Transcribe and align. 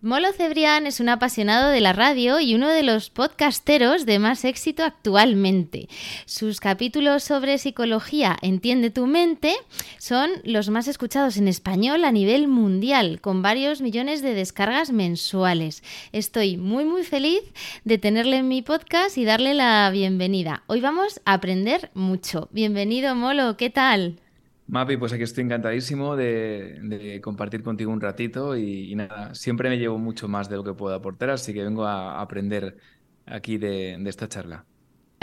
Molo 0.00 0.32
Cebrián 0.32 0.86
es 0.86 1.00
un 1.00 1.08
apasionado 1.08 1.70
de 1.70 1.80
la 1.80 1.92
radio 1.92 2.38
y 2.38 2.54
uno 2.54 2.68
de 2.68 2.84
los 2.84 3.10
podcasteros 3.10 4.06
de 4.06 4.20
más 4.20 4.44
éxito 4.44 4.84
actualmente. 4.84 5.88
Sus 6.24 6.60
capítulos 6.60 7.24
sobre 7.24 7.58
psicología 7.58 8.36
Entiende 8.40 8.90
tu 8.90 9.08
mente 9.08 9.56
son 9.98 10.30
los 10.44 10.70
más 10.70 10.86
escuchados 10.86 11.36
en 11.36 11.48
español 11.48 12.04
a 12.04 12.12
nivel 12.12 12.46
mundial, 12.46 13.20
con 13.20 13.42
varios 13.42 13.80
millones 13.80 14.22
de 14.22 14.34
descargas 14.34 14.92
mensuales. 14.92 15.82
Estoy 16.12 16.58
muy 16.58 16.84
muy 16.84 17.02
feliz 17.02 17.40
de 17.82 17.98
tenerle 17.98 18.36
en 18.36 18.46
mi 18.46 18.62
podcast 18.62 19.18
y 19.18 19.24
darle 19.24 19.52
la 19.54 19.90
bienvenida. 19.90 20.62
Hoy 20.68 20.80
vamos 20.80 21.20
a 21.24 21.32
aprender 21.32 21.90
mucho. 21.94 22.48
Bienvenido 22.52 23.16
Molo, 23.16 23.56
¿qué 23.56 23.68
tal? 23.68 24.20
Mapi, 24.68 24.98
pues 24.98 25.14
aquí 25.14 25.22
estoy 25.22 25.44
encantadísimo 25.44 26.14
de, 26.14 27.20
compartir 27.22 27.62
contigo 27.62 27.90
un 27.90 28.02
ratito 28.02 28.54
y, 28.54 28.94
nada, 28.94 29.34
siempre 29.34 29.70
me 29.70 29.78
llevo 29.78 29.96
mucho 29.96 30.28
más 30.28 30.50
de 30.50 30.56
lo 30.56 30.64
que 30.64 30.74
puedo 30.74 30.94
aportar, 30.94 31.30
así 31.30 31.54
que 31.54 31.64
vengo 31.64 31.86
a 31.86 32.20
aprender 32.20 32.76
aquí 33.24 33.56
de, 33.56 33.94
esta 34.06 34.28
charla. 34.28 34.66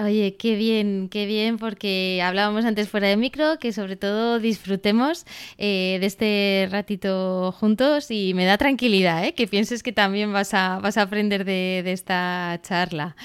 Oye, 0.03 0.35
qué 0.35 0.55
bien, 0.55 1.07
qué 1.09 1.25
bien, 1.27 1.57
porque 1.57 2.21
hablábamos 2.23 2.65
antes 2.65 2.89
fuera 2.89 3.07
de 3.07 3.17
micro, 3.17 3.59
que 3.59 3.71
sobre 3.71 3.95
todo 3.95 4.39
disfrutemos 4.39 5.25
eh, 5.57 5.99
de 6.01 6.05
este 6.07 6.67
ratito 6.69 7.53
juntos 7.53 8.09
y 8.09 8.33
me 8.33 8.45
da 8.45 8.57
tranquilidad, 8.57 9.23
¿eh? 9.25 9.33
que 9.35 9.47
pienses 9.47 9.83
que 9.83 9.93
también 9.93 10.33
vas 10.33 10.53
a, 10.53 10.79
vas 10.79 10.97
a 10.97 11.03
aprender 11.03 11.45
de, 11.45 11.81
de 11.85 11.93
esta 11.93 12.59
charla 12.63 13.15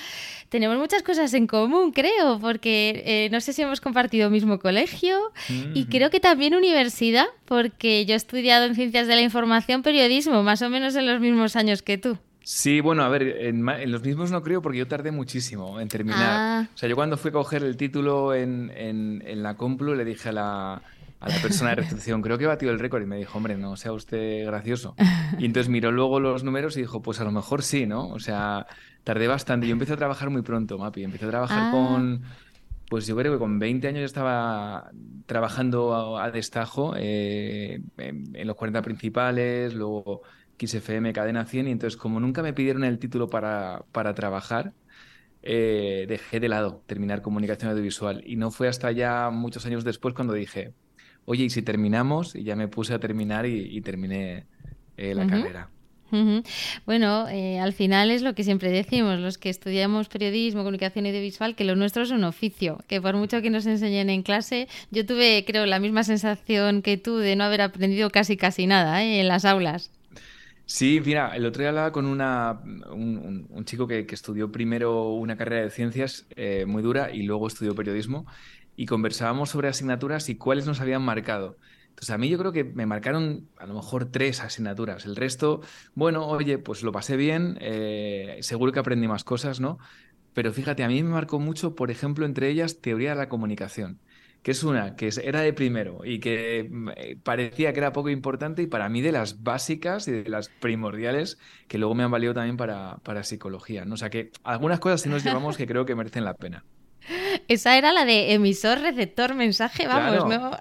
tenemos 0.51 0.77
muchas 0.79 1.03
cosas 1.03 1.33
en 1.33 1.47
común, 1.47 1.93
creo, 1.93 2.39
porque 2.41 3.03
eh, 3.07 3.29
no 3.31 3.41
sé 3.41 3.53
si 3.53 3.63
hemos 3.63 3.81
compartido 3.81 4.29
mismo 4.31 4.59
colegio 4.59 5.33
y 5.49 5.87
creo 5.87 6.11
que 6.11 6.21
también 6.21 6.55
universidad, 6.55 7.27
porque 7.47 8.05
yo 8.05 8.15
he 8.15 8.17
estudiado 8.17 8.67
en 8.67 8.75
Ciencias 8.75 9.07
de 9.07 9.15
la 9.15 9.23
Información, 9.23 9.83
Periodismo, 9.83 10.43
más 10.43 10.61
o 10.63 10.69
menos 10.69 10.97
en 10.97 11.07
los 11.07 11.21
mismos 11.21 11.57
años 11.57 11.83
que 11.83 11.99
tú. 11.99 12.19
Sí, 12.43 12.81
bueno, 12.81 13.05
a 13.05 13.09
ver, 13.09 13.23
en, 13.23 13.65
los 13.93 14.03
mismos 14.03 14.33
no 14.33 14.43
creo 14.43 14.61
porque 14.61 14.79
yo 14.79 14.89
tardé 14.89 15.13
muchísimo 15.13 15.79
en 15.79 15.89
terminar. 15.89 16.19
Ah. 16.21 16.69
O 16.75 16.77
sea, 16.77 16.89
yo 16.89 16.97
cuando 16.97 17.17
fui 17.17 17.29
a 17.29 17.33
coger 17.33 17.63
el 17.63 17.77
título 17.77 18.35
en, 18.35 18.73
en, 18.75 19.43
la 19.43 19.55
Complu 19.55 19.95
le 19.95 20.05
dije 20.05 20.31
a 20.31 20.33
la, 20.33 20.83
a 21.21 21.29
la 21.29 21.37
persona 21.37 21.71
de 21.71 21.77
recepción, 21.77 22.23
creo 22.23 22.39
que 22.39 22.47
batió 22.47 22.71
el 22.71 22.79
récord 22.79 23.03
y 23.03 23.07
me 23.07 23.19
dijo, 23.19 23.37
hombre, 23.37 23.57
no 23.57 23.77
sea 23.77 23.93
usted 23.93 24.47
gracioso. 24.47 24.95
Y 25.39 25.45
entonces 25.45 25.69
miró 25.69 25.93
luego 25.93 26.19
los 26.19 26.45
números 26.45 26.77
y 26.79 26.81
dijo, 26.81 27.03
pues 27.03 27.21
a 27.21 27.25
lo 27.25 27.31
mejor 27.31 27.63
sí, 27.63 27.87
¿no? 27.87 28.09
O 28.09 28.19
sea, 28.19 28.67
tardé 29.05 29.29
bastante. 29.29 29.67
Yo 29.67 29.73
empecé 29.73 29.93
a 29.93 29.97
trabajar 29.97 30.31
muy 30.31 30.43
pronto, 30.43 30.79
Mapi. 30.79 31.05
Empecé 31.05 31.27
a 31.27 31.29
trabajar 31.29 31.63
ah. 31.67 31.71
con. 31.71 32.23
Pues 32.89 33.07
yo 33.07 33.15
creo 33.17 33.33
que 33.33 33.39
con 33.39 33.59
20 33.61 33.87
años 33.87 34.01
ya 34.01 34.07
estaba 34.07 34.91
trabajando 35.27 36.19
a, 36.19 36.31
destajo 36.33 36.95
eh, 36.97 37.81
en, 37.99 38.47
los 38.47 38.57
40 38.57 38.83
principales, 38.83 39.75
luego 39.75 40.23
XFM, 40.59 41.13
Cadena 41.13 41.45
100, 41.45 41.69
y 41.69 41.71
entonces 41.71 41.97
como 41.97 42.19
nunca 42.19 42.43
me 42.43 42.53
pidieron 42.53 42.83
el 42.83 42.99
título 42.99 43.29
para, 43.29 43.85
para 43.93 44.13
trabajar, 44.15 44.73
eh, 45.43 46.07
dejé 46.09 46.41
de 46.41 46.49
lado 46.49 46.83
terminar 46.87 47.23
comunicación 47.23 47.71
audiovisual. 47.71 48.25
Y 48.27 48.35
no 48.35 48.51
fue 48.51 48.67
hasta 48.67 48.91
ya 48.91 49.31
muchos 49.31 49.65
años 49.67 49.85
después 49.85 50.13
cuando 50.13 50.33
dije, 50.33 50.75
oye, 51.31 51.45
¿y 51.45 51.51
si 51.51 51.63
terminamos? 51.63 52.35
Y 52.35 52.43
ya 52.43 52.57
me 52.57 52.67
puse 52.67 52.93
a 52.93 52.99
terminar 52.99 53.47
y, 53.47 53.81
terminé 53.83 54.47
eh, 54.97 55.15
la 55.15 55.29
carrera. 55.29 55.71
Bueno, 56.87 57.29
eh, 57.29 57.61
al 57.61 57.73
final 57.73 58.11
es 58.11 58.23
lo 58.23 58.35
que 58.35 58.43
siempre 58.43 58.69
decimos, 58.73 59.21
los 59.21 59.39
que 59.39 59.49
estudiamos 59.49 60.09
periodismo, 60.09 60.63
comunicación 60.63 61.07
audiovisual, 61.07 61.55
que 61.55 61.63
lo 61.63 61.77
nuestro 61.77 62.03
es 62.03 62.11
un 62.11 62.25
oficio, 62.25 62.81
que 62.89 63.01
por 63.01 63.15
mucho 63.15 63.43
que 63.43 63.51
nos 63.51 63.65
enseñen 63.67 64.11
en 64.11 64.25
clase, 64.25 64.67
yo 64.91 65.07
tuve, 65.07 65.45
creo, 65.47 65.67
la 65.67 65.79
misma 65.79 66.03
sensación 66.03 66.83
que 66.83 66.97
tú 66.97 67.19
de 67.19 67.37
no 67.37 67.45
haber 67.45 67.63
aprendido 67.63 68.11
casi 68.11 68.37
casi 68.37 68.67
nada 68.67 69.05
¿eh? 69.05 69.21
en 69.21 69.29
las 69.29 69.45
aulas. 69.45 69.93
Sí, 70.67 71.01
mira, 71.05 71.37
el 71.37 71.47
otro 71.47 71.61
día 71.61 71.69
hablaba 71.69 71.93
con 71.93 72.07
una, 72.07 72.61
un, 72.93 73.65
chico 73.65 73.87
que, 73.87 74.05
estudió 74.11 74.51
primero 74.51 75.11
una 75.11 75.37
carrera 75.37 75.63
de 75.63 75.71
ciencias 75.71 76.27
eh, 76.35 76.65
muy 76.67 76.83
dura 76.83 77.13
y 77.13 77.23
luego 77.23 77.47
estudió 77.47 77.75
periodismo 77.77 78.27
y 78.81 78.87
conversábamos 78.87 79.51
sobre 79.51 79.69
asignaturas 79.69 80.31
y 80.31 80.37
cuáles 80.37 80.65
nos 80.65 80.81
habían 80.81 81.03
marcado. 81.03 81.59
Entonces, 81.91 82.09
a 82.15 82.17
mí 82.17 82.31
yo 82.31 82.39
creo 82.39 82.51
que 82.51 82.65
me 82.65 82.87
marcaron 82.87 83.47
a 83.59 83.67
lo 83.67 83.75
mejor 83.75 84.07
tres 84.07 84.41
asignaturas. 84.41 85.05
El 85.05 85.17
resto, 85.17 85.61
bueno, 85.95 86.27
oye, 86.27 86.57
pues 86.57 86.83
lo 86.83 86.91
pasé 86.91 87.19
bien, 87.19 87.59
eh, 87.61 88.39
seguro 88.41 88.73
que 88.73 88.79
aprendí 88.79 89.07
más 89.07 89.23
cosas, 89.23 89.61
¿no? 89.61 89.77
Pero 90.33 90.51
fíjate, 90.55 90.83
a 90.83 90.89
mí 90.89 91.03
me 91.03 91.11
marcó 91.11 91.39
mucho, 91.39 91.75
por 91.75 91.91
ejemplo, 91.91 92.25
entre 92.25 92.49
ellas, 92.49 92.81
teoría 92.81 93.11
de 93.11 93.17
la 93.17 93.29
comunicación, 93.29 94.01
que 94.43 94.53
es 94.53 94.65
una 94.65 94.97
que 94.97 95.11
era 95.25 95.43
de 95.43 95.53
primero 95.53 96.01
y 96.03 96.19
que 96.19 96.67
mm, 96.71 96.89
eh, 96.97 97.19
parecía 97.23 97.75
que 97.75 97.81
era 97.81 97.93
poco 97.93 98.09
importante 98.09 98.63
y 98.63 98.67
para 98.67 98.89
mí 98.89 99.03
de 99.03 99.13
las 99.13 99.43
básicas 99.43 100.09
y 100.09 100.13
de 100.13 100.31
las 100.31 100.49
primordiales 100.49 101.39
que 101.69 101.77
luego 101.77 101.95
me 101.95 102.03
han 102.05 102.11
valido 102.11 102.33
también 102.33 102.57
para, 102.57 102.97
para 103.03 103.25
psicología, 103.25 103.85
¿no? 103.85 103.93
O 103.93 103.99
sea 103.99 104.09
que 104.09 104.31
algunas 104.43 104.81
cosas 104.81 105.03
sí 105.03 105.11
nos 105.11 105.23
llevamos 105.23 105.59
que 105.59 105.67
creo 105.67 105.85
que 105.85 105.95
merecen 105.95 106.25
la 106.25 106.33
pena. 106.33 106.65
Esa 107.49 107.77
era 107.77 107.93
la 107.93 108.05
de 108.05 108.33
emisor, 108.33 108.81
receptor, 108.81 109.35
mensaje, 109.35 109.87
vamos, 109.87 110.29
¿no? 110.29 110.57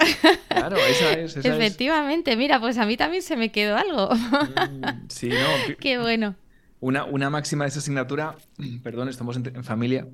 Claro, 0.47 0.78
esa 0.78 1.13
es. 1.13 1.38
Efectivamente, 1.38 2.35
mira, 2.35 2.59
pues 2.59 2.78
a 2.78 2.85
mí 2.85 2.97
también 2.97 3.24
se 3.24 3.35
me 3.35 3.52
quedó 3.52 3.78
algo. 3.78 4.09
Mm, 4.13 5.07
sí, 5.07 5.30
no. 5.30 5.75
Qué 5.80 5.97
bueno. 5.97 6.35
Una, 6.80 7.06
una 7.06 7.30
máxima 7.30 7.66
de 7.66 7.69
esa 7.69 7.80
asignatura, 7.80 8.35
perdón, 8.84 9.09
estamos 9.09 9.38
en, 9.38 9.63
familia, 9.63 10.07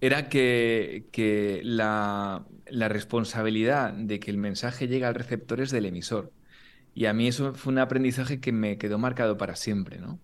era 0.00 0.28
que, 0.28 1.06
que 1.12 1.60
la, 1.64 2.44
la, 2.66 2.88
responsabilidad 2.88 3.92
de 3.92 4.20
que 4.20 4.30
el 4.30 4.36
mensaje 4.36 4.88
llegue 4.88 5.04
al 5.04 5.14
receptor 5.14 5.60
es 5.60 5.70
del 5.70 5.86
emisor. 5.86 6.32
Y 6.94 7.06
a 7.06 7.12
mí 7.12 7.26
eso 7.26 7.54
fue 7.54 7.72
un 7.72 7.78
aprendizaje 7.78 8.40
que 8.40 8.52
me 8.52 8.76
quedó 8.78 8.98
marcado 8.98 9.38
para 9.38 9.56
siempre, 9.56 9.98
¿no? 9.98 10.18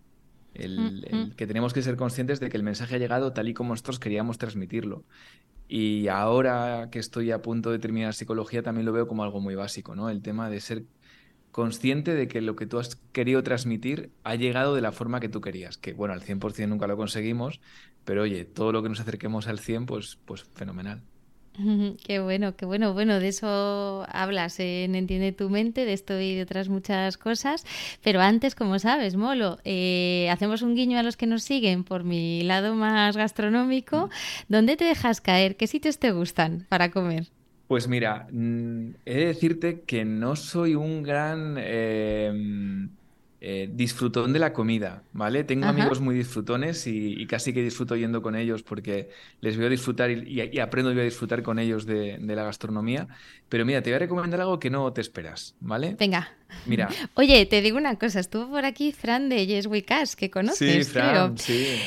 El, 0.58 1.34
que 1.36 1.46
tenemos 1.46 1.72
que 1.72 1.82
ser 1.82 1.96
conscientes 1.96 2.40
de 2.40 2.48
que 2.48 2.56
el 2.56 2.62
mensaje 2.62 2.96
ha 2.96 2.98
llegado 2.98 3.32
tal 3.32 3.48
y 3.48 3.54
como 3.54 3.70
nosotros 3.70 3.98
queríamos 3.98 4.38
transmitirlo. 4.38 5.04
Y 5.68 6.08
ahora 6.08 6.88
que 6.90 6.98
estoy 6.98 7.30
a 7.30 7.42
punto 7.42 7.70
de 7.70 7.78
terminar 7.78 8.14
psicología, 8.14 8.62
también 8.62 8.86
lo 8.86 8.92
veo 8.92 9.06
como 9.06 9.22
algo 9.22 9.40
muy 9.40 9.54
básico, 9.54 9.94
¿no? 9.94 10.08
El 10.08 10.22
tema 10.22 10.48
de 10.50 10.60
ser 10.60 10.84
consciente 11.50 12.14
de 12.14 12.28
que 12.28 12.40
lo 12.40 12.56
que 12.56 12.66
tú 12.66 12.78
has 12.78 12.96
querido 13.12 13.42
transmitir 13.42 14.10
ha 14.24 14.34
llegado 14.34 14.74
de 14.74 14.80
la 14.80 14.92
forma 14.92 15.20
que 15.20 15.28
tú 15.28 15.40
querías. 15.40 15.76
Que 15.76 15.92
bueno, 15.92 16.14
al 16.14 16.22
100% 16.22 16.68
nunca 16.68 16.86
lo 16.86 16.96
conseguimos, 16.96 17.60
pero 18.04 18.22
oye, 18.22 18.44
todo 18.44 18.72
lo 18.72 18.82
que 18.82 18.88
nos 18.88 19.00
acerquemos 19.00 19.46
al 19.48 19.58
100, 19.58 19.86
pues, 19.86 20.18
pues 20.24 20.44
fenomenal. 20.54 21.02
Qué 22.04 22.20
bueno, 22.20 22.56
qué 22.56 22.66
bueno. 22.66 22.92
Bueno, 22.92 23.18
de 23.20 23.28
eso 23.28 24.04
hablas 24.08 24.60
en 24.60 24.94
Entiende 24.94 25.32
tu 25.32 25.50
mente, 25.50 25.84
de 25.84 25.92
esto 25.92 26.18
y 26.20 26.36
de 26.36 26.42
otras 26.42 26.68
muchas 26.68 27.18
cosas. 27.18 27.64
Pero 28.02 28.20
antes, 28.20 28.54
como 28.54 28.78
sabes, 28.78 29.16
Molo, 29.16 29.58
eh, 29.64 30.28
hacemos 30.30 30.62
un 30.62 30.74
guiño 30.74 30.98
a 30.98 31.02
los 31.02 31.16
que 31.16 31.26
nos 31.26 31.42
siguen 31.42 31.84
por 31.84 32.04
mi 32.04 32.42
lado 32.42 32.74
más 32.74 33.16
gastronómico. 33.16 34.08
¿Dónde 34.48 34.76
te 34.76 34.84
dejas 34.84 35.20
caer? 35.20 35.56
¿Qué 35.56 35.66
sitios 35.66 35.98
te 35.98 36.12
gustan 36.12 36.66
para 36.68 36.90
comer? 36.90 37.26
Pues 37.66 37.88
mira, 37.88 38.28
mm, 38.30 38.90
he 39.04 39.14
de 39.14 39.26
decirte 39.26 39.82
que 39.82 40.04
no 40.04 40.36
soy 40.36 40.74
un 40.74 41.02
gran... 41.02 41.56
Eh, 41.58 42.88
eh, 43.40 43.68
disfrutón 43.72 44.32
de 44.32 44.40
la 44.40 44.52
comida, 44.52 45.04
¿vale? 45.12 45.44
Tengo 45.44 45.66
amigos 45.66 46.00
muy 46.00 46.14
disfrutones 46.14 46.88
y, 46.88 47.24
casi 47.26 47.52
que 47.52 47.62
disfruto 47.62 47.94
yendo 47.94 48.20
con 48.20 48.34
ellos 48.34 48.64
porque 48.64 49.10
les 49.40 49.56
veo 49.56 49.68
disfrutar 49.68 50.10
y, 50.10 50.58
aprendo 50.58 50.92
yo 50.92 51.00
a 51.00 51.04
disfrutar 51.04 51.44
con 51.44 51.60
ellos 51.60 51.86
de, 51.86 52.18
la 52.20 52.42
gastronomía. 52.42 53.06
Pero 53.48 53.64
mira, 53.64 53.80
te 53.80 53.90
voy 53.90 53.96
a 53.96 53.98
recomendar 54.00 54.40
algo 54.40 54.58
que 54.58 54.70
no 54.70 54.92
te 54.92 55.00
esperas, 55.00 55.54
¿vale? 55.60 55.94
Venga. 55.96 56.36
Mira. 56.66 56.88
Oye, 57.14 57.46
te 57.46 57.62
digo 57.62 57.78
una 57.78 57.96
cosa, 57.96 58.18
estuvo 58.18 58.48
por 58.48 58.64
aquí 58.64 58.90
Fran 58.90 59.28
de 59.28 59.46
Yes 59.46 59.66
We 59.66 59.84
que 60.16 60.30
conoces, 60.30 60.86
sí, 60.86 60.92
Fran, 60.92 61.38
Sí. 61.38 61.78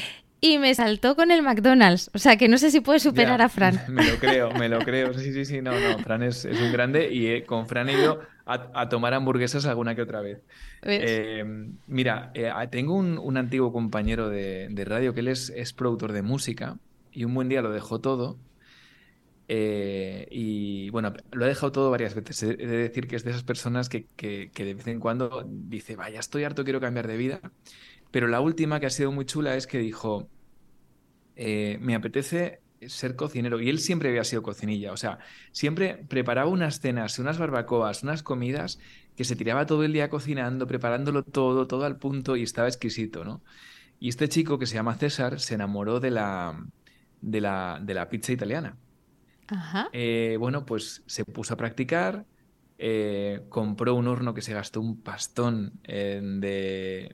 Y 0.44 0.58
me 0.58 0.74
saltó 0.74 1.16
con 1.16 1.30
el 1.30 1.44
McDonald's. 1.44 2.10
O 2.16 2.18
sea 2.18 2.36
que 2.36 2.48
no 2.48 2.58
sé 2.58 2.72
si 2.72 2.82
puede 2.82 3.00
superar 3.00 3.44
a 3.44 3.48
Fran. 3.48 3.80
Me 3.90 4.04
lo 4.04 4.18
creo, 4.18 4.52
me 4.52 4.68
lo 4.68 4.80
creo. 4.80 5.14
Sí, 5.14 5.32
sí, 5.32 5.46
sí, 5.46 5.62
no, 5.62 5.72
no. 5.80 6.00
Fran 6.00 6.24
es, 6.24 6.46
un 6.46 6.72
grande 6.72 7.14
y 7.14 7.28
eh, 7.28 7.44
con 7.46 7.68
Fran 7.68 7.90
he 7.90 7.94
ido 7.94 8.22
a, 8.46 8.90
tomar 8.90 9.14
hamburguesas 9.14 9.66
alguna 9.68 9.94
que 9.94 10.02
otra 10.02 10.22
vez. 10.22 10.42
Eh, 10.82 11.46
mira, 11.86 12.32
eh, 12.34 12.52
tengo 12.72 12.96
un, 12.96 13.38
antiguo 13.38 13.72
compañero 13.72 14.30
de, 14.30 14.84
radio 14.86 15.14
que 15.14 15.20
él 15.20 15.28
es, 15.28 15.54
es, 15.56 15.74
productor 15.74 16.12
de 16.12 16.24
música 16.24 16.78
y 17.12 17.24
un 17.24 17.36
buen 17.36 17.48
día 17.48 17.62
lo 17.62 17.72
dejó 17.72 18.02
todo. 18.02 18.40
y 19.48 20.90
bueno, 20.90 21.14
lo 21.32 21.46
ha 21.46 21.48
dejado 21.48 21.72
todo 21.72 21.92
varias 21.92 22.16
veces. 22.16 22.42
He 22.42 22.56
de 22.56 22.78
decir 22.78 23.08
que 23.08 23.16
es 23.16 23.24
de 23.24 23.30
esas 23.30 23.44
personas 23.44 23.90
que, 23.90 24.08
que, 24.16 24.50
que 24.52 24.66
de 24.66 24.74
vez 24.74 24.88
en 24.88 25.00
cuando 25.00 25.46
dice, 25.48 25.96
vaya, 25.96 26.20
estoy 26.20 26.46
harto, 26.46 26.64
quiero 26.64 26.82
cambiar 26.82 27.08
de 27.08 27.18
vida. 27.18 27.42
Pero 28.12 28.28
la 28.28 28.42
última 28.42 28.80
que 28.80 28.86
ha 28.86 28.90
sido 28.90 29.12
muy 29.12 29.26
chula 29.26 29.56
es 29.56 29.68
que 29.68 29.80
dijo, 29.80 30.30
eh, 31.36 31.78
me 31.82 31.96
apetece 31.96 32.62
ser 32.88 33.16
cocinero. 33.16 33.60
Y 33.62 33.70
él 33.70 33.80
siempre 33.80 34.10
había 34.10 34.24
sido 34.24 34.42
cocinilla. 34.42 34.92
O 34.92 34.98
sea, 34.98 35.20
siempre 35.52 36.04
preparaba 36.08 36.50
unas 36.50 36.80
cenas, 36.80 37.20
unas 37.20 37.38
barbacoas, 37.38 38.04
unas 38.04 38.24
comidas 38.24 38.80
que 39.16 39.24
se 39.24 39.36
tiraba 39.36 39.66
todo 39.66 39.84
el 39.84 39.94
día 39.94 40.10
cocinando, 40.10 40.68
preparándolo 40.68 41.24
todo, 41.24 41.68
todo 41.68 41.86
al 41.86 41.98
punto 41.98 42.36
y 42.36 42.44
estaba 42.44 42.68
exquisito, 42.68 43.24
¿no? 43.24 43.42
Y 44.00 44.10
este 44.10 44.28
chico 44.30 44.58
que 44.58 44.66
se 44.66 44.76
llama 44.76 44.96
César 44.96 45.40
se 45.40 45.54
enamoró 45.54 46.00
de 46.00 46.12
la, 46.12 46.66
de 47.22 47.42
la, 47.42 47.80
de 47.82 47.94
la 47.94 48.10
pizza 48.10 48.32
italiana. 48.32 48.78
Ajá. 49.48 49.90
Eh, 49.92 50.38
bueno, 50.40 50.66
pues 50.66 51.04
se 51.06 51.24
puso 51.24 51.54
a 51.54 51.58
practicar, 51.58 52.26
eh, 52.84 53.42
compró 53.50 53.94
un 53.94 54.08
horno 54.08 54.34
que 54.34 54.42
se 54.42 54.56
gastó 54.56 54.82
un 54.82 55.00
pastón 55.02 55.74
de, 55.84 57.14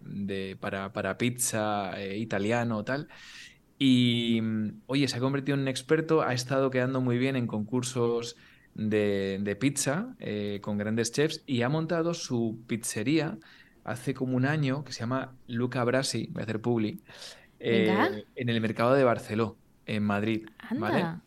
para, 0.62 1.18
pizza 1.18 2.02
eh, 2.02 2.18
italiano 2.18 2.78
o 2.78 2.86
tal. 2.86 3.10
Y, 3.78 4.42
oye, 4.86 5.10
se 5.10 5.18
ha 5.18 5.20
convertido 5.20 5.56
en 5.56 5.64
un 5.64 5.68
experto, 5.68 6.22
ha 6.22 6.34
estado 6.34 6.70
quedando 6.70 7.02
muy 7.02 7.18
bien 7.18 7.36
en 7.36 7.48
concursos 7.48 8.38
de, 8.76 9.58
pizza 9.60 10.16
eh, 10.20 10.60
con 10.62 10.78
grandes 10.78 11.12
chefs 11.12 11.44
y 11.46 11.64
ha 11.64 11.70
montado 11.70 12.14
su 12.14 12.64
pizzería 12.66 13.38
hace 13.84 14.14
como 14.14 14.38
un 14.38 14.46
año 14.46 14.86
que 14.86 14.94
se 14.94 15.02
llama 15.02 15.36
Luca 15.48 15.84
Brasi, 15.84 16.30
voy 16.32 16.42
a 16.42 16.44
hacer 16.44 16.62
publi, 16.62 17.02
en 17.60 18.50
el 18.50 18.62
mercado 18.62 18.94
de 18.94 19.04
Barceló, 19.04 19.58
en 19.86 20.04
Madrid. 20.04 20.48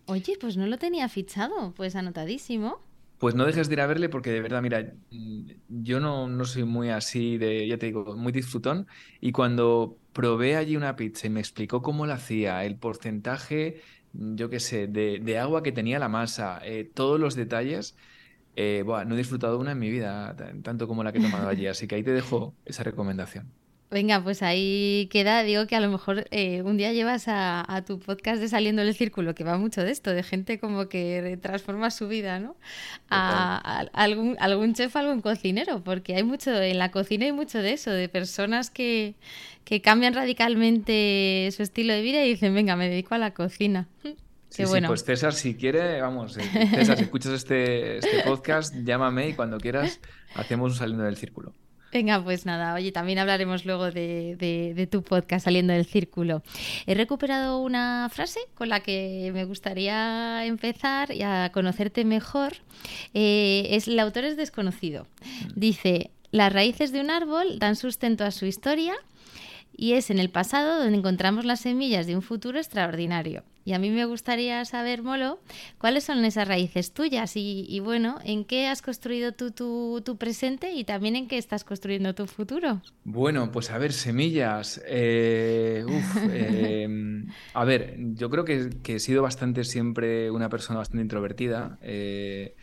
Oye, 0.06 0.38
pues 0.40 0.56
no 0.56 0.66
lo 0.66 0.78
tenía 0.78 1.10
fichado, 1.10 1.74
pues 1.76 1.94
anotadísimo. 1.94 2.88
Pues 3.20 3.34
no 3.34 3.44
dejes 3.44 3.68
de 3.68 3.74
ir 3.74 3.82
a 3.82 3.86
verle 3.86 4.08
porque 4.08 4.30
de 4.30 4.40
verdad, 4.40 4.62
mira, 4.62 4.94
mm, 5.10 5.50
yo 5.68 6.00
no, 6.00 6.26
no 6.26 6.46
soy 6.46 6.64
muy 6.64 6.88
así 6.88 7.36
de, 7.36 7.68
ya 7.68 7.76
te 7.76 7.84
digo, 7.84 8.16
muy 8.16 8.32
disfrutón. 8.32 8.86
Y 9.20 9.32
cuando 9.32 9.98
probé 10.14 10.56
allí 10.56 10.74
una 10.74 10.96
pizza 10.96 11.26
y 11.26 11.30
me 11.30 11.40
explicó 11.40 11.82
cómo 11.82 12.06
la 12.06 12.14
hacía, 12.14 12.64
el 12.64 12.76
porcentaje, 12.76 13.82
mm, 14.14 14.36
yo 14.36 14.48
qué 14.48 14.58
sé, 14.58 14.86
de, 14.86 15.38
agua 15.38 15.62
que 15.62 15.70
tenía 15.70 15.98
la 15.98 16.08
masa, 16.08 16.60
eh, 16.64 16.90
todos 16.94 17.20
los 17.20 17.34
detalles, 17.34 17.94
eh, 18.56 18.84
no 18.86 19.14
he 19.14 19.18
disfrutado 19.18 19.58
una 19.58 19.72
en 19.72 19.78
mi 19.80 19.90
vida, 19.90 20.34
tanto 20.62 20.88
como 20.88 21.04
la 21.04 21.12
que 21.12 21.18
he 21.18 21.22
tomado 21.22 21.48
allí. 21.48 21.66
Así 21.66 21.86
que 21.86 21.96
ahí 21.96 22.02
te 22.02 22.12
dejo 22.12 22.54
esa 22.64 22.84
recomendación. 22.84 23.59
Venga, 23.90 24.22
pues 24.22 24.42
ahí 24.42 25.08
queda. 25.10 25.42
Digo 25.42 25.66
que 25.66 25.74
a 25.74 25.80
lo 25.80 25.90
mejor 25.90 26.26
eh, 26.30 26.62
un 26.62 26.76
día 26.76 26.92
llevas 26.92 27.24
a, 27.26 27.82
tu 27.84 27.98
podcast 27.98 28.40
de 28.40 28.48
Saliendo 28.48 28.82
del 28.82 28.94
Círculo, 28.94 29.34
que 29.34 29.42
va 29.42 29.58
mucho 29.58 29.82
de 29.82 29.90
esto, 29.90 30.10
de 30.12 30.22
gente 30.22 30.60
como 30.60 30.88
que 30.88 31.38
transforma 31.42 31.90
su 31.90 32.06
vida, 32.06 32.38
¿no? 32.38 32.54
A, 33.08 33.86
algún, 33.92 34.36
algún 34.38 34.74
chef, 34.74 34.94
algún 34.94 35.20
cocinero, 35.20 35.82
porque 35.82 36.14
hay 36.14 36.22
mucho, 36.22 36.54
en 36.54 36.78
la 36.78 36.92
cocina 36.92 37.24
hay 37.24 37.32
mucho 37.32 37.58
de 37.58 37.72
eso, 37.72 37.90
de 37.90 38.08
personas 38.08 38.70
que, 38.70 39.16
que 39.64 39.80
cambian 39.80 40.14
radicalmente 40.14 41.48
su 41.50 41.64
estilo 41.64 41.92
de 41.92 42.02
vida 42.02 42.24
y 42.24 42.30
dicen, 42.30 42.54
venga, 42.54 42.76
me 42.76 42.88
dedico 42.88 43.16
a 43.16 43.18
la 43.18 43.34
cocina. 43.34 43.88
Sí, 44.50 44.64
bueno. 44.64 44.88
pues 44.88 45.04
César, 45.04 45.32
si 45.32 45.54
quiere, 45.54 46.00
vamos, 46.00 46.36
eh, 46.36 46.42
César, 46.74 46.96
si 46.96 47.04
escuchas 47.04 47.34
este, 47.34 47.98
este 47.98 48.22
podcast, 48.26 48.74
llámame 48.82 49.28
y 49.28 49.34
cuando 49.34 49.58
quieras 49.58 50.00
hacemos 50.34 50.72
un 50.72 50.76
Saliendo 50.76 51.04
del 51.04 51.16
Círculo. 51.16 51.54
Venga, 51.92 52.22
pues 52.22 52.46
nada, 52.46 52.74
oye, 52.74 52.92
también 52.92 53.18
hablaremos 53.18 53.64
luego 53.64 53.90
de, 53.90 54.88
tu 54.90 55.02
podcast 55.02 55.44
saliendo 55.44 55.72
del 55.72 55.86
círculo. 55.86 56.42
He 56.86 56.94
recuperado 56.94 57.60
una 57.60 58.08
frase 58.12 58.40
con 58.54 58.68
la 58.68 58.80
que 58.80 59.30
me 59.34 59.44
gustaría 59.44 60.44
empezar 60.46 61.12
y 61.12 61.22
a 61.22 61.50
conocerte 61.52 62.04
mejor. 62.04 62.52
Eh, 63.12 63.66
es, 63.70 63.88
el 63.88 63.98
autor 63.98 64.24
es 64.24 64.36
desconocido. 64.36 65.06
Dice, 65.56 66.10
las 66.30 66.52
raíces 66.52 66.92
de 66.92 67.00
un 67.00 67.10
árbol 67.10 67.58
dan 67.58 67.74
sustento 67.74 68.24
a 68.24 68.30
su 68.30 68.46
historia 68.46 68.94
y 69.80 69.94
es 69.94 70.10
en 70.10 70.18
el 70.18 70.28
pasado 70.28 70.78
donde 70.78 70.98
encontramos 70.98 71.46
las 71.46 71.60
semillas 71.60 72.06
de 72.06 72.14
un 72.14 72.20
futuro 72.20 72.58
extraordinario. 72.58 73.44
Y 73.64 73.72
a 73.72 73.78
mí 73.78 73.88
me 73.88 74.04
gustaría 74.04 74.62
saber, 74.66 75.02
Molo, 75.02 75.40
cuáles 75.78 76.04
son 76.04 76.22
esas 76.26 76.46
raíces 76.46 76.92
tuyas 76.92 77.32
y, 77.34 77.80
bueno, 77.82 78.18
en 78.22 78.44
qué 78.44 78.68
has 78.68 78.82
construido 78.82 79.32
tú 79.32 79.52
tu, 79.52 80.16
presente 80.18 80.72
y 80.72 80.84
también 80.84 81.16
en 81.16 81.28
qué 81.28 81.38
estás 81.38 81.64
construyendo 81.64 82.14
tu 82.14 82.26
futuro. 82.26 82.82
Bueno, 83.04 83.50
pues 83.52 83.70
a 83.70 83.78
ver, 83.78 83.94
semillas. 83.94 84.82
Eh, 84.86 85.82
em, 86.84 87.28
a 87.54 87.64
ver, 87.64 87.96
yo 88.16 88.28
creo 88.28 88.44
que, 88.44 88.68
he 88.86 88.98
sido 88.98 89.22
bastante 89.22 89.64
siempre 89.64 90.30
una 90.30 90.50
persona 90.50 90.80
bastante 90.80 91.00
introvertida. 91.00 91.78
Eh, 91.80 92.54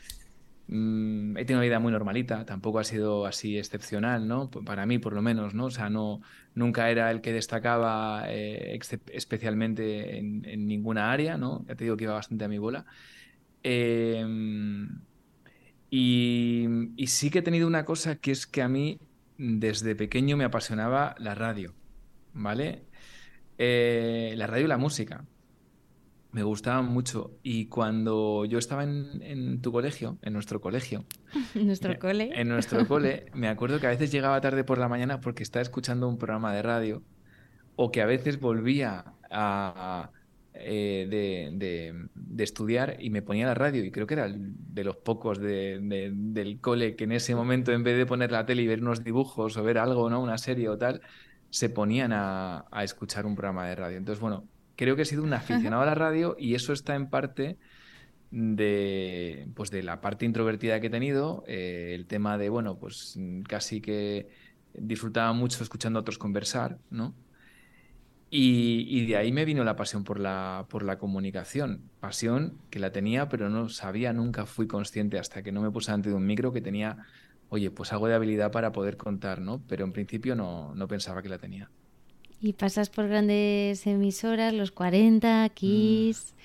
mm, 0.68 1.36
he 1.36 1.46
tenido 1.46 1.62
una 1.62 1.66
vida 1.66 1.80
muy 1.80 1.92
normalita, 1.92 2.46
tampoco 2.46 2.78
ha 2.78 2.84
sido 2.84 3.25
así 3.25 3.58
excepcional, 3.58 4.28
¿no? 4.28 4.52
Para 4.52 4.86
mí, 4.86 5.00
por 5.00 5.14
lo 5.14 5.24
menos, 5.24 5.56
¿no? 5.56 5.66
O 5.66 5.72
sea, 5.72 5.90
no, 5.90 6.22
nunca 6.57 6.89
era 6.89 7.12
el 7.12 7.21
que 7.21 7.31
destacaba 7.31 8.25
eh, 8.27 8.80
especialmente 9.13 10.18
en, 10.18 10.68
ninguna 10.68 11.12
área, 11.12 11.38
¿no? 11.38 11.63
Ya 11.68 11.75
te 11.75 11.83
digo 11.83 11.95
que 11.95 12.06
iba 12.06 12.13
bastante 12.13 12.45
a 12.45 12.48
mi 12.48 12.57
bola. 12.57 12.86
Em, 13.63 15.01
y, 15.92 16.68
sí 17.07 17.30
que 17.30 17.39
he 17.39 17.42
tenido 17.44 17.68
una 17.68 17.86
cosa 17.86 18.15
que 18.15 18.31
es 18.31 18.48
que 18.48 18.62
a 18.63 18.68
mí 18.68 19.00
desde 19.38 19.95
pequeño 19.95 20.36
me 20.36 20.45
apasionaba 20.45 21.15
la 21.19 21.36
radio, 21.36 21.75
¿vale? 22.33 22.83
Eh, 23.59 24.33
la 24.38 24.48
radio 24.48 24.65
y 24.65 24.68
la 24.68 24.77
música 24.77 25.25
me 26.32 26.44
gustaban 26.44 26.86
mucho. 26.86 27.32
Y 27.44 27.68
cuando 27.68 28.46
yo 28.46 28.60
estaba 28.60 28.84
en, 28.84 29.62
tu 29.62 29.72
colegio, 29.72 30.18
en 30.22 30.34
nuestro 30.34 30.62
colegio, 30.62 31.06
¿Nuestro 31.56 31.98
cole? 32.00 32.32
En 32.34 32.48
nuestro 32.48 32.88
cole, 32.88 33.26
me 33.34 33.48
acuerdo 33.48 33.80
que 33.80 33.88
a 33.88 33.92
veces 33.92 34.12
llegaba 34.12 34.42
tarde 34.42 34.64
por 34.64 34.78
la 34.78 34.88
mañana 34.88 35.20
porque 35.22 35.44
estaba 35.44 35.62
escuchando 35.62 36.08
un 36.08 36.18
programa 36.18 36.54
de 36.54 36.62
radio 36.62 37.04
o 37.76 37.92
que 37.92 38.02
a 38.02 38.06
veces 38.06 38.40
volvía 38.40 39.14
a, 39.30 40.12
eh, 40.54 41.08
de, 41.10 42.44
estudiar 42.44 42.98
y 43.00 43.10
me 43.10 43.22
ponía 43.22 43.46
la 43.46 43.54
radio 43.54 43.84
y 43.84 43.92
creo 43.92 44.08
que 44.08 44.16
era 44.16 44.28
de 44.30 44.84
los 44.84 44.96
pocos 44.98 45.40
del 45.40 46.58
cole 46.62 46.96
que 46.96 47.04
en 47.04 47.12
ese 47.12 47.36
momento 47.36 47.72
en 47.72 47.84
vez 47.84 47.98
de 47.98 48.06
poner 48.06 48.31
la 48.31 48.46
tele 48.46 48.64
y 48.64 48.68
ver 48.68 48.81
unos 48.81 49.04
dibujos 49.04 49.57
o 49.57 49.64
ver 49.64 49.78
algo, 49.78 50.10
¿no? 50.10 50.22
una 50.22 50.38
serie 50.38 50.69
o 50.69 50.78
tal, 50.78 51.02
se 51.50 51.69
ponían 51.69 52.14
a, 52.14 52.66
a 52.72 52.84
escuchar 52.84 53.26
un 53.26 53.36
programa 53.36 53.68
de 53.68 53.76
radio. 53.76 53.98
Entonces, 53.98 54.19
bueno, 54.19 54.48
creo 54.78 54.96
que 54.96 55.02
he 55.02 55.06
sido 55.06 55.24
un 55.24 55.34
aficionado 55.34 55.81
a 55.81 55.86
la 55.86 55.96
radio 55.96 56.38
y 56.40 56.56
eso 56.56 56.72
está 56.72 56.96
en 56.96 57.10
parte 57.10 57.57
de, 58.31 59.50
pues 59.56 59.72
de 59.72 59.84
la 59.84 60.00
parte 60.00 60.26
introvertida 60.26 60.80
que 60.80 60.88
he 60.88 60.90
tenido, 60.90 61.44
eh, 61.48 61.92
el 61.96 62.06
tema 62.06 62.38
de, 62.38 62.50
bueno, 62.50 62.78
pues 62.78 63.19
casi 63.48 63.81
que 63.81 64.30
disfrutaba 64.74 65.34
mucho 65.34 65.62
escuchando 65.64 66.00
a 66.00 66.02
otros 66.02 66.18
conversar, 66.18 66.78
¿no? 66.90 67.14
Y, 68.30 69.06
de 69.06 69.16
ahí 69.16 69.31
me 69.31 69.46
vino 69.46 69.64
la 69.64 69.78
pasión 69.78 70.04
por 70.04 70.19
la, 70.19 70.66
por 70.69 70.84
la 70.84 70.98
comunicación. 70.98 71.90
Pasión 72.02 72.57
que 72.69 72.80
la 72.80 72.92
tenía, 72.92 73.30
pero 73.30 73.50
no 73.50 73.69
sabía, 73.69 74.12
nunca 74.12 74.46
fui 74.46 74.68
consciente 74.68 75.18
hasta 75.18 75.44
que 75.44 75.54
no 75.54 75.62
me 75.62 75.72
puse 75.72 75.92
ante 75.94 76.10
de 76.10 76.16
un 76.16 76.26
micro 76.26 76.52
que 76.52 76.60
tenía, 76.60 76.98
oye, 77.48 77.72
pues 77.72 77.94
algo 77.94 78.07
de 78.07 78.16
habilidad 78.16 78.52
para 78.52 78.74
poder 78.74 78.98
contar, 78.98 79.40
¿no? 79.40 79.62
Pero 79.69 79.86
en 79.86 79.94
principio 79.94 80.36
no, 80.36 80.76
no 80.76 80.88
pensaba 80.90 81.22
que 81.22 81.30
la 81.30 81.38
tenía. 81.38 81.72
Y 82.40 82.54
pasas 82.54 82.90
por 82.90 83.08
grandes 83.08 83.88
emisoras, 83.88 84.54
los 84.54 84.72
40, 84.72 85.50
Kiss, 85.50 86.36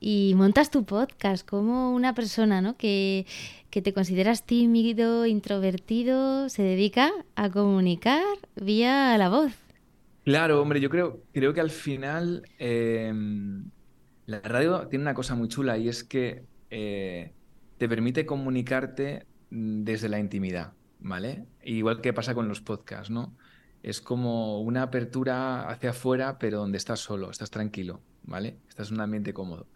y 0.00 0.34
montas 0.36 0.70
tu 0.70 0.84
podcast 0.84 1.48
como 1.48 1.94
una 1.94 2.14
persona 2.14 2.60
¿no? 2.60 2.76
que, 2.76 3.26
te 3.70 3.92
consideras 3.92 4.44
tímido, 4.44 5.26
introvertido, 5.26 6.48
se 6.48 6.62
dedica 6.62 7.10
a 7.36 7.50
comunicar 7.50 8.22
vía 8.54 9.16
la 9.16 9.30
voz. 9.30 9.52
Claro, 10.24 10.60
hombre, 10.60 10.80
yo 10.80 10.90
creo, 10.90 11.22
creo 11.32 11.54
que 11.54 11.60
al 11.60 11.70
final 11.70 12.42
em, 12.58 13.64
la 14.26 14.40
radio 14.40 14.86
tiene 14.88 15.02
una 15.02 15.14
cosa 15.14 15.34
muy 15.34 15.48
chula 15.48 15.76
y 15.78 15.88
es 15.88 16.04
que 16.04 16.44
eh, 16.70 17.32
te 17.78 17.88
permite 17.88 18.26
comunicarte 18.26 19.26
desde 19.50 20.08
la 20.08 20.18
intimidad, 20.18 20.74
¿vale? 21.00 21.46
Igual 21.62 22.00
que 22.00 22.12
pasa 22.12 22.34
con 22.34 22.46
los 22.46 22.60
podcasts, 22.60 23.10
¿no? 23.10 23.34
Es 23.84 24.00
como 24.00 24.60
una 24.62 24.82
apertura 24.82 25.68
hacia 25.68 25.90
afuera, 25.90 26.38
pero 26.38 26.58
donde 26.58 26.78
estás 26.78 27.00
solo, 27.00 27.30
estás 27.30 27.50
tranquilo, 27.50 28.00
¿vale? 28.22 28.56
Estás 28.66 28.88
en 28.88 28.94
un 28.94 29.02
ambiente 29.02 29.34
cómodo. 29.34 29.66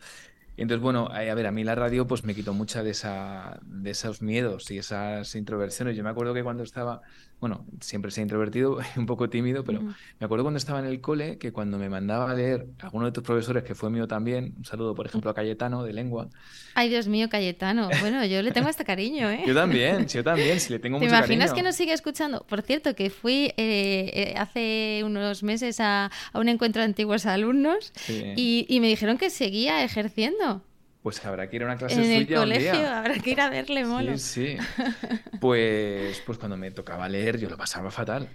Entonces, 0.56 0.82
bueno, 0.82 1.08
a 1.12 1.34
ver, 1.34 1.46
a 1.46 1.52
mí 1.52 1.62
la 1.62 1.74
radio 1.74 2.06
pues 2.06 2.24
me 2.24 2.34
quitó 2.34 2.54
mucha 2.54 2.82
de, 2.82 2.90
esa, 2.90 3.60
de 3.62 3.90
esos 3.90 4.22
miedos 4.22 4.70
y 4.70 4.78
esas 4.78 5.34
introversiones. 5.34 5.94
Yo 5.94 6.02
me 6.02 6.10
acuerdo 6.10 6.32
que 6.32 6.42
cuando 6.42 6.62
estaba, 6.62 7.02
bueno, 7.40 7.64
siempre 7.80 8.10
ha 8.16 8.20
introvertido, 8.20 8.78
un 8.96 9.06
poco 9.06 9.30
tímido, 9.30 9.62
pero 9.62 9.80
me 9.82 10.24
acuerdo 10.24 10.44
cuando 10.44 10.58
estaba 10.58 10.80
en 10.80 10.86
el 10.86 11.00
cole 11.00 11.38
que 11.38 11.52
cuando 11.52 11.78
me 11.78 11.88
mandaba 11.88 12.30
a 12.30 12.34
leer 12.34 12.66
alguno 12.80 13.06
de 13.06 13.12
tus 13.12 13.22
profesores, 13.22 13.62
que 13.62 13.74
fue 13.74 13.90
mío 13.90 14.08
también, 14.08 14.54
un 14.56 14.64
saludo, 14.64 14.94
por 14.94 15.06
ejemplo, 15.06 15.30
a 15.30 15.34
Cayetano 15.34 15.84
de 15.84 15.92
lengua. 15.92 16.28
Ay, 16.74 16.88
Dios 16.88 17.06
mío, 17.06 17.28
Cayetano. 17.28 17.88
Bueno, 18.00 18.24
yo 18.24 18.42
le 18.42 18.50
tengo 18.50 18.68
hasta 18.68 18.84
cariño, 18.84 19.30
¿eh? 19.30 19.44
yo 19.46 19.54
también, 19.54 20.06
yo 20.08 20.24
también, 20.24 20.58
si 20.58 20.72
le 20.72 20.78
tengo 20.78 20.98
¿Te 20.98 21.04
mucho 21.04 21.16
imaginas 21.16 21.52
que 21.52 21.62
nos 21.62 21.76
sigue 21.76 21.92
escuchando? 21.92 22.44
Por 22.48 22.62
cierto, 22.62 22.94
que 22.94 23.10
fui 23.10 23.52
eh, 23.56 24.10
eh, 24.14 24.34
hace 24.36 25.02
unos 25.04 25.42
meses 25.42 25.78
a, 25.80 26.10
un 26.34 26.48
encuentro 26.48 26.80
de 26.80 26.86
antiguos 26.86 27.26
alumnos 27.26 27.92
y, 28.08 28.66
y 28.68 28.80
me 28.80 28.88
dijeron 28.88 29.18
que 29.18 29.30
seguía 29.30 29.84
ejerciendo. 29.84 30.62
Pues 31.02 31.24
habrá 31.24 31.48
que 31.48 31.56
ir 31.56 31.62
a 31.62 31.66
una 31.66 31.76
clase 31.76 31.94
en 31.96 32.26
suya 32.26 32.36
el 32.36 32.48
colegio, 32.48 32.90
habrá 32.90 33.14
que 33.18 33.30
ir 33.30 33.40
a 33.40 33.50
verle 33.50 33.84
molo. 33.84 34.18
Sí, 34.18 34.56
sí. 34.56 34.58
Pues, 35.40 36.20
pues 36.26 36.38
cuando 36.38 36.56
me 36.56 36.70
tocaba 36.72 37.08
leer 37.08 37.38
yo 37.38 37.48
lo 37.48 37.56
pasaba 37.56 37.90
fatal. 37.90 38.28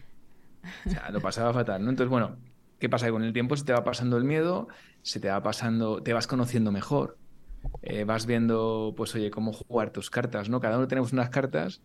O 0.86 0.90
sea, 0.90 1.10
lo 1.12 1.20
pasaba 1.20 1.54
fatal, 1.54 1.84
¿no? 1.84 1.90
Entonces, 1.90 2.10
bueno, 2.10 2.38
¿qué 2.80 2.90
pasa? 2.90 3.08
Que 3.08 3.12
con 3.12 3.24
el 3.24 3.34
tiempo 3.34 3.58
se 3.58 3.66
te 3.66 3.74
va 3.74 3.84
pasando 3.84 4.18
el 4.18 4.24
miedo, 4.24 4.70
se 5.02 5.20
te 5.20 5.30
va 5.30 5.44
pasando, 5.44 6.02
te 6.02 6.14
vas 6.14 6.28
conociendo 6.28 6.72
mejor, 6.72 7.18
eh, 7.82 8.06
vas 8.06 8.26
viendo, 8.26 8.94
pues 8.96 9.14
oye, 9.16 9.30
cómo 9.30 9.52
jugar 9.52 9.92
tus 9.92 10.10
cartas, 10.10 10.50
¿no? 10.50 10.62
Cada 10.62 10.78
uno 10.78 10.88
tenemos 10.88 11.12
unas 11.12 11.30
cartas 11.30 11.82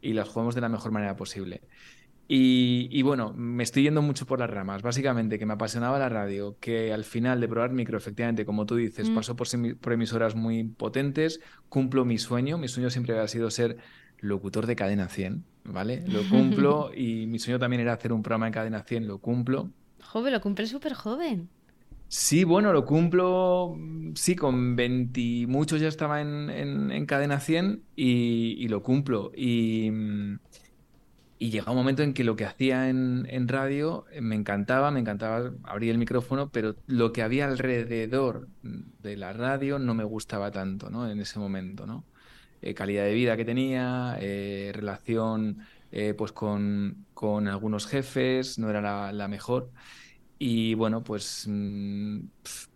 y 0.00 0.14
las 0.14 0.28
jugamos 0.28 0.54
de 0.54 0.62
la 0.62 0.68
mejor 0.68 0.92
manera 0.92 1.16
posible. 1.16 1.62
Y, 2.28 3.02
bueno, 3.02 3.34
me 3.36 3.62
estoy 3.62 3.82
yendo 3.82 4.00
mucho 4.00 4.24
por 4.24 4.38
las 4.38 4.48
ramas. 4.48 4.80
Básicamente, 4.80 5.38
que 5.38 5.44
me 5.44 5.52
apasionaba 5.52 5.98
la 5.98 6.08
radio, 6.08 6.56
que 6.60 6.92
al 6.92 7.04
final 7.04 7.40
de 7.40 7.48
probar 7.48 7.72
micro, 7.72 7.98
efectivamente, 7.98 8.46
como 8.46 8.64
tú 8.64 8.76
dices, 8.76 9.10
mm. 9.10 9.14
paso 9.14 9.36
por, 9.36 9.48
por, 9.80 9.92
emisoras 9.92 10.34
muy 10.34 10.64
potentes, 10.64 11.40
cumplo 11.68 12.06
mi 12.06 12.16
sueño. 12.16 12.56
Mi 12.56 12.68
sueño 12.68 12.88
siempre 12.88 13.18
ha 13.18 13.28
sido 13.28 13.50
ser 13.50 13.76
locutor 14.20 14.66
de 14.66 14.76
Cadena 14.76 15.08
100, 15.08 15.44
¿vale? 15.64 16.04
Lo 16.08 16.26
cumplo 16.28 16.90
y 16.96 17.26
mi 17.26 17.38
sueño 17.38 17.58
también 17.58 17.82
era 17.82 17.92
hacer 17.92 18.12
un 18.12 18.22
programa 18.22 18.46
en 18.46 18.54
Cadena 18.54 18.82
100, 18.82 19.08
lo 19.08 19.18
cumplo. 19.18 19.68
Joven, 20.00 20.32
lo 20.32 20.40
cumple 20.40 20.66
súper 20.66 20.94
joven. 20.94 21.48
Sí, 22.08 22.44
bueno, 22.44 22.72
lo 22.72 22.84
cumplo, 22.84 23.76
sí, 24.14 24.36
con 24.36 24.76
20 24.76 25.46
muchos 25.48 25.80
ya 25.80 25.88
estaba 25.88 26.20
en, 26.20 26.50
en, 26.50 27.06
Cadena 27.06 27.40
100 27.40 27.82
y, 27.96 28.56
y 28.58 28.68
lo 28.68 28.82
cumplo. 28.82 29.32
Y 29.34 29.90
mm, 29.90 30.38
y 31.42 31.50
llega 31.50 31.72
un 31.72 31.76
momento 31.76 32.04
en 32.04 32.14
que 32.14 32.22
lo 32.22 32.36
que 32.36 32.44
hacía 32.44 32.88
en, 32.88 33.48
radio 33.48 34.04
eh, 34.12 34.20
me 34.20 34.36
encantaba, 34.36 34.92
me 34.92 35.00
encantaba 35.00 35.50
abrir 35.64 35.90
el 35.90 35.98
micrófono, 35.98 36.50
pero 36.50 36.76
lo 36.86 37.12
que 37.12 37.20
había 37.20 37.46
alrededor 37.46 38.46
de 38.62 39.16
la 39.16 39.32
radio 39.32 39.80
no 39.80 39.92
me 39.92 40.04
gustaba 40.04 40.52
tanto, 40.52 40.88
¿no? 40.88 41.10
En 41.10 41.18
ese 41.18 41.40
momento, 41.40 41.84
¿no? 41.84 42.04
Eh, 42.60 42.74
calidad 42.74 43.02
de 43.06 43.14
vida 43.14 43.36
que 43.36 43.44
tenía, 43.44 44.18
eh, 44.20 44.70
relación 44.72 45.66
pues 46.16 46.30
con, 46.30 47.06
algunos 47.48 47.86
jefes, 47.88 48.60
no 48.60 48.70
era 48.70 49.10
la, 49.10 49.26
mejor. 49.26 49.72
Y 50.38 50.74
bueno, 50.74 51.02
pues, 51.02 51.46
mm, 51.48 52.20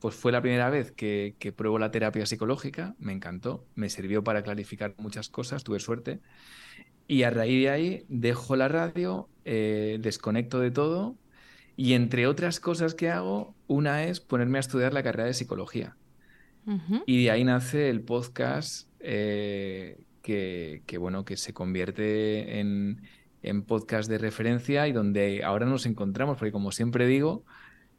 pues 0.01 0.17
fue 0.17 0.33
la 0.33 0.41
primera 0.43 0.71
vez 0.71 0.91
que, 0.91 1.37
que 1.39 1.53
pruebo 1.53 1.79
la 1.79 1.93
terapia 1.93 2.27
psicológica, 2.27 2.97
me 2.99 3.13
encantó, 3.13 3.65
me 3.77 3.91
sirvió 3.91 4.25
para 4.25 4.43
clarificar 4.43 4.97
muchas 4.99 5.29
cosas, 5.29 5.63
tuve 5.63 5.79
suerte. 5.79 6.21
Y 7.09 7.23
a 7.23 7.31
raíz 7.31 7.63
de 7.63 7.71
ahí 7.71 8.05
dejo 8.09 8.57
la 8.57 8.69
radio, 8.69 9.29
eh, 9.45 9.99
desconecto 10.01 10.61
de 10.61 10.71
todo 10.71 11.17
y 11.77 11.93
entre 11.93 12.27
otras 12.27 12.59
cosas 12.59 12.95
que 12.95 13.11
hago, 13.11 13.55
una 13.67 14.05
es 14.05 14.21
ponerme 14.21 14.59
a 14.59 14.61
estudiar 14.61 14.95
la 14.95 15.03
carrera 15.03 15.27
de 15.27 15.35
psicología. 15.35 15.97
Y 17.07 17.23
de 17.23 17.31
ahí 17.31 17.45
nace 17.45 17.91
el 17.91 18.01
podcast 18.01 18.89
eh, 18.99 20.01
que, 20.21 20.99
bueno, 20.99 21.25
que 21.25 21.37
se 21.37 21.53
convierte 21.53 22.59
en, 22.59 23.03
en, 23.43 23.63
podcast 23.63 24.11
de 24.11 24.19
referencia 24.19 24.89
y 24.89 24.93
donde 24.93 25.45
ahora 25.45 25.65
nos 25.67 25.87
encontramos, 25.87 26.39
porque 26.39 26.51
como 26.51 26.73
siempre 26.73 27.07
digo, 27.07 27.45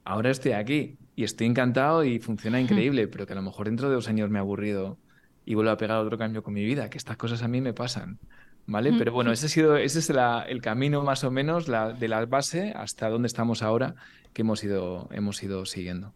ahora 0.03 0.31
estoy 0.31 0.51
aquí 0.51 0.97
y 1.15 1.23
estoy 1.23 1.47
encantado 1.47 2.03
y 2.03 2.19
funciona 2.19 2.59
increíble, 2.59 3.07
pero 3.07 3.25
que 3.25 3.31
a 3.31 3.37
lo 3.37 3.41
mejor 3.41 3.67
dentro 3.67 3.87
de 3.87 3.95
dos 3.95 4.09
años 4.09 4.29
me 4.29 4.37
he 4.37 4.41
aburrido 4.41 4.97
y 5.45 5.55
vuelvo 5.55 5.71
a 5.71 5.77
pegar 5.77 5.99
otro 5.99 6.17
cambio 6.17 6.43
con 6.43 6.53
mi 6.53 6.65
vida, 6.65 6.89
que 6.89 6.97
estas 6.97 7.15
cosas 7.15 7.43
a 7.43 7.47
mí 7.47 7.61
me 7.61 7.73
pasan. 7.73 8.19
¿Vale? 8.67 8.93
Pero 8.97 9.11
bueno, 9.11 9.31
ese 9.31 9.47
ha 9.47 9.49
sido, 9.49 9.77
ese 9.77 9.99
es 9.99 10.09
el 10.09 10.61
camino 10.61 11.01
más 11.01 11.23
o 11.23 11.31
menos 11.31 11.65
de 11.65 12.07
la 12.07 12.25
base 12.25 12.73
hasta 12.75 13.09
donde 13.09 13.27
estamos 13.27 13.63
ahora 13.63 13.95
que 14.33 14.43
hemos 14.43 14.63
ido, 14.63 15.09
hemos 15.11 15.41
ido 15.41 15.65
siguiendo. 15.65 16.13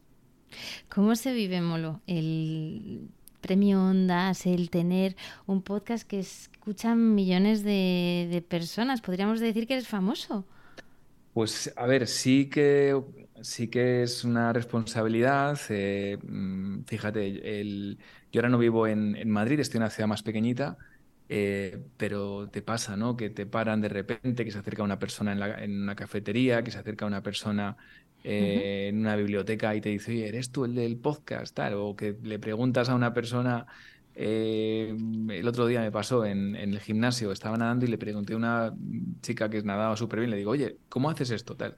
¿Cómo 0.89 1.15
se 1.15 1.33
vive, 1.33 1.61
Molo, 1.61 2.01
el 2.07 3.07
premio 3.39 3.81
Ondas, 3.83 4.45
el 4.45 4.69
tener 4.69 5.15
un 5.47 5.61
podcast 5.61 6.07
que 6.07 6.19
escuchan 6.19 7.15
millones 7.15 7.63
de, 7.63 8.43
personas? 8.47 9.01
¿Podríamos 9.01 9.39
decir 9.39 9.65
que 9.65 9.73
eres 9.73 9.87
famoso? 9.87 10.45
Pues 11.33 11.73
a 11.77 11.87
ver, 11.87 12.07
sí 12.07 12.49
que 12.49 13.01
sí 13.41 13.69
que 13.69 14.03
es 14.03 14.25
una 14.25 14.51
responsabilidad. 14.51 15.57
Eh, 15.69 16.17
mm, 16.21 16.81
fíjate, 16.83 17.61
el, 17.61 17.97
yo 18.31 18.41
ahora 18.41 18.49
no 18.49 18.57
vivo 18.57 18.85
en, 18.85 19.15
en 19.15 19.29
Madrid, 19.29 19.59
estoy 19.61 19.77
en 19.77 19.83
una 19.83 19.89
ciudad 19.89 20.09
más 20.09 20.21
pequeñita, 20.21 20.77
eh, 21.33 21.81
pero 21.95 22.49
te 22.49 22.61
pasa, 22.61 22.97
¿no? 22.97 23.15
Que 23.15 23.29
te 23.29 23.45
paran 23.45 23.79
de 23.79 23.87
repente, 23.87 24.43
que 24.43 24.51
se 24.51 24.59
acerca 24.59 24.83
una 24.83 24.99
persona 24.99 25.31
en, 25.63 25.81
una 25.81 25.95
cafetería, 25.95 26.61
que 26.61 26.71
se 26.71 26.77
acerca 26.77 27.05
una 27.05 27.23
persona 27.23 27.77
eh, 28.21 28.87
en 28.89 28.99
una 28.99 29.15
biblioteca 29.15 29.73
y 29.73 29.79
te 29.79 29.87
dice, 29.87 30.11
oye, 30.11 30.27
¿eres 30.27 30.51
tú 30.51 30.65
el 30.65 30.75
del 30.75 30.97
podcast? 30.97 31.55
Tal, 31.55 31.75
o 31.75 31.95
que 31.95 32.17
le 32.21 32.37
preguntas 32.37 32.89
a 32.89 32.95
una 32.95 33.13
persona, 33.13 33.65
eh, 34.13 34.93
el 35.29 35.47
otro 35.47 35.67
día 35.67 35.79
me 35.79 35.89
pasó 35.89 36.25
en, 36.25 36.53
el 36.53 36.81
gimnasio, 36.81 37.31
estaba 37.31 37.55
nadando 37.55 37.85
y 37.85 37.87
le 37.87 37.97
pregunté 37.97 38.33
a 38.33 38.35
una 38.35 38.75
chica 39.21 39.49
que 39.49 39.63
nadaba 39.63 39.95
súper 39.95 40.19
bien, 40.19 40.31
le 40.31 40.37
digo, 40.37 40.51
oye, 40.51 40.79
¿cómo 40.89 41.09
haces 41.09 41.29
esto? 41.31 41.55
Tal. 41.55 41.77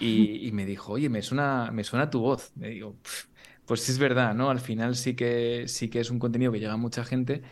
Y, 0.00 0.50
me 0.52 0.66
dijo, 0.66 0.94
oye, 0.94 1.08
me 1.08 1.22
suena, 1.22 1.70
me 1.72 1.84
suena 1.84 2.10
tu 2.10 2.18
voz. 2.18 2.50
Me 2.56 2.70
digo, 2.70 2.96
pues 3.64 3.88
es 3.88 3.98
verdad, 4.00 4.34
¿no? 4.34 4.50
Al 4.50 4.58
final 4.58 4.96
sí 4.96 5.14
que, 5.14 5.68
sí 5.68 5.88
que 5.88 6.00
es 6.00 6.10
un 6.10 6.18
contenido 6.18 6.50
que 6.50 6.58
llega 6.58 6.72
a 6.72 6.76
mucha 6.76 7.04
gente 7.04 7.42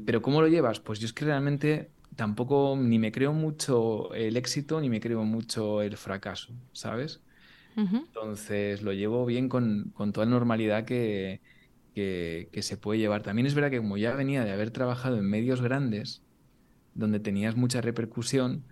pero 0.00 0.20
¿cómo 0.20 0.42
lo 0.42 0.48
llevas? 0.48 0.80
Pues 0.80 1.00
yo 1.00 1.06
es 1.06 1.12
que 1.12 1.24
realmente 1.24 1.90
tampoco 2.14 2.76
ni 2.78 2.98
me 2.98 3.10
creo 3.10 3.32
mucho 3.32 4.12
el 4.12 4.36
éxito 4.36 4.80
ni 4.80 4.90
me 4.90 5.00
creo 5.00 5.24
mucho 5.24 5.80
el 5.80 5.96
fracaso, 5.96 6.52
¿sabes? 6.72 7.22
Entonces 7.74 8.82
lo 8.82 8.92
llevo 8.92 9.24
bien 9.24 9.48
con, 9.48 9.94
toda 10.12 10.26
la 10.26 10.32
normalidad 10.32 10.84
que, 10.84 11.40
que, 11.94 12.60
se 12.60 12.76
puede 12.76 13.00
llevar. 13.00 13.22
También 13.22 13.46
es 13.46 13.54
verdad 13.54 13.70
que 13.70 13.78
como 13.78 13.96
ya 13.96 14.14
venía 14.14 14.44
de 14.44 14.52
haber 14.52 14.70
trabajado 14.72 15.16
en 15.16 15.24
medios 15.24 15.62
grandes, 15.62 16.20
donde 16.94 17.18
tenías 17.18 17.56
mucha 17.56 17.80
repercusión, 17.80 18.64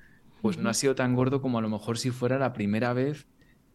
pues 0.43 0.59
no 0.59 0.69
ha 0.69 0.75
sido 0.75 0.95
tan 0.95 1.15
gordo 1.15 1.41
como 1.41 1.59
a 1.59 1.63
lo 1.63 1.71
mejor 1.71 1.97
si 1.97 2.11
fuera 2.11 2.39
la 2.39 2.53
primera 2.53 2.93
vez 2.93 3.27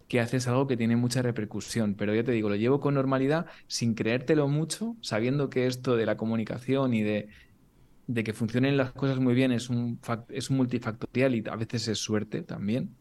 que 0.07 0.19
haces 0.19 0.47
algo 0.47 0.67
que 0.67 0.77
tiene 0.77 0.95
mucha 0.95 1.21
repercusión. 1.21 1.95
Pero 1.95 2.13
ya 2.13 2.23
te 2.23 2.31
digo, 2.31 2.49
lo 2.49 2.55
llevo 2.55 2.79
con 2.79 2.93
normalidad, 2.93 3.47
sin 3.67 3.93
creértelo 3.95 4.47
mucho, 4.47 4.95
sabiendo 5.01 5.49
que 5.49 5.67
esto 5.67 5.95
de 5.95 6.05
la 6.05 6.17
comunicación 6.17 6.93
y 6.93 7.03
de, 7.03 7.29
de 8.07 8.23
que 8.23 8.33
funcionen 8.33 8.77
las 8.77 8.91
cosas 8.91 9.19
muy 9.19 9.33
bien 9.33 9.51
es 9.51 9.69
un, 9.69 9.99
es 10.29 10.49
un 10.49 10.57
multifactorial 10.57 11.35
y 11.35 11.43
a 11.49 11.55
veces 11.55 11.87
es 11.87 11.99
suerte 11.99 12.43
también. 12.43 12.95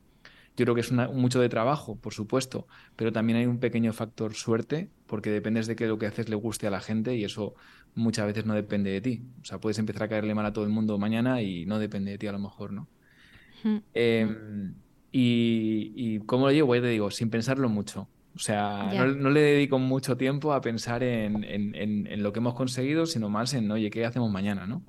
Yo 0.57 0.65
creo 0.65 0.75
que 0.77 0.83
es 0.83 0.93
mucho 0.93 1.41
de 1.41 1.49
trabajo, 1.49 1.97
por 1.97 2.15
supuesto, 2.15 2.69
pero 2.95 3.13
también 3.13 3.39
hay 3.39 3.47
un 3.47 3.59
pequeño 3.59 3.93
factor 3.93 4.35
suerte, 4.35 4.89
porque 5.07 5.31
dependes 5.31 5.67
de 5.67 5.75
que 5.75 5.89
lo 5.89 5.99
que 5.99 6.07
haces 6.07 6.29
le 6.29 6.37
guste 6.37 6.69
a 6.69 6.71
la 6.71 6.81
gente 6.81 7.17
y 7.17 7.25
eso 7.25 7.55
muchas 7.97 8.27
veces 8.27 8.47
no 8.47 8.55
depende 8.55 8.91
de 8.91 9.01
ti. 9.01 9.23
O 9.43 9.45
sea, 9.45 9.59
puedes 9.59 9.79
empezar 9.81 10.05
a 10.05 10.09
caerle 10.09 10.35
mal 10.35 10.47
a 10.47 10.53
todo 10.53 10.65
el 10.65 10.71
mundo 10.71 10.97
mañana 10.99 11.43
y 11.43 11.67
no 11.67 11.81
depende 11.81 12.13
de 12.13 12.19
ti 12.19 12.29
a 12.29 12.33
lo 12.33 12.39
mejor, 12.39 12.73
¿no? 12.73 12.89
Y, 15.17 15.93
y 15.95 16.19
cómo 16.27 16.47
lo 16.47 16.53
llevo, 16.53 16.75
ya 16.75 16.81
te 16.83 16.89
digo, 16.89 17.09
sin 17.13 17.31
pensarlo 17.31 17.69
mucho. 17.69 18.09
O 18.35 18.41
sea, 18.41 18.91
no, 18.93 19.31
le 19.31 19.41
dedico 19.41 19.79
mucho 19.79 20.17
tiempo 20.17 20.53
a 20.53 20.61
pensar 20.61 21.05
en, 21.05 21.45
en, 21.45 21.77
en, 22.09 22.23
lo 22.25 22.33
que 22.33 22.41
hemos 22.41 22.55
conseguido, 22.55 23.07
sino 23.07 23.29
más 23.29 23.55
en, 23.55 23.71
oye, 23.71 23.91
¿qué 23.91 24.05
hacemos 24.05 24.29
mañana, 24.33 24.67
no? 24.67 24.83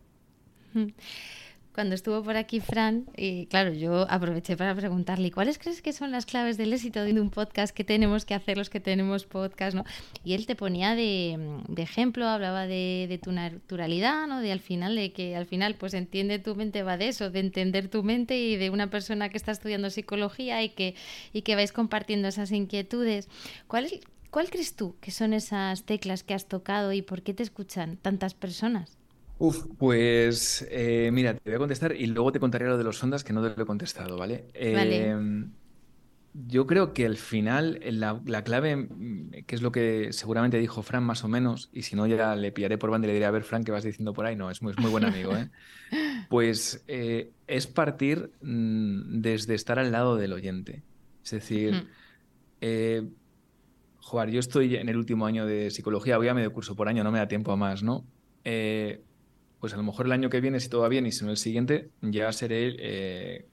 Cuando 1.75 1.93
estuvo 1.93 2.23
por 2.23 2.37
aquí 2.37 2.61
Fran, 2.61 3.05
y 3.17 3.47
claro, 3.47 3.73
yo 3.73 4.09
aproveché 4.09 4.55
para 4.55 4.73
preguntarle, 4.73 5.29
¿cuáles 5.29 5.59
crees 5.59 5.81
que 5.81 5.91
son 5.91 6.09
las 6.09 6.25
claves 6.25 6.55
del 6.55 6.71
éxito 6.71 7.03
de 7.03 7.19
un 7.19 7.29
podcast 7.29 7.75
que 7.75 7.83
tenemos 7.83 8.23
que 8.23 8.33
hacer 8.33 8.57
los 8.57 8.69
que 8.69 8.79
tenemos 8.79 9.25
podcast? 9.25 9.75
¿no? 9.75 9.83
Y 10.23 10.35
él 10.35 10.45
te 10.45 10.55
ponía 10.55 10.95
de, 10.95 11.37
ejemplo, 11.75 12.27
hablaba 12.27 12.65
de, 12.65 13.19
tu 13.21 13.33
naturalidad, 13.33 14.25
¿no? 14.25 14.39
De 14.39 14.53
al 14.53 14.61
final, 14.61 14.95
de 14.95 15.11
que 15.11 15.35
al 15.35 15.47
final, 15.47 15.75
pues 15.75 15.93
entiende 15.93 16.39
tu 16.39 16.55
mente 16.55 16.81
va 16.81 16.95
de 16.95 17.09
eso, 17.09 17.29
de 17.29 17.41
entender 17.41 17.89
tu 17.89 18.03
mente 18.03 18.39
y 18.39 18.55
de 18.55 18.69
una 18.69 18.89
persona 18.89 19.27
que 19.27 19.35
está 19.35 19.51
estudiando 19.51 19.89
psicología 19.89 20.63
y 20.63 20.69
que, 20.69 20.95
y 21.33 21.41
que 21.41 21.55
vais 21.55 21.73
compartiendo 21.73 22.29
esas 22.29 22.53
inquietudes. 22.53 23.27
¿Cuál, 23.67 23.89
¿Cuál 24.31 24.49
crees 24.49 24.77
tú 24.77 24.95
que 25.01 25.11
son 25.11 25.33
esas 25.33 25.83
teclas 25.83 26.23
que 26.23 26.35
has 26.35 26.45
tocado 26.45 26.93
y 26.93 27.01
por 27.01 27.21
qué 27.21 27.33
te 27.33 27.43
escuchan 27.43 27.97
tantas 27.97 28.33
personas? 28.33 28.97
Uf, 29.37 29.65
pues 29.77 30.65
eh, 30.71 31.09
mira, 31.11 31.33
te 31.33 31.49
voy 31.49 31.55
a 31.55 31.59
contestar 31.59 31.95
y 31.95 32.07
luego 32.07 32.31
te 32.31 32.39
contaré 32.39 32.67
lo 32.67 32.77
de 32.77 32.83
los 32.83 32.97
sondas 32.97 33.23
que 33.23 33.33
no 33.33 33.41
te 33.41 33.55
lo 33.55 33.63
he 33.63 33.65
contestado, 33.65 34.17
¿vale? 34.17 34.45
Vale. 34.53 35.09
Em, 35.09 35.51
yo 36.47 36.67
creo 36.67 36.93
que 36.93 37.05
al 37.05 37.15
final 37.15 37.79
la, 37.91 38.43
clave, 38.43 38.75
mm, 38.75 39.45
que 39.45 39.55
es 39.55 39.61
lo 39.61 39.71
que 39.71 40.11
seguramente 40.11 40.57
dijo 40.57 40.83
Fran 40.83 41.03
más 41.03 41.23
o 41.23 41.27
menos, 41.27 41.69
y 41.71 41.83
si 41.83 41.95
no 41.95 42.07
ya 42.07 42.35
le 42.35 42.51
pillaré 42.51 42.77
por 42.77 42.91
banda 42.91 43.07
y 43.07 43.09
le 43.09 43.13
diré, 43.13 43.25
a 43.25 43.31
ver, 43.31 43.43
Fran, 43.43 43.63
¿qué 43.63 43.71
vas 43.71 43.83
diciendo 43.83 44.13
por 44.13 44.25
ahí? 44.25 44.35
No, 44.35 44.51
es 44.51 44.61
muy, 44.61 44.73
muy 44.77 44.91
buen 44.91 45.05
amigo, 45.05 45.35
¿eh? 45.35 45.49
Pues 46.29 46.83
eh, 46.87 47.31
es 47.47 47.67
partir 47.67 48.31
mm, 48.41 49.21
desde 49.21 49.53
estar 49.53 49.79
al 49.79 49.91
lado 49.91 50.15
del 50.17 50.33
oyente. 50.33 50.83
Es 51.23 51.31
decir, 51.31 51.87
eh, 52.61 53.07
joder, 53.97 54.31
yo 54.31 54.39
estoy 54.39 54.75
en 54.75 54.89
el 54.89 54.97
último 54.97 55.25
año 55.25 55.45
de 55.45 55.71
psicología, 55.71 56.17
voy 56.17 56.27
a 56.27 56.33
medio 56.33 56.51
curso 56.51 56.75
por 56.75 56.87
año, 56.87 57.03
no 57.03 57.11
me 57.11 57.19
da 57.19 57.27
tiempo 57.27 57.51
a 57.51 57.55
más, 57.55 57.83
¿no? 57.83 58.05
Eh, 58.43 59.03
pues 59.59 59.73
a 59.73 59.77
lo 59.77 59.83
mejor 59.83 60.05
el 60.05 60.11
año 60.11 60.29
que 60.29 60.41
viene, 60.41 60.59
si 60.59 60.69
todo 60.69 60.81
va 60.81 60.89
bien, 60.89 61.05
y 61.05 61.11
si 61.11 61.25
no 61.25 61.31
el 61.31 61.37
siguiente, 61.37 61.89
ya 62.01 62.31
seré 62.31 62.75
eh, 62.79 63.45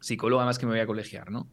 psicólogo, 0.00 0.40
además 0.40 0.58
que 0.58 0.66
me 0.66 0.72
voy 0.72 0.80
a 0.80 0.86
colegiar, 0.86 1.30
¿no? 1.30 1.50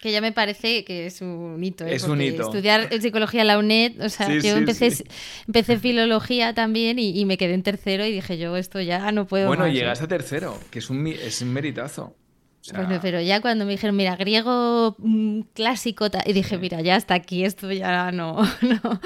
Que 0.00 0.12
ya 0.12 0.20
me 0.20 0.30
parece 0.30 0.84
que 0.84 1.06
es 1.06 1.20
un 1.22 1.58
hito. 1.62 1.84
¿eh? 1.84 1.94
Es 1.94 2.04
un 2.04 2.20
hito. 2.20 2.42
Estudiar 2.42 2.88
psicología 3.00 3.40
en 3.40 3.46
la 3.48 3.58
UNED, 3.58 4.00
o 4.00 4.08
sea, 4.08 4.32
yo 4.32 4.56
empecé, 4.56 5.04
empecé 5.46 5.78
filología 5.78 6.54
también 6.54 6.98
y, 7.00 7.24
me 7.24 7.36
quedé 7.36 7.54
en 7.54 7.64
tercero 7.64 8.06
y 8.06 8.12
dije 8.12 8.38
yo, 8.38 8.56
esto 8.56 8.80
ya 8.80 9.10
no 9.10 9.26
puedo. 9.26 9.48
Bueno, 9.48 9.64
más, 9.64 9.74
llegas 9.74 10.00
a 10.00 10.06
tercero, 10.06 10.56
que 10.70 10.78
es 10.78 10.88
un, 10.88 11.06
es 11.08 11.42
un 11.42 11.52
meritazo. 11.52 12.14
Bueno, 12.74 12.98
pero 13.00 13.20
ya 13.20 13.40
cuando 13.40 13.64
me 13.64 13.72
dijeron, 13.72 13.96
mira, 13.96 14.16
griego 14.16 14.96
mm, 14.98 15.40
clásico, 15.54 16.06
y 16.26 16.32
dije, 16.32 16.58
mira, 16.58 16.80
ya 16.80 16.96
hasta 16.96 17.14
aquí, 17.14 17.44
esto 17.44 17.70
ya 17.72 18.12
no, 18.12 18.36
no, 18.62 19.00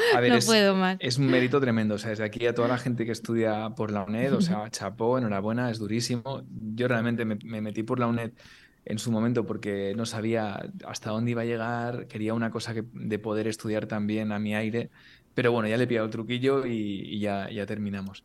puedo 0.47 0.75
más. 0.75 0.97
Es 1.00 1.19
un 1.19 1.26
mérito 1.26 1.61
tremendo, 1.61 1.95
o 1.95 1.99
sea, 1.99 2.11
desde 2.11 2.25
aquí 2.25 2.47
a 2.47 2.54
toda 2.54 2.69
la 2.69 2.78
gente 2.78 3.04
que 3.04 3.12
estudia 3.12 3.71
por 3.71 3.90
la 3.90 4.04
UNED, 4.04 4.35
o 4.35 4.40
sea, 4.40 4.64
chapó, 4.71 5.19
enhorabuena, 5.19 5.71
es 5.71 5.78
durísimo. 5.78 6.42
Yo 6.75 6.88
realmente 6.88 7.25
me, 7.25 7.61
metí 7.61 7.83
por 7.83 7.99
la 7.99 8.07
UNED 8.07 8.33
en 8.85 8.99
su 8.99 9.12
momento 9.12 9.47
porque 9.47 9.95
no 9.97 10.07
sabía 10.07 10.61
hasta 10.87 11.11
dónde 11.11 11.31
iba 11.31 11.42
a 11.42 11.47
llegar, 11.47 12.07
quería 12.09 12.35
una 12.35 12.50
cosa 12.50 12.75
que, 12.75 12.85
de 12.92 13.19
poder 13.19 13.47
estudiar 13.47 13.87
también 13.87 14.33
a 14.33 14.38
mi 14.38 14.54
aire, 14.54 14.90
pero 15.35 15.52
bueno, 15.52 15.69
ya 15.69 15.76
le 15.76 15.85
he 15.85 15.87
pillado 15.87 16.07
el 16.07 16.12
truquillo 16.12 16.66
y, 16.66 17.21
ya, 17.21 17.49
ya 17.50 17.64
terminamos. 17.66 18.25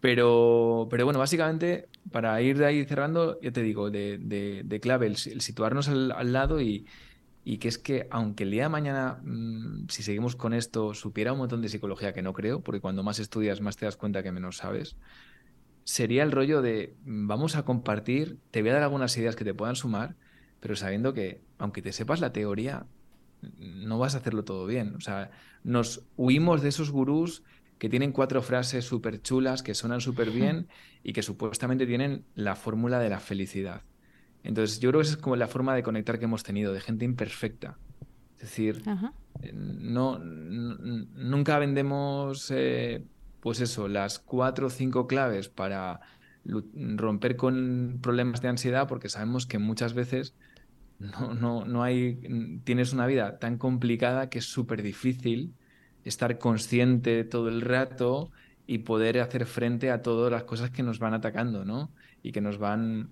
Pero, 0.00 0.88
pero 0.90 1.04
bueno, 1.04 1.18
básicamente, 1.18 1.88
para 2.10 2.40
ir 2.40 2.56
de 2.56 2.66
ahí 2.66 2.84
cerrando, 2.84 3.38
ya 3.40 3.52
te 3.52 3.62
digo, 3.62 3.90
de, 3.90 4.78
clave 4.82 5.06
el, 5.06 5.16
situarnos 5.16 5.88
al, 5.88 6.32
lado 6.32 6.60
y, 6.60 6.86
que 7.60 7.68
es 7.68 7.78
que 7.78 8.06
aunque 8.10 8.44
el 8.44 8.50
día 8.50 8.64
de 8.64 8.68
mañana, 8.70 9.20
mm, 9.22 9.88
si 9.88 10.02
seguimos 10.02 10.36
con 10.36 10.54
esto, 10.54 10.94
supiera 10.94 11.32
un 11.32 11.38
montón 11.38 11.60
de 11.60 11.68
psicología 11.68 12.12
que 12.14 12.22
no 12.22 12.32
creo, 12.32 12.60
porque 12.60 12.80
cuando 12.80 13.02
más 13.02 13.18
estudias 13.18 13.60
más 13.60 13.76
te 13.76 13.84
das 13.84 13.96
cuenta 13.96 14.22
que 14.22 14.32
menos 14.32 14.58
sabes, 14.58 14.96
sería 15.84 16.22
el 16.22 16.32
rollo 16.32 16.62
de 16.62 16.94
mm, 17.04 17.26
vamos 17.26 17.56
a 17.56 17.64
compartir, 17.64 18.38
te 18.50 18.62
voy 18.62 18.70
a 18.70 18.74
dar 18.74 18.82
algunas 18.84 19.16
ideas 19.18 19.36
que 19.36 19.44
te 19.44 19.54
puedan 19.54 19.76
sumar, 19.76 20.16
pero 20.60 20.76
sabiendo 20.76 21.12
que 21.12 21.42
aunque 21.58 21.82
te 21.82 21.92
sepas 21.92 22.20
la 22.20 22.32
teoría, 22.32 22.86
no 23.58 23.98
vas 23.98 24.14
a 24.14 24.18
hacerlo 24.18 24.44
todo 24.44 24.66
bien. 24.66 24.94
O 24.96 25.00
sea, 25.00 25.30
nos 25.64 26.04
huimos 26.16 26.62
de 26.62 26.68
esos 26.70 26.90
gurús 26.90 27.42
que 27.80 27.88
tienen 27.88 28.12
cuatro 28.12 28.42
frases 28.42 28.84
súper 28.84 29.22
chulas, 29.22 29.62
que 29.62 29.74
suenan 29.74 30.02
súper 30.02 30.30
bien 30.30 30.68
y 31.02 31.14
que 31.14 31.22
supuestamente 31.22 31.86
tienen 31.86 32.26
la 32.34 32.54
fórmula 32.54 32.98
de 32.98 33.08
la 33.08 33.20
felicidad. 33.20 33.80
Entonces, 34.44 34.80
yo 34.80 34.90
creo 34.90 35.00
que 35.00 35.06
esa 35.06 35.16
es 35.16 35.22
como 35.22 35.34
la 35.34 35.48
forma 35.48 35.74
de 35.74 35.82
conectar 35.82 36.18
que 36.18 36.26
hemos 36.26 36.42
tenido, 36.42 36.74
de 36.74 36.80
gente 36.82 37.06
imperfecta. 37.06 37.78
Es 38.34 38.42
decir, 38.42 38.82
eh, 39.42 39.52
no, 39.54 40.18
nunca 40.18 41.58
vendemos, 41.58 42.50
eh, 42.50 43.02
pues 43.40 43.62
eso, 43.62 43.88
las 43.88 44.18
cuatro 44.18 44.66
o 44.66 44.70
cinco 44.70 45.06
claves 45.06 45.48
para 45.48 46.00
romper 46.44 47.36
con 47.36 47.98
problemas 48.02 48.42
de 48.42 48.48
ansiedad, 48.48 48.88
porque 48.88 49.08
sabemos 49.08 49.46
que 49.46 49.58
muchas 49.58 49.94
veces 49.94 50.34
no, 50.98 51.32
no, 51.32 51.64
no 51.64 51.82
hay, 51.82 52.60
tienes 52.64 52.92
una 52.92 53.06
vida 53.06 53.38
tan 53.38 53.56
complicada 53.56 54.28
que 54.28 54.40
es 54.40 54.44
súper 54.44 54.82
difícil 54.82 55.54
estar 56.04 56.38
consciente 56.38 57.24
todo 57.24 57.48
el 57.48 57.60
rato 57.60 58.30
y 58.66 58.78
poder 58.78 59.20
hacer 59.20 59.46
frente 59.46 59.90
a 59.90 60.02
todas 60.02 60.30
las 60.30 60.44
cosas 60.44 60.70
que 60.70 60.82
nos 60.82 60.98
van 60.98 61.14
atacando, 61.14 61.64
¿no? 61.64 61.90
Y 62.22 62.32
que 62.32 62.40
nos 62.40 62.58
van, 62.58 63.10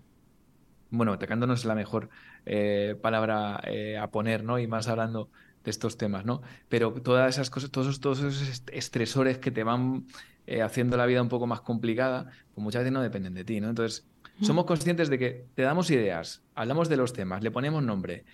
bueno, 0.90 1.12
atacándonos 1.12 1.60
es 1.60 1.64
la 1.64 1.74
mejor 1.74 2.08
eh, 2.46 2.96
palabra 3.00 3.60
eh, 3.64 3.98
a 3.98 4.10
poner, 4.10 4.44
¿no? 4.44 4.58
Y 4.58 4.66
más 4.66 4.88
hablando 4.88 5.30
de 5.64 5.70
estos 5.70 5.96
temas, 5.96 6.24
¿no? 6.24 6.42
Pero 6.68 6.92
todas 6.92 7.34
esas 7.34 7.50
cosas, 7.50 7.70
todos 7.70 7.88
esos, 7.88 8.00
todos 8.00 8.20
esos 8.20 8.62
estresores 8.72 9.38
que 9.38 9.50
te 9.50 9.64
van 9.64 10.06
eh, 10.46 10.62
haciendo 10.62 10.96
la 10.96 11.06
vida 11.06 11.20
un 11.20 11.28
poco 11.28 11.46
más 11.46 11.60
complicada, 11.60 12.30
pues 12.54 12.62
muchas 12.62 12.80
veces 12.80 12.92
no 12.92 13.02
dependen 13.02 13.34
de 13.34 13.44
ti, 13.44 13.60
¿no? 13.60 13.68
Entonces, 13.68 14.06
somos 14.40 14.64
conscientes 14.66 15.08
de 15.08 15.18
que 15.18 15.46
te 15.56 15.62
damos 15.62 15.90
ideas, 15.90 16.42
hablamos 16.54 16.88
de 16.88 16.96
los 16.96 17.12
temas, 17.12 17.42
le 17.42 17.50
ponemos 17.50 17.82
nombre 17.82 18.24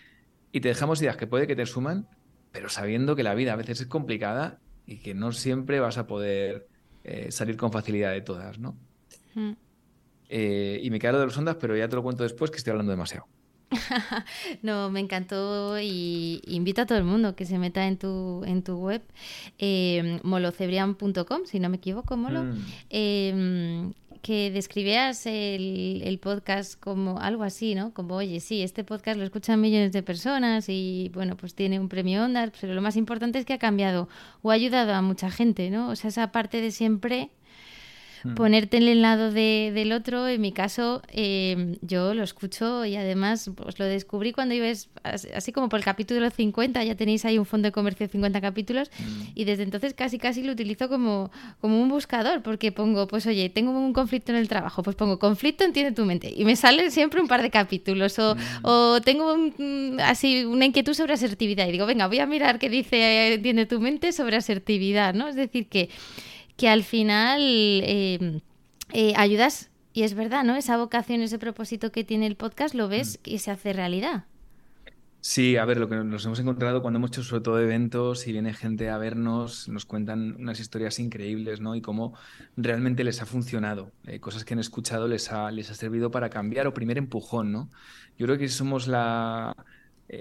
y 0.52 0.60
te 0.60 0.68
dejamos 0.68 1.00
ideas 1.00 1.16
que 1.16 1.26
puede 1.26 1.46
que 1.46 1.56
te 1.56 1.64
suman, 1.64 2.06
pero 2.54 2.68
sabiendo 2.68 3.16
que 3.16 3.24
la 3.24 3.34
vida 3.34 3.52
a 3.52 3.56
veces 3.56 3.80
es 3.80 3.88
complicada 3.88 4.60
y 4.86 4.98
que 4.98 5.12
no 5.12 5.32
siempre 5.32 5.80
vas 5.80 5.98
a 5.98 6.06
poder 6.06 6.68
eh, 7.02 7.32
salir 7.32 7.56
con 7.56 7.72
facilidad 7.72 8.12
de 8.12 8.20
todas, 8.20 8.60
¿no? 8.60 8.76
Mm. 9.34 9.54
Eh, 10.28 10.78
y 10.80 10.88
me 10.90 11.00
quedo 11.00 11.18
de 11.18 11.26
los 11.26 11.36
ondas, 11.36 11.56
pero 11.60 11.76
ya 11.76 11.88
te 11.88 11.96
lo 11.96 12.04
cuento 12.04 12.22
después 12.22 12.52
que 12.52 12.58
estoy 12.58 12.70
hablando 12.70 12.92
demasiado. 12.92 13.26
no, 14.62 14.88
me 14.88 15.00
encantó 15.00 15.80
y 15.80 16.42
invito 16.46 16.82
a 16.82 16.86
todo 16.86 16.96
el 16.96 17.02
mundo 17.02 17.34
que 17.34 17.44
se 17.44 17.58
meta 17.58 17.88
en 17.88 17.98
tu, 17.98 18.44
en 18.44 18.62
tu 18.62 18.76
web, 18.76 19.02
eh, 19.58 20.20
molocebrian.com, 20.22 21.46
si 21.46 21.58
no 21.58 21.68
me 21.68 21.78
equivoco, 21.78 22.16
Molo. 22.16 22.44
Mm. 22.44 22.64
Em, 22.90 23.92
que 24.24 24.50
describías 24.50 25.26
el, 25.26 26.18
podcast 26.22 26.80
como 26.80 27.20
algo 27.20 27.42
así, 27.42 27.74
¿no? 27.74 27.92
Como, 27.92 28.14
oye, 28.16 28.40
sí, 28.40 28.62
este 28.62 28.82
podcast 28.82 29.18
lo 29.18 29.24
escuchan 29.24 29.60
millones 29.60 29.92
de 29.92 30.02
personas 30.02 30.70
y, 30.70 31.10
bueno, 31.12 31.36
pues 31.36 31.54
tiene 31.54 31.78
un 31.78 31.90
premio 31.90 32.24
Ondas, 32.24 32.50
pero 32.58 32.72
lo 32.72 32.80
más 32.80 32.96
importante 32.96 33.38
es 33.38 33.44
que 33.44 33.52
ha 33.52 33.58
cambiado 33.58 34.08
o 34.40 34.50
ha 34.50 34.54
ayudado 34.54 34.94
a 34.94 35.02
mucha 35.02 35.30
gente, 35.30 35.68
¿no? 35.68 35.90
O 35.90 35.96
sea, 35.96 36.08
esa 36.08 36.32
parte 36.32 36.62
de 36.62 36.70
siempre 36.70 37.32
Mm. 38.24 38.34
ponerte 38.34 38.78
en 38.78 38.84
el 38.84 39.02
lado 39.02 39.30
de, 39.30 39.70
del 39.74 39.92
otro. 39.92 40.26
En 40.26 40.40
mi 40.40 40.52
caso, 40.52 41.02
em, 41.08 41.76
yo 41.82 42.14
lo 42.14 42.22
escucho 42.22 42.84
y 42.84 42.96
además 42.96 43.50
pues, 43.54 43.78
lo 43.78 43.84
descubrí 43.84 44.32
cuando 44.32 44.54
ibas, 44.54 44.88
así 45.34 45.52
como 45.52 45.68
por 45.68 45.78
el 45.78 45.84
capítulo 45.84 46.28
50, 46.30 46.82
ya 46.84 46.94
tenéis 46.94 47.24
ahí 47.24 47.38
un 47.38 47.44
fondo 47.44 47.68
de 47.68 47.72
comercio 47.72 48.06
de 48.06 48.12
50 48.12 48.40
capítulos, 48.40 48.90
mm. 48.98 49.22
y 49.34 49.44
desde 49.44 49.62
entonces 49.62 49.94
casi 49.94 50.18
casi 50.18 50.42
lo 50.42 50.52
utilizo 50.52 50.88
como, 50.88 51.30
como 51.60 51.80
un 51.80 51.88
buscador, 51.88 52.42
porque 52.42 52.72
pongo, 52.72 53.06
pues 53.06 53.26
oye, 53.26 53.50
tengo 53.50 53.72
un 53.72 53.92
conflicto 53.92 54.32
en 54.32 54.38
el 54.38 54.48
trabajo, 54.48 54.82
pues 54.82 54.96
pongo 54.96 55.18
conflicto, 55.18 55.64
entiende 55.64 55.92
tu 55.92 56.04
mente, 56.04 56.32
y 56.34 56.44
me 56.44 56.56
salen 56.56 56.90
siempre 56.90 57.20
un 57.20 57.28
par 57.28 57.42
de 57.42 57.50
capítulos, 57.50 58.18
o, 58.18 58.34
mm. 58.34 58.38
o 58.62 59.00
tengo 59.02 59.36
así 60.02 60.44
una 60.44 60.64
inquietud 60.64 60.94
sobre 60.94 61.12
asertividad, 61.12 61.68
y 61.68 61.72
digo, 61.72 61.86
venga, 61.86 62.06
voy 62.06 62.20
a 62.20 62.26
mirar 62.26 62.58
qué 62.58 62.70
dice 62.70 63.34
entiende 63.34 63.66
tu 63.66 63.80
mente 63.80 64.12
sobre 64.12 64.36
asertividad, 64.36 65.14
¿no? 65.14 65.28
Es 65.28 65.36
decir, 65.36 65.66
que 65.68 65.90
que 66.56 66.68
al 66.68 66.84
final 66.84 67.40
eh, 67.42 68.40
eh, 68.92 69.12
ayudas, 69.16 69.70
y 69.92 70.02
es 70.02 70.14
verdad, 70.14 70.44
¿no? 70.44 70.56
Esa 70.56 70.76
vocación, 70.76 71.20
ese 71.22 71.38
propósito 71.38 71.92
que 71.92 72.04
tiene 72.04 72.26
el 72.26 72.36
podcast, 72.36 72.74
lo 72.74 72.88
ves 72.88 73.18
mm. 73.24 73.30
y 73.30 73.38
se 73.38 73.50
hace 73.50 73.72
realidad. 73.72 74.24
Sí, 75.20 75.56
a 75.56 75.64
ver, 75.64 75.78
lo 75.78 75.88
que 75.88 75.96
nos 75.96 76.26
hemos 76.26 76.38
encontrado 76.38 76.82
cuando 76.82 76.98
hemos 76.98 77.10
hecho 77.10 77.22
sobre 77.22 77.42
todo 77.42 77.58
eventos 77.58 78.26
y 78.26 78.32
viene 78.32 78.52
gente 78.52 78.90
a 78.90 78.98
vernos, 78.98 79.70
nos 79.70 79.86
cuentan 79.86 80.36
unas 80.38 80.60
historias 80.60 80.98
increíbles, 80.98 81.60
¿no? 81.62 81.74
Y 81.74 81.80
cómo 81.80 82.14
realmente 82.58 83.04
les 83.04 83.22
ha 83.22 83.26
funcionado, 83.26 83.90
eh, 84.06 84.20
cosas 84.20 84.44
que 84.44 84.52
han 84.52 84.60
escuchado 84.60 85.08
les 85.08 85.32
ha, 85.32 85.50
les 85.50 85.70
ha 85.70 85.74
servido 85.74 86.10
para 86.10 86.28
cambiar 86.28 86.66
o 86.66 86.74
primer 86.74 86.98
empujón, 86.98 87.52
¿no? 87.52 87.70
Yo 88.18 88.26
creo 88.26 88.36
que 88.36 88.48
somos 88.48 88.86
la... 88.86 89.56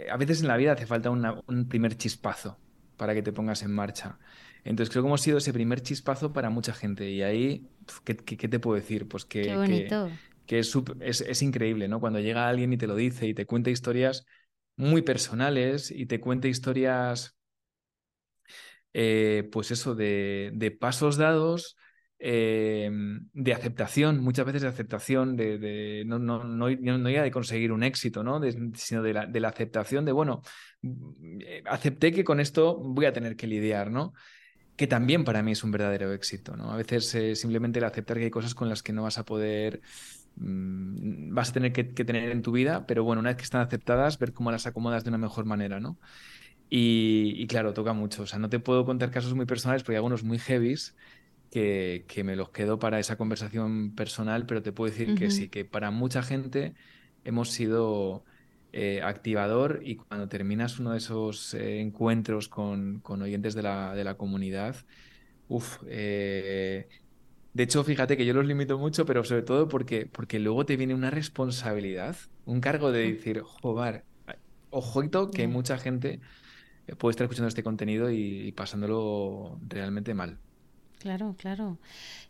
a 0.10 0.18
veces 0.18 0.42
en 0.42 0.48
la 0.48 0.56
vida 0.56 0.72
hace 0.72 0.86
falta 0.88 1.10
un 1.10 1.68
primer 1.68 1.98
chispazo 1.98 2.58
para 2.96 3.14
que 3.14 3.22
te 3.22 3.34
pongas 3.34 3.64
en 3.64 3.74
marcha. 3.74 4.18
Entonces 4.64 4.92
creo 4.92 5.04
que 5.04 5.08
hemos 5.08 5.22
sido 5.22 5.38
ese 5.38 5.54
primer 5.54 5.82
chispazo 5.82 6.32
para 6.32 6.50
mucha 6.50 6.74
gente 6.74 7.10
y 7.10 7.22
ahí, 7.22 7.70
¿qué, 8.06 8.16
te 8.16 8.60
puedo 8.60 8.80
decir? 8.80 9.08
Pues 9.08 9.26
que, 9.26 9.44
que, 10.46 10.60
es, 10.60 11.22
es, 11.22 11.42
increíble, 11.42 11.88
¿no? 11.88 12.00
Cuando 12.00 12.20
llega 12.20 12.48
alguien 12.48 12.72
y 12.72 12.78
te 12.78 12.88
lo 12.88 12.96
dice 12.96 13.28
y 13.28 13.34
te 13.34 13.46
cuenta 13.46 13.70
historias 13.70 14.26
muy 14.76 15.02
personales 15.02 15.92
y 15.92 16.06
te 16.06 16.20
cuenta 16.20 16.48
historias, 16.48 17.36
eh, 18.94 19.50
pues 19.52 19.72
eso, 19.72 19.96
de, 19.96 20.78
pasos 20.80 21.18
dados, 21.18 21.76
eh, 22.20 22.90
de 23.34 23.54
aceptación, 23.54 24.22
muchas 24.22 24.46
veces 24.46 24.62
de 24.62 24.68
aceptación, 24.70 25.36
de, 25.36 26.04
no, 26.06 26.20
no, 26.20 26.44
no, 26.46 26.70
no, 26.70 27.10
ya 27.10 27.24
de 27.24 27.32
conseguir 27.32 27.74
un 27.74 27.84
éxito, 27.84 28.24
¿no? 28.24 28.40
sino 28.76 29.04
de 29.04 29.14
la, 29.14 29.26
de 29.26 29.40
la 29.42 29.50
aceptación 29.50 30.06
de, 30.06 30.14
bueno, 30.14 30.42
eh, 30.82 31.64
acepté 31.66 32.14
que 32.14 32.24
con 32.24 32.40
esto 32.40 32.78
voy 32.78 33.06
a 33.06 33.14
tener 33.14 33.36
que 33.36 33.48
lidiar, 33.48 33.92
¿no? 33.92 34.14
Que 34.76 34.88
también 34.88 35.24
para 35.24 35.44
mí 35.44 35.52
es 35.52 35.64
un 35.64 35.72
verdadero 35.72 36.12
éxito. 36.14 36.56
¿no? 36.56 36.72
A 36.72 36.78
veces 36.78 37.14
eh, 37.16 37.36
simplemente 37.36 37.80
el 37.80 37.86
aceptar 37.86 38.18
que 38.18 38.26
hay 38.26 38.32
cosas 38.32 38.56
con 38.56 38.70
las 38.70 38.84
que 38.84 38.94
no 38.94 39.04
vas 39.04 39.18
a 39.18 39.26
poder, 39.26 39.82
mm, 40.38 41.34
vas 41.34 41.50
a 41.50 41.54
tener 41.54 41.74
que, 41.74 41.84
tener 41.84 42.32
en 42.32 42.42
tu 42.42 42.52
vida, 42.52 42.86
pero 42.88 43.04
bueno, 43.04 43.20
una 43.20 43.30
vez 43.30 43.38
que 43.38 43.44
están 43.44 43.62
aceptadas, 43.62 44.18
ver 44.20 44.34
cómo 44.34 44.52
las 44.52 44.66
acomodas 44.66 45.04
de 45.04 45.10
una 45.10 45.18
mejor 45.18 45.46
manera, 45.46 45.80
¿no? 45.80 45.98
Y, 46.70 47.46
claro, 47.48 47.74
toca 47.74 47.94
mucho. 47.94 48.24
O 48.24 48.26
sea, 48.26 48.40
no 48.40 48.50
te 48.50 48.60
puedo 48.60 48.84
contar 48.84 49.12
casos 49.12 49.36
muy 49.36 49.46
personales 49.46 49.84
porque 49.84 49.94
hay 49.94 49.98
algunos 49.98 50.24
muy 50.24 50.40
heavies 50.40 50.96
que, 51.52 52.06
que 52.08 52.24
me 52.24 52.36
los 52.36 52.50
quedo 52.50 52.80
para 52.80 53.00
esa 53.00 53.16
conversación 53.16 53.94
personal, 53.96 54.48
pero 54.48 54.64
te 54.64 54.72
puedo 54.72 54.90
decir 54.92 55.14
que 55.14 55.30
sí, 55.30 55.50
que 55.50 55.66
para 55.66 55.92
mucha 55.92 56.24
gente 56.24 56.74
hemos 57.26 57.52
sido 57.52 58.26
eh, 58.74 59.02
activador 59.04 59.82
y 59.84 59.96
cuando 59.96 60.28
terminas 60.28 60.80
uno 60.80 60.92
de 60.92 60.98
esos 60.98 61.54
eh, 61.54 61.80
encuentros 61.80 62.50
con, 62.50 63.02
oyentes 63.06 63.54
de 63.54 63.64
la, 63.64 63.96
de 63.96 64.04
la 64.04 64.16
comunidad, 64.16 64.76
uff, 65.48 65.82
de 65.84 66.88
hecho, 67.64 67.84
fíjate 67.84 68.18
que 68.18 68.26
yo 68.26 68.34
los 68.34 68.46
limito 68.46 68.80
mucho, 68.80 69.06
pero 69.06 69.24
sobre 69.24 69.44
todo 69.44 69.68
porque, 69.68 70.08
porque 70.08 70.40
luego 70.40 70.66
te 70.66 70.76
viene 70.76 70.96
una 70.96 71.12
responsabilidad, 71.12 72.16
un 72.46 72.62
cargo 72.62 72.92
de 72.92 73.14
decir, 73.14 73.42
joder, 73.42 74.04
ojito 74.72 75.30
que 75.30 75.48
mucha 75.48 75.78
gente 75.78 76.20
puede 76.98 77.12
estar 77.12 77.26
escuchando 77.26 77.48
este 77.48 77.64
contenido 77.64 78.10
y 78.12 78.52
pasándolo 78.54 79.60
realmente 79.70 80.14
mal. 80.16 80.40
Claro, 81.04 81.36
claro. 81.38 81.78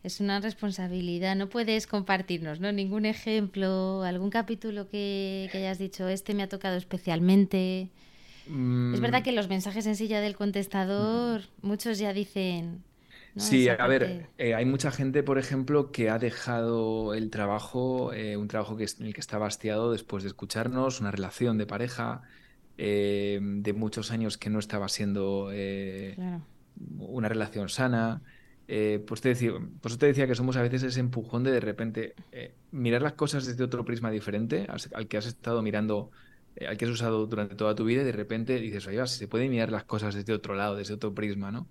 Es 0.02 0.18
una 0.18 0.40
responsabilidad. 0.40 1.36
No 1.36 1.48
puedes 1.48 1.86
compartirnos, 1.86 2.58
¿no? 2.58 2.72
Ningún 2.72 3.06
ejemplo, 3.06 4.02
algún 4.02 4.30
capítulo 4.30 4.88
que, 4.88 5.48
hayas 5.54 5.78
dicho, 5.78 6.08
este 6.08 6.34
me 6.34 6.42
ha 6.42 6.48
tocado 6.48 6.76
especialmente. 6.76 7.82
Es 8.46 9.00
verdad 9.00 9.20
mm. 9.20 9.22
que 9.22 9.30
los 9.30 9.48
mensajes 9.48 9.86
en 9.86 9.94
silla 9.94 10.20
del 10.20 10.34
contestador, 10.34 11.42
muchos 11.62 12.00
ya 12.00 12.12
dicen. 12.12 12.82
Sí, 13.36 13.68
a 13.68 13.86
ver, 13.86 14.26
eh, 14.38 14.54
hay 14.54 14.64
mucha 14.64 14.90
gente, 14.90 15.22
por 15.22 15.38
ejemplo, 15.38 15.92
que 15.92 16.10
ha 16.10 16.18
dejado 16.18 17.14
el 17.14 17.30
trabajo, 17.30 18.12
eh, 18.12 18.36
un 18.36 18.48
trabajo 18.48 18.76
que, 18.76 18.86
en 18.98 19.06
el 19.06 19.14
que 19.14 19.20
está 19.20 19.38
bastiado 19.38 19.92
después 19.92 20.24
de 20.24 20.30
escucharnos, 20.30 21.00
una 21.00 21.12
relación 21.12 21.58
de 21.58 21.66
pareja 21.66 22.22
eh, 22.76 23.38
de 23.40 23.72
muchos 23.72 24.10
años 24.10 24.36
que 24.36 24.50
no 24.50 24.58
estaba 24.58 24.88
siendo 24.88 25.52
una 26.98 27.28
relación 27.28 27.68
sana. 27.68 28.20
Eh, 28.66 29.04
pues 29.06 29.20
te 29.20 29.28
decía, 29.30 29.52
por 29.52 29.90
eso 29.90 29.98
te 29.98 30.06
decía 30.06 30.26
que 30.26 30.34
somos 30.34 30.56
a 30.56 30.62
veces 30.62 30.82
ese 30.82 31.00
empujón 31.00 31.44
de 31.44 31.52
de 31.52 31.60
repente 31.60 32.14
eh, 32.32 32.54
mirar 32.70 33.02
las 33.02 33.12
cosas 33.12 33.46
desde 33.46 33.62
otro 33.62 33.84
prisma 33.84 34.10
diferente 34.10 34.66
al, 34.94 35.06
que 35.06 35.18
has 35.18 35.26
estado 35.26 35.60
mirando, 35.60 36.10
eh, 36.56 36.66
al 36.66 36.78
que 36.78 36.86
has 36.86 36.90
usado 36.90 37.26
durante 37.26 37.56
toda 37.56 37.74
tu 37.74 37.84
vida 37.84 38.00
y 38.00 38.04
de 38.04 38.12
repente 38.12 38.58
dices, 38.58 38.86
oye, 38.86 39.06
se 39.06 39.28
puede 39.28 39.50
mirar 39.50 39.70
las 39.70 39.84
cosas 39.84 40.14
desde 40.14 40.32
otro 40.32 40.54
lado, 40.54 40.76
desde 40.76 40.94
otro 40.94 41.14
prisma, 41.14 41.50
¿no? 41.50 41.68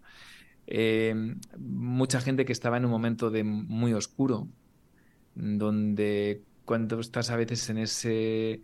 mucha 1.57 2.21
gente 2.21 2.45
que 2.45 2.53
estaba 2.53 2.77
en 2.77 2.85
un 2.85 2.91
momento 2.91 3.29
de 3.29 3.43
muy 3.43 3.93
oscuro, 3.93 4.47
donde 5.35 6.41
cuando 6.63 7.01
estás 7.01 7.31
a 7.31 7.35
veces 7.35 7.69
en 7.69 7.79
ese, 7.79 8.61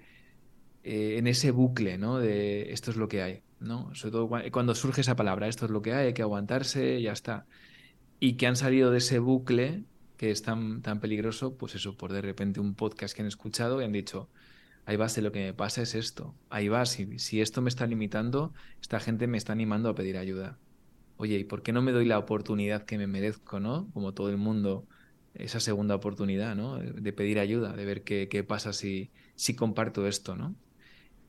en 0.83 1.27
ese 1.27 1.51
bucle, 1.51 1.97
¿no? 1.97 2.17
De 2.17 2.71
esto 2.71 2.91
es 2.91 2.97
lo 2.97 3.09
que 3.09 3.21
hay, 3.21 3.43
¿no? 3.59 3.93
Sobre 3.95 4.11
todo 4.13 4.29
cuando 4.49 4.75
surge 4.75 5.01
esa 5.01 5.17
palabra, 5.17 5.49
esto 5.49 5.65
es 5.65 5.71
lo 5.71 5.81
que 5.81 5.91
hay, 5.91 6.07
hay 6.07 6.13
que 6.13 6.21
aguantarse, 6.21 7.01
ya 7.01 7.11
está 7.11 7.45
y 8.19 8.33
que 8.33 8.47
han 8.47 8.55
salido 8.55 8.91
de 8.91 8.99
ese 8.99 9.19
bucle 9.19 9.85
que 10.17 10.31
es 10.31 10.41
tan, 10.43 10.81
tan 10.81 10.99
peligroso, 10.99 11.55
pues 11.55 11.75
eso, 11.75 11.95
por 11.95 12.11
de 12.11 12.21
repente 12.21 12.59
un 12.59 12.75
podcast 12.75 13.15
que 13.15 13.21
han 13.21 13.27
escuchado 13.27 13.81
y 13.81 13.85
han 13.85 13.93
dicho, 13.93 14.29
ahí 14.85 14.97
va, 14.97 15.07
si 15.07 15.21
lo 15.21 15.31
que 15.31 15.39
me 15.39 15.53
pasa 15.53 15.81
es 15.81 15.95
esto, 15.95 16.35
ahí 16.49 16.67
va, 16.67 16.85
si, 16.85 17.39
esto 17.39 17.61
me 17.61 17.69
está 17.69 17.87
limitando, 17.87 18.53
esta 18.81 18.99
gente 18.99 19.27
me 19.27 19.37
está 19.37 19.53
animando 19.53 19.87
a 19.89 19.95
pedir 19.95 20.17
ayuda. 20.17 20.59
Oye, 21.17 21.37
¿y 21.39 21.43
por 21.45 21.63
qué 21.63 21.71
no 21.71 21.81
me 21.81 21.93
doy 21.93 22.05
la 22.05 22.19
oportunidad 22.19 22.83
que 22.85 22.97
me 22.97 23.07
merezco, 23.07 23.59
¿no? 23.61 23.89
Como 23.93 24.13
todo 24.13 24.29
el 24.29 24.37
mundo, 24.37 24.87
esa 25.33 25.61
segunda 25.61 25.95
oportunidad, 25.95 26.55
¿no? 26.55 26.79
De 26.79 27.13
pedir 27.13 27.39
ayuda, 27.39 27.73
de 27.73 27.85
ver 27.85 28.03
qué, 28.03 28.27
qué 28.29 28.43
pasa 28.43 28.73
si, 28.73 29.11
si 29.35 29.55
comparto 29.55 30.07
esto, 30.07 30.35
¿no? 30.35 30.55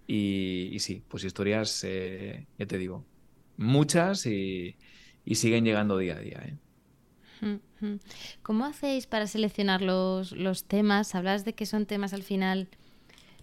Y, 0.07 0.77
sí, 0.81 1.05
pues 1.09 1.23
historias, 1.23 1.85
eh, 1.85 2.49
ya 2.59 2.67
te 2.67 2.79
digo, 2.79 3.07
muchas 3.57 4.27
y, 4.27 4.77
y 5.25 5.37
siguen 5.37 5.65
llegando 5.65 5.99
día 5.99 6.17
a 6.17 6.21
día, 6.21 6.39
¿eh? 6.45 6.59
¿Cómo 8.43 8.65
hacéis 8.65 9.07
para 9.07 9.27
seleccionar 9.27 9.83
los, 9.83 10.33
los 10.33 10.65
temas? 10.65 11.15
Hablas 11.15 11.45
de 11.45 11.55
que 11.55 11.67
son 11.67 11.87
temas 11.87 12.13
al 12.13 12.23
final 12.23 12.69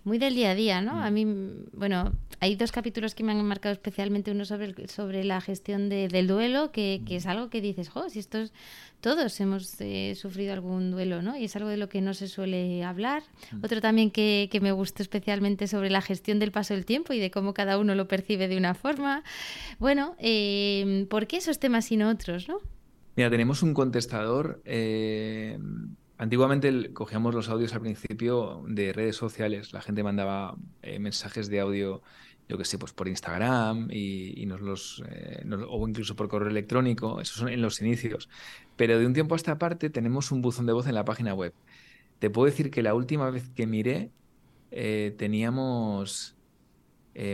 muy 0.07 0.19
del 0.19 0.35
día 0.35 0.51
a 0.51 0.55
día, 0.55 0.81
¿no? 0.81 1.03
A 1.03 1.11
mm. 1.11 1.13
mí, 1.13 1.25
bueno, 1.73 2.13
hay 2.39 2.55
dos 2.55 2.71
capítulos 2.71 3.13
que 3.13 3.23
me 3.23 3.33
han 3.33 3.43
marcado 3.43 3.73
especialmente, 3.73 4.31
uno 4.31 4.45
sobre, 4.45 4.87
sobre 4.87 5.25
la 5.25 5.41
gestión 5.41 5.89
del 5.89 6.27
duelo, 6.27 6.71
que, 6.71 7.01
que, 7.05 7.17
es 7.17 7.25
algo 7.25 7.49
que 7.49 7.59
dices, 7.59 7.89
jo, 7.89 8.09
si 8.09 8.19
estos, 8.19 8.53
todos 9.01 9.37
hemos 9.41 9.75
eh, 9.81 10.15
sufrido 10.15 10.53
algún 10.53 10.91
duelo, 10.91 11.21
¿no? 11.21 11.37
Y 11.37 11.43
es 11.43 11.55
algo 11.57 11.67
de 11.67 11.75
lo 11.75 11.89
que 11.89 11.99
no 11.99 12.13
se 12.13 12.29
suele 12.29 12.85
hablar. 12.85 13.21
Mm. 13.51 13.65
Otro 13.65 13.81
también 13.81 14.09
que, 14.09 14.47
que, 14.49 14.61
me 14.61 14.71
gustó 14.71 15.03
especialmente 15.03 15.67
sobre 15.67 15.89
la 15.89 16.01
gestión 16.01 16.39
del 16.39 16.53
paso 16.53 16.73
del 16.73 16.85
tiempo 16.85 17.11
y 17.11 17.19
de 17.19 17.29
cómo 17.29 17.53
cada 17.53 17.77
uno 17.77 17.93
lo 17.93 18.07
percibe 18.07 18.47
de 18.47 18.55
una 18.55 18.75
forma. 18.75 19.23
Bueno, 19.77 20.15
eh, 20.19 21.05
¿por 21.09 21.27
qué 21.27 21.37
esos 21.37 21.59
temas 21.59 21.91
y 21.91 21.97
no 21.97 22.09
otros, 22.09 22.47
no? 22.47 22.59
Mira, 23.17 23.31
tenemos 23.31 23.63
un 23.63 23.73
contestador. 23.73 24.61
Eh, 24.63 25.57
antiguamente 26.19 26.93
cogíamos 26.93 27.33
los 27.33 27.49
audios 27.49 27.73
al 27.73 27.81
principio 27.81 28.63
de 28.67 28.93
redes 28.93 29.15
sociales. 29.15 29.73
La 29.73 29.81
gente 29.81 30.03
mandaba 30.03 30.55
eh, 30.83 30.99
mensajes 30.99 31.49
de 31.49 31.59
audio, 31.59 32.03
yo 32.47 32.59
que 32.59 32.63
sé, 32.63 32.77
pues 32.77 32.93
por 32.93 33.07
Instagram 33.07 33.89
y, 33.91 34.45
nos 34.45 34.61
los, 34.61 35.03
eh, 35.09 35.43
o 35.67 35.87
incluso 35.87 36.15
por 36.15 36.27
correo 36.27 36.49
electrónico. 36.49 37.19
Esos 37.19 37.37
son 37.37 37.49
en 37.49 37.59
los 37.59 37.81
inicios. 37.81 38.29
Pero 38.75 38.99
de 38.99 39.07
un 39.07 39.13
tiempo 39.13 39.33
a 39.33 39.37
esta 39.37 39.57
parte 39.57 39.89
tenemos 39.89 40.31
un 40.31 40.43
buzón 40.43 40.67
de 40.67 40.73
voz 40.73 40.85
en 40.85 40.93
la 40.93 41.03
página 41.03 41.33
web. 41.33 41.55
Te 42.19 42.29
puedo 42.29 42.45
decir 42.45 42.69
que 42.69 42.83
la 42.83 42.93
última 42.93 43.31
vez 43.31 43.49
que 43.49 43.65
miré 43.65 44.11
teníamos 44.69 46.35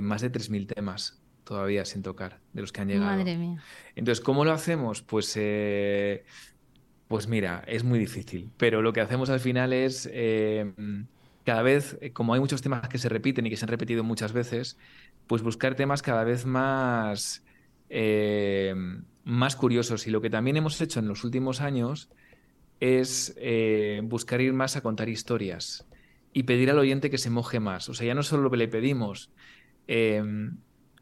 más 0.02 0.22
de 0.22 0.32
3.000 0.32 0.66
temas 0.68 1.23
todavía 1.44 1.86
sin 1.86 2.02
tocar, 2.02 2.40
de 2.54 2.62
los 2.62 2.72
que 2.72 2.82
han 2.82 2.88
llegado. 2.88 3.16
Madre 3.16 3.38
mía. 3.38 3.62
Entonces, 3.96 4.24
¿cómo 4.24 4.46
lo 4.46 4.52
hacemos? 4.52 5.02
Pues, 5.02 5.34
eh, 5.36 6.24
pues 7.08 7.28
mira, 7.28 7.64
es 7.68 7.84
muy 7.84 8.00
difícil, 8.00 8.52
pero 8.58 8.82
lo 8.82 8.94
que 8.94 9.02
hacemos 9.02 9.30
al 9.30 9.40
final 9.40 9.74
es, 9.74 10.10
eh, 10.12 10.74
cada 11.46 11.62
vez, 11.62 11.98
eh, 12.02 12.12
como 12.12 12.34
hay 12.34 12.40
muchos 12.40 12.62
temas 12.62 12.88
que 12.88 12.98
se 12.98 13.10
repiten 13.10 13.46
y 13.46 13.50
que 13.50 13.58
se 13.58 13.66
han 13.66 13.70
repetido 13.70 14.04
muchas 14.04 14.34
veces, 14.34 14.78
pues 15.28 15.42
buscar 15.42 15.76
temas 15.76 16.02
cada 16.02 16.24
vez 16.24 16.46
más, 16.46 17.44
más 19.24 19.56
curiosos. 19.56 20.08
Y 20.08 20.12
lo 20.12 20.22
que 20.22 20.30
también 20.30 20.58
hemos 20.58 20.80
hecho 20.82 21.00
en 21.00 21.08
los 21.08 21.24
últimos 21.24 21.62
años 21.62 22.10
es 22.80 23.36
buscar 24.04 24.42
ir 24.42 24.54
más 24.54 24.76
a 24.76 24.82
contar 24.82 25.10
historias 25.10 25.86
y 26.34 26.44
pedir 26.44 26.72
al 26.72 26.80
oyente 26.80 27.10
que 27.10 27.18
se 27.18 27.30
moje 27.30 27.60
más. 27.60 27.88
O 27.90 27.94
sea, 27.94 28.08
ya 28.08 28.16
no 28.16 28.24
solo 28.24 28.50
le 28.50 28.68
pedimos 28.68 29.30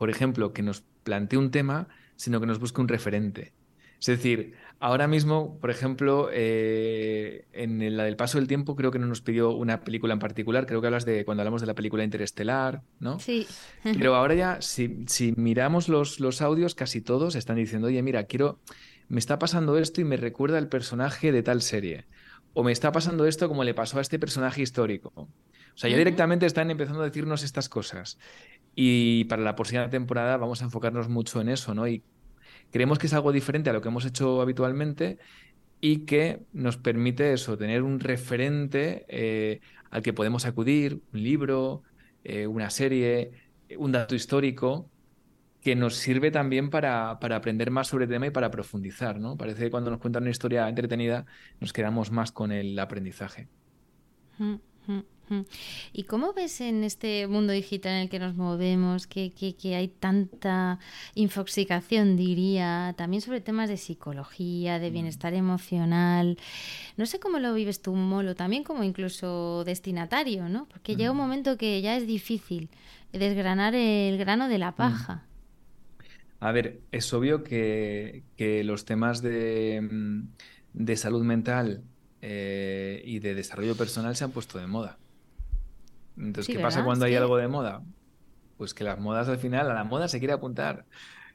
por 0.02 0.10
ejemplo, 0.10 0.52
que 0.52 0.64
nos 0.64 0.82
plantee 1.04 1.38
un 1.38 1.52
tema, 1.52 1.88
sino 2.16 2.40
que 2.40 2.48
nos 2.48 2.58
busque 2.58 2.82
un 2.82 2.88
referente. 2.88 3.54
Es 4.00 4.08
decir, 4.08 4.56
ahora 4.80 5.08
mismo, 5.08 5.60
por 5.60 5.70
ejemplo, 5.70 6.28
eh, 6.34 7.46
en 7.54 7.96
la 7.96 8.06
del 8.06 8.16
paso 8.16 8.40
del 8.40 8.48
tiempo, 8.48 8.76
creo 8.76 8.90
que 8.90 8.98
no 8.98 9.06
nos 9.06 9.22
pidió 9.22 9.52
una 9.52 9.82
película 9.82 10.14
en 10.14 10.20
particular. 10.20 10.66
Creo 10.66 10.82
que 10.82 10.88
hablas 10.88 11.06
de 11.06 11.24
cuando 11.24 11.44
hablamos 11.44 11.62
de 11.62 11.68
la 11.68 11.76
película 11.76 12.04
Interestelar, 12.04 12.82
¿no? 13.00 13.20
Sí. 13.20 13.46
Pero 13.84 14.16
ahora 14.16 14.34
ya, 14.34 14.60
si, 14.64 15.04
si 15.06 15.36
miramos 15.38 15.88
los, 15.88 16.20
los, 16.20 16.42
audios, 16.42 16.74
casi 16.74 17.02
todos 17.02 17.36
están 17.36 17.58
diciendo, 17.58 17.86
oye, 17.86 18.02
mira, 18.02 18.24
quiero. 18.24 18.60
Me 19.08 19.20
está 19.20 19.38
pasando 19.38 19.78
esto 19.78 20.02
y 20.02 20.04
me 20.04 20.18
recuerda 20.18 20.58
al 20.58 20.68
personaje 20.68 21.32
de 21.32 21.44
tal 21.44 21.62
serie. 21.62 22.06
O 22.56 22.64
me 22.64 22.72
está 22.72 22.92
pasando 22.92 23.28
esto 23.28 23.48
como 23.48 23.64
le 23.64 23.76
pasó 23.76 24.00
a 24.00 24.02
este 24.02 24.18
personaje 24.18 24.64
histórico. 24.64 25.14
O 25.16 25.78
sea, 25.78 25.92
ya 25.92 25.98
directamente 25.98 26.46
están 26.48 26.72
empezando 26.72 27.02
a 27.02 27.06
decirnos 27.06 27.44
estas 27.44 27.70
cosas. 27.70 28.18
Y 28.76 29.26
para 29.26 29.42
la 29.42 29.56
próxima 29.56 29.90
temporada 29.90 30.38
vamos 30.38 30.62
a 30.62 30.66
enfocarnos 30.66 31.10
mucho 31.10 31.42
en 31.42 31.50
eso, 31.50 31.74
¿no? 31.74 31.88
Y 31.88 32.04
creemos 32.72 33.00
que 33.00 33.08
es 33.08 33.14
algo 33.14 33.32
diferente 33.32 33.70
a 33.70 33.74
lo 33.74 33.82
que 33.82 33.90
hemos 33.90 34.06
hecho 34.06 34.42
habitualmente 34.42 35.18
y 35.82 36.06
que 36.06 36.42
nos 36.54 36.78
permite 36.78 37.34
eso, 37.34 37.58
tener 37.58 37.82
un 37.84 38.00
referente 38.00 39.06
eh, 39.10 39.60
al 39.90 40.04
que 40.04 40.14
podemos 40.14 40.46
acudir, 40.46 41.02
un 41.12 41.24
libro, 41.24 41.84
eh, 42.24 42.48
una 42.48 42.70
serie, 42.70 43.32
un 43.78 43.92
dato 43.92 44.16
histórico, 44.16 44.90
que 45.62 45.76
nos 45.76 45.96
sirve 45.96 46.32
también 46.32 46.70
para, 46.70 47.20
para, 47.20 47.36
aprender 47.36 47.70
más 47.70 47.88
sobre 47.88 48.06
el 48.06 48.10
tema 48.10 48.28
y 48.28 48.32
para 48.32 48.50
profundizar, 48.50 49.20
¿no? 49.20 49.38
Parece 49.38 49.64
que 49.64 49.72
cuando 49.72 49.92
nos 49.92 50.00
cuentan 50.00 50.24
una 50.24 50.32
historia 50.32 50.68
entretenida 50.68 51.26
nos 51.60 51.72
quedamos 51.72 52.12
más 52.12 52.32
con 52.32 52.52
el 52.52 52.78
aprendizaje. 52.80 53.48
¿Y 55.94 56.04
cómo 56.04 56.34
ves 56.34 56.62
en 56.62 56.84
este 56.84 57.28
mundo 57.28 57.54
digital 57.54 57.94
en 57.94 58.02
el 58.04 58.10
que 58.10 58.20
nos 58.20 58.36
movemos, 58.36 59.08
que, 59.08 59.32
hay 59.64 59.88
tanta 59.88 60.80
infoxicación, 61.16 62.18
diría, 62.18 62.94
también 62.98 63.22
sobre 63.22 63.42
temas 63.42 63.70
de 63.70 63.78
psicología, 63.78 64.80
de 64.80 64.90
mm. 64.90 64.94
bienestar 64.94 65.34
emocional? 65.34 66.38
No 66.98 67.06
sé 67.06 67.20
cómo 67.20 67.40
lo 67.40 67.54
vives 67.54 67.82
tú, 67.82 67.96
Molo, 67.96 68.36
también 68.36 68.64
como 68.64 68.84
incluso 68.84 69.64
destinatario, 69.64 70.50
¿no? 70.50 70.66
Porque 70.66 70.96
llega 70.96 71.12
un 71.12 71.18
mm. 71.18 71.22
momento 71.22 71.58
que 71.58 71.82
ya 71.82 71.96
es 71.98 72.08
difícil 72.08 72.70
desgranar 73.14 73.76
el 73.76 74.18
grano 74.18 74.48
de 74.48 74.58
la 74.58 74.72
mm. 74.72 74.76
paja. 74.76 75.24
A 76.40 76.52
ver, 76.52 76.82
es 76.92 77.14
obvio 77.14 77.44
que, 77.44 78.24
los 78.66 78.86
temas 78.86 79.22
de, 79.22 80.24
de 80.74 80.96
salud 80.98 81.24
mental 81.24 81.84
eh, 82.24 83.02
y 83.06 83.20
de 83.20 83.34
desarrollo 83.34 83.76
personal 83.76 84.16
se 84.16 84.24
han 84.24 84.32
puesto 84.32 84.60
de 84.60 84.68
moda. 84.68 84.98
Entonces, 86.18 86.56
¿qué 86.56 86.62
pasa 86.62 86.84
cuando 86.84 87.06
hay 87.06 87.16
algo 87.16 87.38
de 87.38 87.48
moda? 87.48 87.84
Pues 88.58 88.74
que 88.74 88.84
las 88.84 89.00
modas 89.00 89.28
al 89.28 89.38
final, 89.38 89.70
a 89.72 89.74
la 89.74 89.84
moda 89.84 90.08
se 90.08 90.20
quiere 90.20 90.34
apuntar 90.34 90.86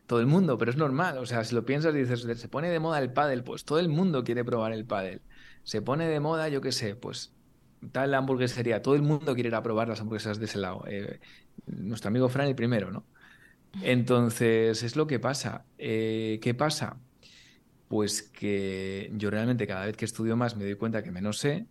todo 0.06 0.20
el 0.20 0.26
mundo, 0.26 0.56
pero 0.58 0.70
es 0.70 0.76
normal. 0.76 1.18
O 1.18 1.26
sea, 1.26 1.44
si 1.44 1.54
lo 1.54 1.64
piensas 1.64 1.94
y 1.94 1.98
dices, 1.98 2.20
se 2.22 2.48
pone 2.48 2.68
de 2.70 2.78
moda 2.78 2.98
el 2.98 3.12
pádel, 3.12 3.42
pues 3.42 3.64
todo 3.64 3.78
el 3.78 3.88
mundo 3.88 4.24
quiere 4.24 4.44
probar 4.44 4.72
el 4.72 4.84
pádel. 4.84 5.22
Se 5.64 5.82
pone 5.82 6.06
de 6.08 6.20
moda, 6.20 6.48
yo 6.48 6.60
qué 6.60 6.72
sé, 6.72 6.94
pues 6.94 7.32
tal 7.92 8.14
hamburguesería, 8.14 8.82
todo 8.82 8.94
el 8.94 9.02
mundo 9.02 9.34
quiere 9.34 9.48
ir 9.48 9.54
a 9.54 9.62
probar 9.62 9.88
las 9.88 10.00
hamburguesas 10.00 10.38
de 10.38 10.44
ese 10.46 10.58
lado. 10.58 10.84
Eh, 10.86 11.20
nuestro 11.66 12.08
amigo 12.08 12.28
Fran 12.28 12.46
el 12.46 12.54
primero, 12.54 12.90
¿no? 12.90 13.04
Entonces, 13.82 14.82
es 14.82 14.96
lo 14.96 15.06
que 15.06 15.18
pasa. 15.18 15.66
Eh, 15.78 16.38
¿Qué 16.42 16.54
pasa? 16.54 16.98
Pues 17.88 18.22
que 18.22 19.10
yo 19.14 19.30
realmente 19.30 19.66
cada 19.66 19.86
vez 19.86 19.96
que 19.96 20.04
estudio 20.04 20.36
más 20.36 20.56
me 20.56 20.64
doy 20.64 20.76
cuenta 20.76 21.02
que 21.02 21.10
menos 21.10 21.38
sé 21.38 21.66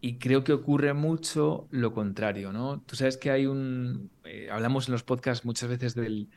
y 0.00 0.14
creo 0.14 0.44
que 0.44 0.52
ocurre 0.52 0.94
mucho 0.94 1.66
lo 1.70 1.92
contrario, 1.92 2.52
¿no? 2.52 2.80
Tú 2.80 2.96
sabes 2.96 3.16
que 3.16 3.30
hay 3.30 3.46
un... 3.46 4.10
Eh, 4.24 4.48
hablamos 4.50 4.88
en 4.88 4.92
los 4.92 5.02
podcasts 5.02 5.44
muchas 5.44 5.68
veces 5.68 5.94
del, 5.94 6.28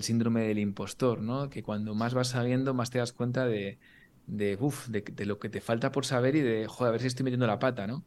síndrome 0.00 0.42
del 0.42 0.58
impostor, 0.58 1.20
¿no? 1.20 1.48
Que 1.48 1.62
cuando 1.62 1.94
más 1.94 2.14
vas 2.14 2.28
sabiendo, 2.28 2.74
más 2.74 2.90
te 2.90 2.98
das 2.98 3.12
cuenta 3.12 3.46
de, 3.46 3.78
de, 4.26 4.58
de, 4.88 5.26
lo 5.26 5.38
que 5.38 5.48
te 5.48 5.60
falta 5.60 5.92
por 5.92 6.04
saber 6.04 6.34
y 6.34 6.40
de, 6.40 6.66
joder, 6.66 6.88
a 6.88 6.92
ver 6.92 7.00
si 7.00 7.06
estoy 7.06 7.24
metiendo 7.24 7.46
la 7.46 7.58
pata, 7.58 7.86
¿no? 7.86 8.04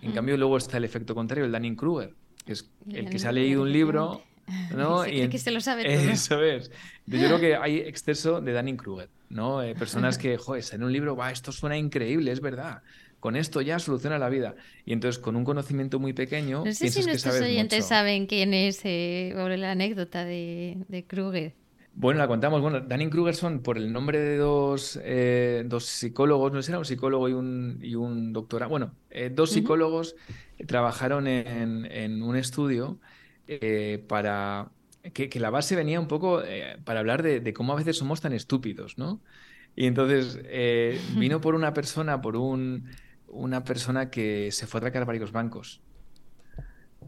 En 0.00 0.12
cambio, 0.12 0.36
luego 0.36 0.56
está 0.56 0.76
el 0.76 0.84
efecto 0.84 1.14
contrario, 1.14 1.46
el 1.46 1.52
Dunning-Kruger, 1.52 2.14
que 2.44 2.52
es 2.52 2.70
el 2.90 3.08
que 3.08 3.18
se 3.18 3.28
ha 3.28 3.32
leído 3.32 3.62
un 3.62 3.72
libro, 3.72 4.22
¿no? 4.74 5.06
y 5.06 5.28
que 5.28 5.38
se 5.38 5.50
lo 5.50 5.60
sabe 5.60 5.84
todo. 5.84 6.10
Eso 6.10 6.42
es. 6.42 6.70
Yo 7.06 7.18
creo 7.18 7.40
que 7.40 7.56
hay 7.56 7.78
exceso 7.78 8.40
de 8.40 8.52
Dunning-Kruger, 8.52 9.08
¿no? 9.30 9.62
Eh, 9.62 9.74
personas 9.78 10.18
que, 10.18 10.36
joder, 10.36 10.64
en 10.72 10.82
un 10.82 10.92
libro, 10.92 11.16
va, 11.16 11.30
esto 11.30 11.52
suena 11.52 11.76
increíble, 11.76 12.32
es 12.32 12.40
verdad. 12.40 12.82
Con 13.24 13.36
esto 13.36 13.62
ya 13.62 13.78
soluciona 13.78 14.18
la 14.18 14.28
vida. 14.28 14.54
Y 14.84 14.92
entonces, 14.92 15.18
con 15.18 15.34
un 15.34 15.44
conocimiento 15.46 15.98
muy 15.98 16.12
pequeño, 16.12 16.62
no 16.62 16.72
sé 16.74 16.90
si 16.90 17.02
nuestros 17.06 17.40
oyentes 17.40 17.86
saben 17.86 18.26
quién 18.26 18.52
es 18.52 18.82
eh, 18.84 19.32
la 19.56 19.70
anécdota 19.70 20.26
de, 20.26 20.76
de 20.88 21.06
Kruger. 21.06 21.54
Bueno, 21.94 22.18
la 22.18 22.28
contamos. 22.28 22.60
Bueno, 22.60 22.80
Danning 22.80 23.08
Kruger 23.08 23.34
son 23.34 23.62
por 23.62 23.78
el 23.78 23.90
nombre 23.90 24.18
de 24.18 24.36
dos, 24.36 25.00
eh, 25.02 25.64
dos 25.64 25.86
psicólogos, 25.86 26.52
no 26.52 26.60
sé, 26.60 26.72
era 26.72 26.78
un 26.78 26.84
psicólogo 26.84 27.30
y 27.30 27.32
un, 27.32 27.78
y 27.80 27.94
un 27.94 28.34
doctorado. 28.34 28.68
Bueno, 28.68 28.92
eh, 29.08 29.30
dos 29.34 29.52
psicólogos 29.52 30.16
trabajaron 30.66 31.26
en, 31.26 32.22
un 32.22 32.36
estudio 32.36 32.98
eh, 33.48 34.04
para 34.06 34.68
que, 35.14 35.30
la 35.40 35.48
base 35.48 35.76
venía 35.76 35.98
un 35.98 36.08
poco 36.08 36.42
para 36.84 37.00
hablar 37.00 37.22
de, 37.22 37.54
cómo 37.54 37.72
a 37.72 37.76
veces 37.76 37.96
somos 37.96 38.20
tan 38.20 38.34
estúpidos, 38.34 38.98
¿no? 38.98 39.22
Y 39.74 39.86
entonces 39.86 40.38
vino 41.16 41.40
por 41.40 41.54
una 41.54 41.72
persona, 41.72 42.20
por 42.20 42.36
un, 42.36 42.84
una 43.34 43.64
persona 43.64 44.10
que 44.10 44.50
se 44.52 44.66
fue 44.66 44.78
a 44.78 44.80
atracar 44.80 45.04
varios 45.04 45.32
bancos. 45.32 45.82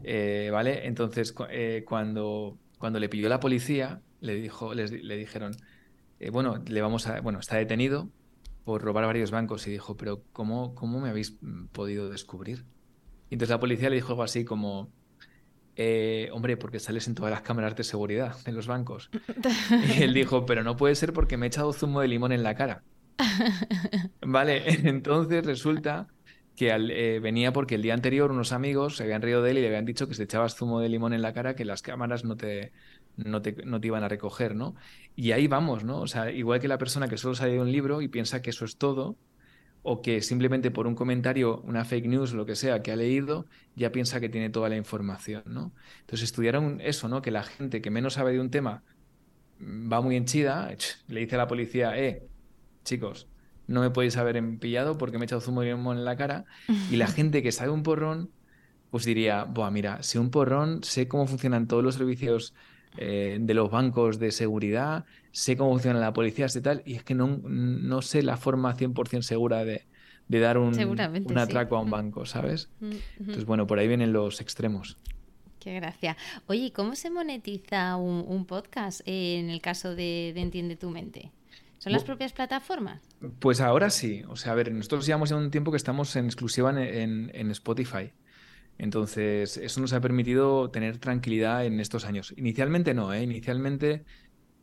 ¿Vale? 0.03 0.87
Entonces, 0.87 1.33
cuando, 1.85 2.57
cuando 2.77 2.99
le 2.99 3.09
pidió 3.09 3.29
la 3.29 3.39
policía, 3.39 4.01
le, 4.21 4.35
dijo, 4.35 4.73
le 4.73 5.17
dijeron, 5.17 5.55
eh, 6.19 6.29
bueno, 6.29 6.63
le 6.65 6.81
vamos 6.81 7.07
a, 7.07 7.21
bueno, 7.21 7.39
está 7.39 7.57
detenido 7.57 8.09
por 8.63 8.81
robar 8.81 9.05
varios 9.05 9.31
bancos 9.31 9.67
y 9.67 9.71
dijo, 9.71 9.95
pero 9.97 10.23
¿cómo, 10.33 10.75
cómo 10.75 10.99
me 10.99 11.09
habéis 11.09 11.37
podido 11.71 12.09
descubrir? 12.09 12.65
Y 13.29 13.35
entonces 13.35 13.51
la 13.51 13.59
policía 13.59 13.89
le 13.89 13.95
dijo 13.95 14.09
algo 14.09 14.23
así 14.23 14.43
como, 14.43 14.91
eh, 15.75 16.29
hombre, 16.33 16.57
porque 16.57 16.79
sales 16.79 17.07
en 17.07 17.15
todas 17.15 17.31
las 17.31 17.41
cámaras 17.41 17.75
de 17.75 17.83
seguridad 17.83 18.35
en 18.45 18.55
los 18.55 18.67
bancos. 18.67 19.09
y 19.97 20.03
él 20.03 20.13
dijo, 20.13 20.45
pero 20.45 20.63
no 20.63 20.75
puede 20.75 20.95
ser 20.95 21.13
porque 21.13 21.37
me 21.37 21.45
he 21.45 21.47
echado 21.47 21.71
zumo 21.71 22.01
de 22.01 22.07
limón 22.07 22.31
en 22.31 22.43
la 22.43 22.55
cara. 22.55 22.83
vale, 24.21 24.63
entonces 24.89 25.45
resulta 25.45 26.07
que 26.57 26.71
eh, 26.71 27.19
venía 27.19 27.53
porque 27.53 27.75
el 27.75 27.83
día 27.83 27.93
anterior 27.93 28.31
unos 28.31 28.51
amigos 28.51 28.97
se 28.97 29.03
habían 29.03 29.21
reído 29.21 29.43
de 29.43 29.51
él 29.51 29.59
y 29.59 29.61
le 29.61 29.67
habían 29.67 29.85
dicho 29.85 30.07
que 30.07 30.15
si 30.15 30.23
echabas 30.23 30.55
zumo 30.55 30.79
de 30.79 30.89
limón 30.89 31.13
en 31.13 31.21
la 31.21 31.31
cara, 31.31 31.55
que 31.55 31.63
las 31.65 31.83
cámaras 31.83 32.25
no 32.25 32.35
te, 32.35 32.71
no 33.15 33.43
te, 33.43 33.63
no 33.63 33.79
te, 33.79 33.87
iban 33.87 34.03
a 34.03 34.07
recoger, 34.09 34.55
¿no? 34.55 34.75
Y 35.15 35.33
ahí 35.33 35.47
vamos, 35.47 35.83
¿no? 35.83 36.01
O 36.01 36.07
sea, 36.07 36.31
igual 36.31 36.59
que 36.59 36.67
la 36.67 36.79
persona 36.79 37.07
que 37.07 37.17
solo 37.17 37.35
sale 37.35 37.53
de 37.53 37.61
un 37.61 37.71
libro 37.71 38.01
y 38.01 38.07
piensa 38.07 38.41
que 38.41 38.49
eso 38.49 38.65
es 38.65 38.77
todo, 38.77 39.15
o 39.83 40.01
que 40.01 40.23
simplemente 40.23 40.71
por 40.71 40.87
un 40.87 40.95
comentario, 40.95 41.61
una 41.61 41.85
fake 41.85 42.07
news, 42.07 42.33
lo 42.33 42.47
que 42.47 42.55
sea, 42.55 42.81
que 42.81 42.91
ha 42.91 42.95
leído, 42.95 43.45
ya 43.75 43.91
piensa 43.91 44.19
que 44.19 44.27
tiene 44.27 44.49
toda 44.49 44.67
la 44.67 44.77
información, 44.77 45.43
¿no? 45.45 45.73
Entonces 45.99 46.23
estudiaron 46.23 46.81
eso, 46.81 47.07
¿no? 47.07 47.21
Que 47.21 47.29
la 47.29 47.43
gente 47.43 47.83
que 47.83 47.91
menos 47.91 48.15
sabe 48.15 48.33
de 48.33 48.39
un 48.39 48.49
tema 48.49 48.83
mm, 49.59 49.93
va 49.93 50.01
muy 50.01 50.15
henchida, 50.15 50.75
le 51.07 51.19
dice 51.19 51.35
a 51.35 51.37
la 51.37 51.47
policía, 51.47 51.95
eh, 51.99 52.23
chicos, 52.83 53.27
no 53.67 53.81
me 53.81 53.89
podéis 53.89 54.17
haber 54.17 54.41
pillado 54.59 54.97
porque 54.97 55.17
me 55.17 55.23
he 55.23 55.25
echado 55.25 55.41
zumo 55.41 55.61
de 55.61 55.67
limón 55.67 55.97
en 55.97 56.05
la 56.05 56.15
cara. 56.15 56.45
Y 56.91 56.95
la 56.95 57.07
gente 57.07 57.43
que 57.43 57.51
sabe 57.51 57.71
un 57.71 57.83
porrón, 57.83 58.29
pues 58.89 59.05
diría, 59.05 59.43
Buah, 59.43 59.71
mira, 59.71 60.01
sé 60.03 60.19
un 60.19 60.29
porrón, 60.29 60.83
sé 60.83 61.07
cómo 61.07 61.27
funcionan 61.27 61.67
todos 61.67 61.83
los 61.83 61.95
servicios 61.95 62.53
eh, 62.97 63.37
de 63.39 63.53
los 63.53 63.69
bancos 63.69 64.19
de 64.19 64.31
seguridad, 64.31 65.05
sé 65.31 65.57
cómo 65.57 65.71
funciona 65.71 65.99
la 65.99 66.13
policía, 66.13 66.49
sé 66.49 66.61
tal, 66.61 66.81
y 66.85 66.95
es 66.95 67.03
que 67.03 67.13
no, 67.13 67.27
no 67.43 68.01
sé 68.01 68.23
la 68.23 68.37
forma 68.37 68.75
100% 68.75 69.21
segura 69.21 69.65
de, 69.65 69.85
de 70.27 70.39
dar 70.39 70.57
un, 70.57 70.77
un 70.77 71.37
atraco 71.37 71.77
a 71.77 71.81
un 71.81 71.89
banco, 71.89 72.25
¿sabes? 72.25 72.69
Mm, 72.79 72.91
Entonces, 73.19 73.45
bueno, 73.45 73.67
por 73.67 73.79
ahí 73.79 73.87
vienen 73.87 74.13
los 74.13 74.41
extremos. 74.41 74.97
Qué 75.59 75.73
gracia. 75.75 76.15
Oye, 76.47 76.71
¿cómo 76.71 76.95
se 76.95 77.09
monetiza 77.09 77.97
un, 77.97 78.45
podcast 78.45 79.01
en 79.05 79.49
el 79.49 79.61
caso 79.61 79.95
de, 79.95 80.29
Entiende 80.29 80.75
tu 80.75 80.89
mente? 80.89 81.31
¿Son 81.77 81.93
las 81.93 82.03
propias 82.03 82.33
plataformas? 82.33 83.01
Pues 83.39 83.61
ahora 83.61 83.89
sí. 83.89 84.23
O 84.29 84.35
sea, 84.35 84.53
a 84.53 84.55
ver, 84.55 84.71
nosotros 84.71 85.05
llevamos 85.05 85.29
ya 85.29 85.35
un 85.35 85.51
tiempo 85.51 85.71
que 85.71 85.77
estamos 85.77 86.15
en 86.15 86.25
exclusiva 86.25 86.71
en, 86.71 87.31
en 87.33 87.51
Spotify. 87.51 88.11
Entonces, 88.77 89.57
eso 89.57 89.81
nos 89.81 89.93
ha 89.93 90.01
permitido 90.01 90.69
tener 90.69 90.97
tranquilidad 90.99 91.65
en 91.65 91.79
estos 91.79 92.05
años. 92.05 92.33
Inicialmente 92.37 92.93
no, 92.93 93.11
¿eh? 93.13 93.23
Inicialmente, 93.23 94.05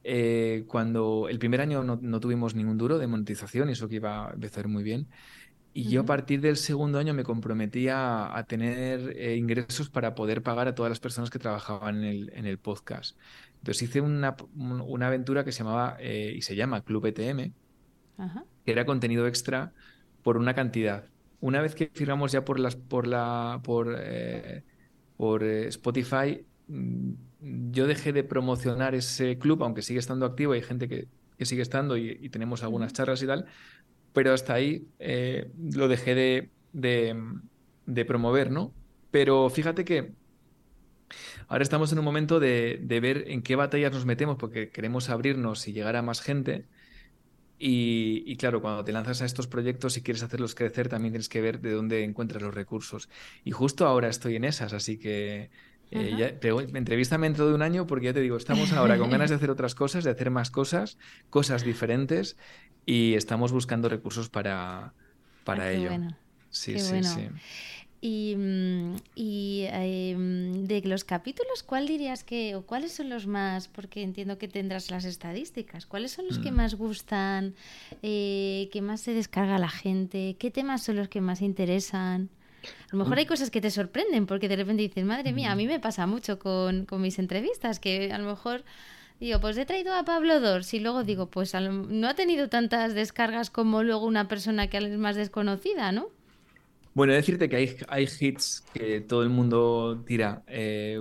eh, 0.05 0.65
cuando 0.69 1.29
el 1.29 1.39
primer 1.39 1.61
año 1.61 1.83
no, 1.83 2.21
tuvimos 2.21 2.55
ningún 2.55 2.79
duro 2.79 2.99
de 2.99 3.07
monetización, 3.07 3.69
y 3.69 3.73
eso 3.73 3.89
que 3.89 3.97
iba 3.97 4.29
a 4.29 4.33
empezar 4.35 4.69
muy 4.69 4.85
bien. 4.85 5.09
Y 5.73 5.89
yo 5.89 6.03
a 6.03 6.05
partir 6.05 6.41
del 6.41 6.57
segundo 6.57 7.01
año 7.01 7.15
me 7.15 7.25
comprometí 7.25 7.89
a, 7.91 8.45
tener 8.49 9.17
eh, 9.17 9.37
ingresos 9.37 9.91
para 9.91 10.15
poder 10.15 10.43
pagar 10.43 10.69
a 10.69 10.75
todas 10.77 10.91
las 10.91 11.01
personas 11.01 11.31
que 11.31 11.41
trabajaban 11.41 12.05
en 12.05 12.47
el, 12.47 12.59
podcast. 12.59 13.19
Entonces 13.65 13.89
hice 13.89 14.03
una, 14.03 14.37
aventura 15.07 15.43
que 15.43 15.51
se 15.51 15.65
llamaba 15.65 15.97
eh, 15.99 16.35
y 16.37 16.43
se 16.43 16.55
llama 16.55 16.83
Club 16.83 17.07
ETM, 17.07 17.55
que 18.63 18.71
era 18.71 18.85
contenido 18.85 19.27
extra 19.27 19.73
por 20.23 20.37
una 20.37 20.53
cantidad. 20.53 21.07
Una 21.41 21.63
vez 21.63 21.75
que 21.75 21.91
firmamos 21.95 22.31
ya 22.31 22.45
por 22.45 22.61
las 22.61 22.77
por 22.77 23.07
la 23.07 23.63
por, 23.65 23.97
eh, 23.99 24.65
por 25.17 25.43
eh, 25.43 25.69
Spotify, 25.69 26.45
mm, 26.69 27.13
yo 27.71 27.87
dejé 27.87 28.13
de 28.13 28.23
promocionar 28.23 28.95
ese 28.95 29.39
club, 29.39 29.63
aunque 29.63 29.81
sigue 29.81 29.99
estando 29.99 30.27
activo, 30.27 30.53
hay 30.53 30.61
gente 30.61 30.87
que, 30.87 31.09
sigue 31.43 31.63
estando 31.63 31.97
y, 31.97 32.29
tenemos 32.29 32.63
algunas 32.65 32.93
charlas 32.93 33.23
y 33.23 33.27
tal, 33.27 33.47
pero 34.13 34.35
hasta 34.35 34.53
ahí 34.53 34.87
lo 35.73 35.89
dejé 35.89 36.15
de, 36.15 36.51
de, 37.87 38.05
promover, 38.05 38.51
¿no? 38.51 38.75
Pero 39.11 39.49
fíjate 39.49 39.87
que 39.87 40.13
ahora 41.49 41.63
estamos 41.63 41.93
en 41.93 41.99
un 41.99 42.05
momento 42.05 42.41
de, 42.41 42.79
de, 42.83 43.01
ver 43.01 43.25
en 43.29 43.43
qué 43.43 43.57
batallas 43.57 43.93
nos 43.93 44.05
metemos 44.05 44.37
porque 44.37 44.71
queremos 44.71 45.11
abrirnos 45.11 45.67
y 45.69 45.73
llegar 45.73 45.97
a 45.97 46.03
más 46.03 46.21
gente. 46.21 46.67
Y, 47.67 48.37
claro, 48.37 48.61
cuando 48.61 48.85
te 48.85 48.93
lanzas 48.93 49.23
a 49.23 49.25
estos 49.25 49.47
proyectos 49.47 49.97
y 49.97 50.03
quieres 50.03 50.23
hacerlos 50.23 50.55
crecer, 50.55 50.89
también 50.89 51.13
tienes 51.13 51.29
que 51.29 51.41
ver 51.41 51.61
de 51.61 51.71
dónde 51.71 52.05
encuentras 52.05 52.43
los 52.43 52.53
recursos. 52.53 53.09
Y 53.45 53.53
justo 53.53 53.87
ahora 53.87 54.09
estoy 54.09 54.37
en 54.37 54.45
esas, 54.45 54.73
así 54.73 54.99
que 54.99 55.51
eh, 55.91 56.15
ya, 56.19 56.39
te, 56.39 56.49
entrevístame 56.49 57.27
dentro 57.27 57.49
de 57.49 57.55
un 57.55 57.63
año 57.63 57.87
porque 57.87 58.07
ya 58.07 58.13
te 58.13 58.21
digo, 58.21 58.37
estamos 58.37 58.73
ahora 58.73 58.99
con 58.99 59.09
ganas 59.09 59.31
de 59.31 59.37
hacer 59.37 59.51
otras 59.51 59.75
cosas, 59.75 60.05
de 60.05 60.11
hacer 60.11 60.31
más 60.31 60.51
cosas, 60.51 60.99
cosas 61.31 61.65
diferentes 61.65 62.37
y 62.85 63.15
estamos 63.15 63.53
buscando 63.53 63.89
recursos 63.89 64.29
para, 64.29 64.93
para 65.45 65.73
ello. 65.73 65.91
Sí, 66.51 66.79
sí, 66.79 67.03
sí. 67.03 67.29
Y, 68.07 68.37
mm, 68.37 68.97
em, 69.17 70.67
de 70.67 70.83
los 70.85 71.05
capítulos, 71.05 71.63
¿cuál 71.63 71.87
dirías 71.87 72.23
que, 72.23 72.55
o 72.55 72.61
cuáles 72.61 72.93
son 72.93 73.09
los 73.09 73.27
más, 73.27 73.67
porque 73.69 74.03
entiendo 74.03 74.37
que 74.37 74.47
tendrás 74.47 74.91
las 74.91 75.07
estadísticas, 75.07 75.87
cuáles 75.87 76.13
son 76.13 76.27
los 76.27 76.39
que 76.39 76.53
mm. 76.53 76.55
más 76.55 76.75
gustan, 76.75 77.55
eh, 78.03 78.69
que 78.71 78.83
más 78.83 79.01
se 79.01 79.15
descarga 79.15 79.57
la 79.59 79.71
gente, 79.71 80.37
qué 80.39 80.51
temas 80.51 80.83
son 80.83 80.97
los 80.97 81.09
que 81.09 81.23
más 81.23 81.41
interesan? 81.41 82.29
A 82.93 82.97
lo 82.97 82.99
mejor 82.99 83.17
hay 83.17 83.25
cosas 83.25 83.51
que 83.51 83.63
te 83.63 83.71
sorprenden, 83.71 84.27
porque 84.27 84.49
de 84.49 84.57
repente 84.57 84.83
dices, 84.83 85.03
madre 85.07 85.33
mía, 85.33 85.51
a 85.51 85.55
mí 85.55 85.67
me 85.67 85.81
pasa 85.81 86.07
mucho 86.07 86.39
con, 86.39 86.85
con 86.85 87.01
mis 87.01 87.19
entrevistas, 87.19 87.81
que 87.81 88.13
a 88.13 88.19
lo 88.19 88.27
mejor 88.27 88.65
digo, 89.19 89.41
pues 89.41 89.57
he 89.57 89.65
traído 89.65 89.95
a 89.95 90.05
Pablo 90.05 90.41
Dors 90.41 90.75
y 90.75 90.81
luego 90.81 91.05
digo, 91.05 91.31
pues 91.31 91.55
no 91.55 92.07
ha 92.07 92.15
tenido 92.15 92.51
tantas 92.51 92.93
descargas 92.93 93.49
como 93.49 93.83
luego 93.83 94.05
una 94.05 94.29
persona 94.29 94.67
que 94.67 94.77
es 94.77 94.99
más 94.99 95.17
desconocida, 95.17 95.91
¿no? 95.91 96.11
Bueno, 96.95 97.13
decirte 97.13 97.49
que 97.49 97.57
hay, 97.57 97.77
hay 97.89 98.09
hits 98.21 98.65
que 98.73 99.01
todo 99.01 99.23
el 99.23 99.29
mundo 99.29 100.03
tira. 100.07 100.45
Eh, 100.47 101.01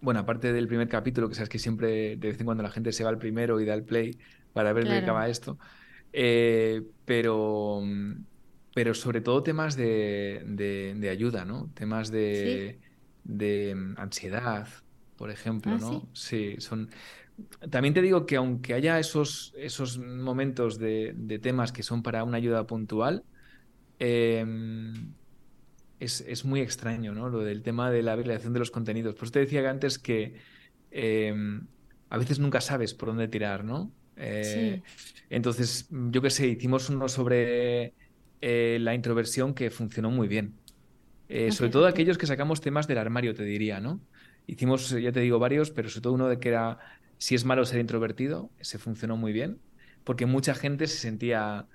bueno, 0.00 0.20
aparte 0.20 0.52
del 0.52 0.68
primer 0.68 0.88
capítulo, 0.88 1.28
que 1.28 1.34
sabes 1.34 1.48
que 1.48 1.58
siempre 1.58 2.16
de 2.16 2.28
vez 2.28 2.38
en 2.38 2.46
cuando 2.46 2.62
la 2.62 2.70
gente 2.70 2.92
se 2.92 3.04
va 3.04 3.10
al 3.10 3.18
primero 3.18 3.60
y 3.60 3.64
da 3.64 3.74
el 3.74 3.82
play 3.82 4.16
para 4.52 4.72
ver 4.72 4.88
de 4.88 5.04
qué 5.04 5.10
va 5.10 5.28
esto. 5.28 5.58
Eh, 6.12 6.82
pero, 7.04 7.82
pero 8.74 8.94
sobre 8.94 9.20
todo 9.20 9.42
temas 9.42 9.76
de, 9.76 11.08
ayuda, 11.10 11.44
¿no? 11.44 11.70
Temas 11.74 12.10
de, 12.10 12.78
ansiedad, 13.96 14.68
por 15.16 15.30
ejemplo, 15.30 15.72
ah, 15.72 15.78
¿no? 15.78 16.08
Sí? 16.12 16.56
son. 16.58 16.88
También 17.70 17.94
te 17.94 18.02
digo 18.02 18.26
que 18.26 18.36
aunque 18.36 18.74
haya 18.74 18.98
esos, 18.98 19.54
esos 19.56 19.98
momentos 19.98 20.78
de, 20.78 21.40
temas 21.42 21.72
que 21.72 21.82
son 21.82 22.02
para 22.02 22.24
una 22.24 22.36
ayuda 22.36 22.66
puntual, 22.66 23.24
Em, 24.00 25.12
es, 26.00 26.44
muy 26.46 26.62
extraño, 26.62 27.12
¿no? 27.12 27.28
Lo 27.28 27.40
del 27.40 27.62
tema 27.62 27.90
de 27.90 28.02
la 28.02 28.16
viralización 28.16 28.54
de 28.54 28.58
los 28.58 28.70
contenidos. 28.70 29.14
Por 29.14 29.24
eso 29.24 29.32
te 29.32 29.40
decía 29.40 29.68
antes 29.68 29.98
que 29.98 30.36
em, 30.90 31.66
a 32.08 32.16
veces 32.16 32.38
nunca 32.38 32.62
sabes 32.62 32.94
por 32.94 33.10
dónde 33.10 33.28
tirar, 33.28 33.62
¿no? 33.62 33.92
Eh, 34.16 34.82
entonces, 35.28 35.86
yo 35.90 36.22
qué 36.22 36.30
sé, 36.30 36.48
hicimos 36.48 36.88
uno 36.88 37.08
sobre 37.08 37.92
eh, 38.40 38.78
la 38.80 38.94
introversión 38.94 39.52
que 39.52 39.70
funcionó 39.70 40.10
muy 40.10 40.26
bien. 40.26 40.54
Eh, 41.28 41.52
sobre 41.52 41.70
todo 41.70 41.86
aquellos 41.86 42.16
que 42.16 42.26
sacamos 42.26 42.62
temas 42.62 42.88
del 42.88 42.98
armario, 42.98 43.34
te 43.34 43.44
diría, 43.44 43.80
¿no? 43.80 44.00
Hicimos, 44.46 44.90
ya 44.90 45.12
te 45.12 45.20
digo, 45.20 45.38
varios, 45.38 45.70
pero 45.70 45.90
sobre 45.90 46.02
todo 46.02 46.12
uno 46.14 46.28
de 46.28 46.40
que 46.40 46.48
era 46.48 46.78
si 47.18 47.34
es 47.34 47.44
malo 47.44 47.66
ser 47.66 47.80
introvertido, 47.80 48.50
ese 48.58 48.78
funcionó 48.78 49.18
muy 49.18 49.32
bien, 49.32 49.58
porque 50.04 50.24
mucha 50.24 50.54
gente 50.54 50.86
se 50.86 50.96
sentía 50.96 51.66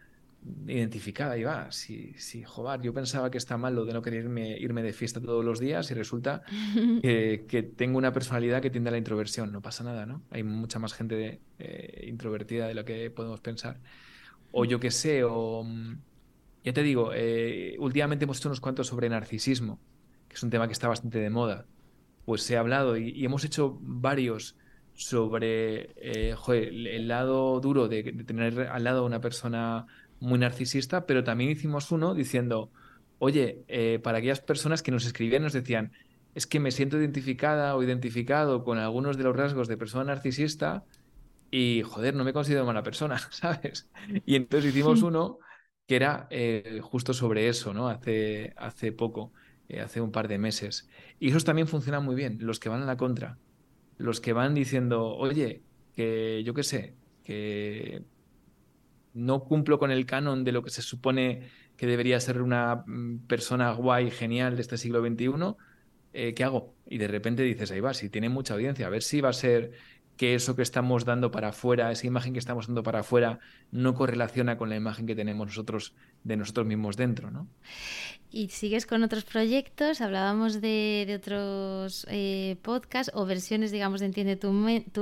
identificada 0.68 1.38
y 1.38 1.44
va, 1.44 1.72
si, 1.72 2.14
si 2.18 2.44
joder, 2.44 2.82
yo 2.82 2.94
pensaba 2.94 3.32
que 3.32 3.38
está 3.38 3.58
mal 3.58 3.76
lo 3.76 3.86
de 3.86 3.94
no 3.94 4.02
quererme 4.02 4.58
irme 4.58 4.84
de 4.84 4.94
fiesta 4.94 5.20
todos 5.20 5.44
los 5.44 5.60
días 5.60 5.90
y 5.92 5.94
resulta 5.94 6.44
que, 7.02 7.74
tengo 7.76 7.98
una 7.98 8.12
personalidad 8.12 8.62
que 8.62 8.70
tiende 8.70 8.90
a 8.90 8.92
la 8.92 8.98
introversión, 8.98 9.52
no 9.52 9.62
pasa 9.62 9.84
nada, 9.84 10.06
¿no? 10.06 10.24
Hay 10.30 10.44
mucha 10.44 10.80
más 10.80 10.94
gente 10.94 11.42
eh, 11.60 12.06
introvertida 12.08 12.68
de 12.68 12.76
lo 12.76 12.86
que 12.86 13.10
podemos 13.10 13.42
pensar. 13.42 13.80
O 14.52 14.66
yo 14.66 14.80
qué 14.80 14.92
sé, 14.92 15.24
o 15.24 15.66
ya 16.64 16.74
te 16.74 16.84
digo, 16.84 17.12
eh, 17.14 17.76
últimamente 17.80 18.26
hemos 18.26 18.38
hecho 18.38 18.50
unos 18.50 18.62
cuantos 18.62 18.88
sobre 18.88 19.10
narcisismo, 19.10 19.80
que 20.28 20.36
es 20.36 20.44
un 20.44 20.50
tema 20.50 20.68
que 20.68 20.74
está 20.74 20.88
bastante 20.88 21.20
de 21.20 21.30
moda. 21.30 21.66
Pues 22.26 22.42
se 22.42 22.58
ha 22.58 22.60
hablado 22.60 22.98
y, 22.98 23.24
hemos 23.24 23.44
hecho 23.46 23.78
varios 23.82 24.58
sobre 24.94 25.92
eh, 25.98 26.36
el 26.48 27.08
lado 27.08 27.60
duro 27.60 27.88
de, 27.88 28.02
de 28.04 28.24
tener 28.24 28.62
al 28.62 28.84
lado 28.84 29.02
a 29.02 29.06
una 29.06 29.20
persona 29.20 29.86
muy 30.20 30.40
narcisista, 30.40 31.06
pero 31.06 31.24
también 31.24 31.50
hicimos 31.52 31.92
uno 31.92 32.14
diciendo, 32.14 32.72
oye, 33.20 33.64
eh, 33.68 34.00
para 34.04 34.20
aquellas 34.20 34.42
personas 34.42 34.82
que 34.82 34.92
nos 34.92 35.06
escribían, 35.06 35.44
nos 35.44 35.54
decían, 35.54 35.92
es 36.34 36.48
que 36.48 36.60
me 36.60 36.72
siento 36.72 36.98
identificada 36.98 37.76
o 37.76 37.84
identificado 37.84 38.64
con 38.64 38.78
algunos 38.78 39.18
de 39.18 39.24
los 39.24 39.36
rasgos 39.36 39.68
de 39.68 39.78
persona 39.78 40.06
narcisista 40.06 40.84
y, 41.50 41.84
joder, 41.84 42.16
no 42.16 42.24
me 42.24 42.34
considero 42.34 42.66
mala 42.66 42.84
persona, 42.84 43.18
¿sabes? 43.32 43.90
Y 44.26 44.36
entonces 44.36 44.72
hicimos 44.72 45.02
uno 45.02 45.40
que 45.88 45.96
era 45.96 46.28
eh, 46.30 46.80
justo 46.84 47.14
sobre 47.14 47.48
eso, 47.48 47.74
¿no? 47.74 47.88
Hace, 47.88 48.54
hace 48.58 48.92
poco, 48.92 49.32
eh, 49.70 49.82
hace 49.82 50.02
un 50.02 50.12
par 50.12 50.28
de 50.28 50.38
meses. 50.38 50.90
Y 51.20 51.30
esos 51.30 51.46
también 51.46 51.68
funcionan 51.68 52.04
muy 52.04 52.16
bien, 52.16 52.38
los 52.42 52.60
que 52.60 52.70
van 52.70 52.82
a 52.82 52.86
la 52.86 52.98
contra, 52.98 53.38
los 53.98 54.20
que 54.20 54.34
van 54.34 54.54
diciendo, 54.54 55.16
oye, 55.16 55.64
que 55.94 56.44
yo 56.44 56.54
qué 56.54 56.64
sé, 56.64 56.96
que 57.24 58.04
no 59.16 59.44
cumplo 59.46 59.80
con 59.80 59.90
el 59.92 60.06
canon 60.06 60.44
de 60.44 60.52
lo 60.52 60.62
que 60.62 60.70
se 60.70 60.82
supone 60.82 61.50
que 61.78 61.88
debería 61.88 62.20
ser 62.20 62.42
una 62.42 62.84
mm, 62.86 63.26
persona 63.28 63.72
guay, 63.72 64.12
genial 64.12 64.56
de 64.56 64.62
este 64.62 64.78
siglo 64.78 65.02
XXI, 65.02 65.56
eh, 66.14 66.34
¿qué 66.34 66.44
hago? 66.44 66.76
Y 66.88 66.98
de 66.98 67.08
repente 67.08 67.44
dices, 67.44 67.72
ahí 67.72 67.80
va, 67.80 67.94
si 67.94 68.10
tiene 68.10 68.30
mucha 68.30 68.54
audiencia, 68.54 68.88
a 68.88 68.90
ver 68.90 69.04
si 69.04 69.22
va 69.22 69.30
a 69.30 69.34
ser 69.34 69.72
que 70.18 70.36
eso 70.36 70.56
que 70.56 70.62
estamos 70.62 71.06
dando 71.06 71.32
para 71.32 71.50
afuera, 71.50 71.92
esa 71.92 72.08
imagen 72.08 72.34
que 72.34 72.40
estamos 72.40 72.68
dando 72.68 72.84
para 72.84 73.00
afuera, 73.00 73.40
no 73.72 73.94
correlaciona 73.94 74.58
con 74.58 74.70
la 74.70 74.76
imagen 74.76 75.06
que 75.06 75.16
tenemos 75.16 75.48
nosotros 75.48 75.94
de 76.24 76.38
nosotros 76.38 76.66
mismos 76.66 76.96
dentro, 76.96 77.32
¿no? 77.32 77.48
Y 78.32 78.50
sigues 78.50 78.86
con 78.86 79.04
otros 79.04 79.24
proyectos, 79.24 80.02
hablábamos 80.02 80.60
de, 80.60 81.14
otros 81.18 82.06
eh, 82.10 82.58
podcasts 82.62 83.12
o 83.14 83.26
versiones, 83.26 83.72
digamos, 83.72 84.00
de 84.00 84.08
Entiende 84.08 84.36
tu, 84.36 84.52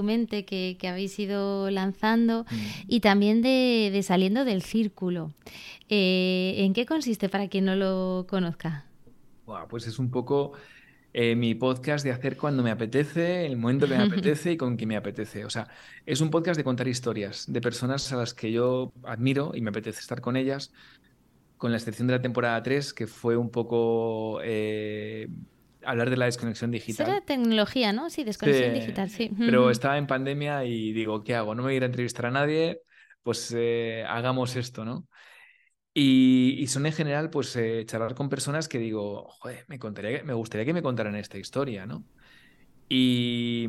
mente 0.04 0.45
que, 0.45 0.78
habéis 0.88 1.17
ido 1.19 1.69
lanzando 1.69 2.43
mm. 2.43 2.56
y 2.88 2.99
también 2.99 3.41
de, 3.41 3.99
Saliendo 4.04 4.45
del 4.45 4.62
Círculo. 4.62 5.34
Eh, 5.89 6.56
¿En 6.58 6.73
qué 6.73 6.86
consiste 6.86 7.30
para 7.30 7.47
quien 7.47 7.65
no 7.65 7.76
lo 7.76 8.26
conozca? 8.28 8.86
pues 9.69 9.88
es 9.88 9.99
un 9.99 10.10
poco 10.10 10.54
eh, 11.13 11.36
mi 11.36 11.54
podcast 11.54 12.04
de 12.04 12.12
hacer 12.12 12.38
cuando 12.38 12.63
me 12.63 12.71
apetece, 12.71 13.45
el 13.45 13.56
momento 13.56 13.88
que 13.88 13.95
me 13.95 14.04
apetece 14.04 14.54
y 14.54 14.58
con 14.58 14.76
quien 14.76 14.89
me 14.89 14.97
apetece. 14.97 15.45
O 15.45 15.49
sea, 15.49 15.67
es 16.06 16.21
un 16.21 16.32
podcast 16.32 16.58
de 16.58 16.63
contar 16.63 16.88
historias 16.88 17.45
de 17.47 17.62
personas 17.62 18.12
a 18.12 18.17
las 18.17 18.34
que 18.34 18.52
yo 18.52 18.91
admiro 19.04 19.52
y 19.54 19.62
me 19.62 19.69
apetece 19.69 19.99
estar 19.99 20.21
con 20.21 20.36
ellas, 20.36 20.73
con 21.58 21.71
la 21.71 21.78
excepción 21.78 22.08
de 22.08 22.15
la 22.15 22.21
temporada 22.21 22.62
3, 22.63 22.93
que 22.93 23.06
fue 23.06 23.38
un 23.38 23.52
poco 23.52 24.39
eh, 24.43 25.28
hablar 25.86 26.10
de 26.10 26.17
la 26.17 26.26
desconexión 26.26 26.71
digital. 26.71 27.06
Será 27.06 27.21
tecnología, 27.21 27.93
¿no? 27.93 28.10
Sí, 28.10 28.23
desconexión 28.23 28.73
digital, 28.73 29.10
sí. 29.10 29.32
Pero 29.38 29.69
estaba 29.69 29.99
en 29.99 30.08
pandemia 30.08 30.65
y 30.65 30.93
digo, 30.93 31.23
¿qué 31.23 31.36
hago? 31.36 31.54
No 31.54 31.62
me 31.62 31.67
voy 31.67 31.73
a 31.73 31.78
ir 31.78 31.84
a 31.84 31.88
entrevistar 31.88 32.26
a 32.26 32.32
nadie, 32.32 32.82
pues 33.21 33.54
eh, 33.56 34.04
hagamos 34.08 34.56
esto, 34.56 34.84
¿no? 34.84 35.08
Y, 35.95 36.65
son 36.67 36.86
en 36.88 36.93
general, 36.93 37.29
pues, 37.29 37.56
eh, 37.56 37.86
charlar 37.86 38.15
con 38.15 38.29
personas 38.29 38.67
que 38.67 38.79
digo, 38.79 39.27
joder, 39.29 39.65
me, 39.67 39.77
contaría, 39.77 40.23
me 40.23 40.34
gustaría 40.34 40.65
que 40.65 40.73
me 40.73 40.82
contaran 40.82 41.15
esta 41.15 41.38
historia, 41.38 41.86
¿no? 41.86 42.03
Y, 42.89 43.67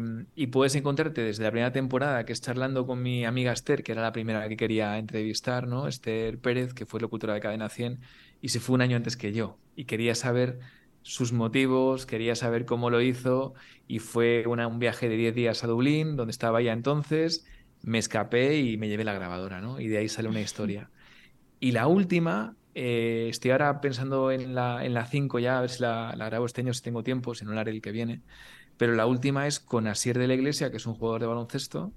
puedes 0.53 0.75
encontrarte 0.75 1.23
desde 1.23 1.45
la 1.45 1.51
primera 1.51 1.73
temporada, 1.73 2.25
que 2.25 2.33
es 2.33 2.41
charlando 2.41 2.87
con 2.87 3.03
mi 3.03 3.25
amiga 3.25 3.53
Esther, 3.53 3.83
que 3.83 3.93
era 3.93 4.03
la 4.03 4.13
primera 4.13 4.49
que 4.49 4.57
quería 4.57 4.99
entrevistar, 4.99 5.67
¿no? 5.67 5.89
Esther 5.89 6.39
Pérez, 6.39 6.75
que 6.75 6.87
fue 6.87 7.01
locutora 7.01 7.35
de 7.35 7.41
Cadena 7.41 7.69
100, 7.69 8.01
y 8.41 8.49
se 8.51 8.61
fue 8.61 8.75
un 8.75 8.83
año 8.83 8.97
antes 8.97 9.17
que 9.17 9.33
yo. 9.33 9.59
Y 9.77 9.85
quería 9.87 10.15
saber 10.15 10.61
sus 11.03 11.33
motivos, 11.33 12.07
quería 12.07 12.35
saber 12.35 12.67
cómo 12.67 12.91
lo 12.91 13.01
hizo, 13.01 13.55
y 13.89 13.99
fue 13.99 14.47
un 14.47 14.79
viaje 14.79 15.09
de 15.09 15.17
10 15.17 15.35
días 15.35 15.65
a 15.65 15.67
Dublín, 15.69 16.17
donde 16.17 16.33
estaba 16.33 16.63
ya 16.63 16.73
entonces, 16.73 17.47
me 17.83 17.99
escapé 17.99 18.59
y 18.59 18.77
me 18.79 18.89
llevé 18.89 19.05
la 19.05 19.15
grabadora, 19.15 19.61
¿no? 19.61 19.81
Y 19.81 19.89
de 19.89 19.99
ahí 19.99 20.09
sale 20.09 20.29
una 20.29 20.41
historia. 20.41 20.91
Y 21.61 21.73
la 21.73 21.87
última, 21.87 22.57
eh, 22.75 23.29
estoy 23.31 23.53
ahora 23.53 23.81
pensando 23.81 24.31
en 24.31 24.55
la, 24.55 24.85
en 24.85 24.95
la 24.95 25.07
5 25.07 25.39
ya, 25.39 25.59
a 25.59 25.61
ver 25.63 25.71
si 25.71 25.83
la, 25.83 26.15
grabo 26.17 26.47
este 26.47 26.61
año 26.61 26.75
si 26.75 26.83
tengo 26.83 27.03
tiempo, 27.03 27.35
si 27.35 27.45
no 27.45 27.53
la 27.53 27.63
haré 27.63 27.71
el 27.71 27.83
que 27.83 27.93
viene. 27.93 28.23
Pero 28.77 28.95
la 28.95 29.07
última 29.07 29.47
es 29.47 29.61
con 29.61 29.87
Asier 29.87 30.19
de 30.19 30.29
la 30.29 30.35
Iglesia, 30.35 30.71
que 30.71 30.79
es 30.79 30.87
un 30.87 30.95
jugador 30.95 31.21
de 31.21 31.27
baloncesto, 31.29 31.93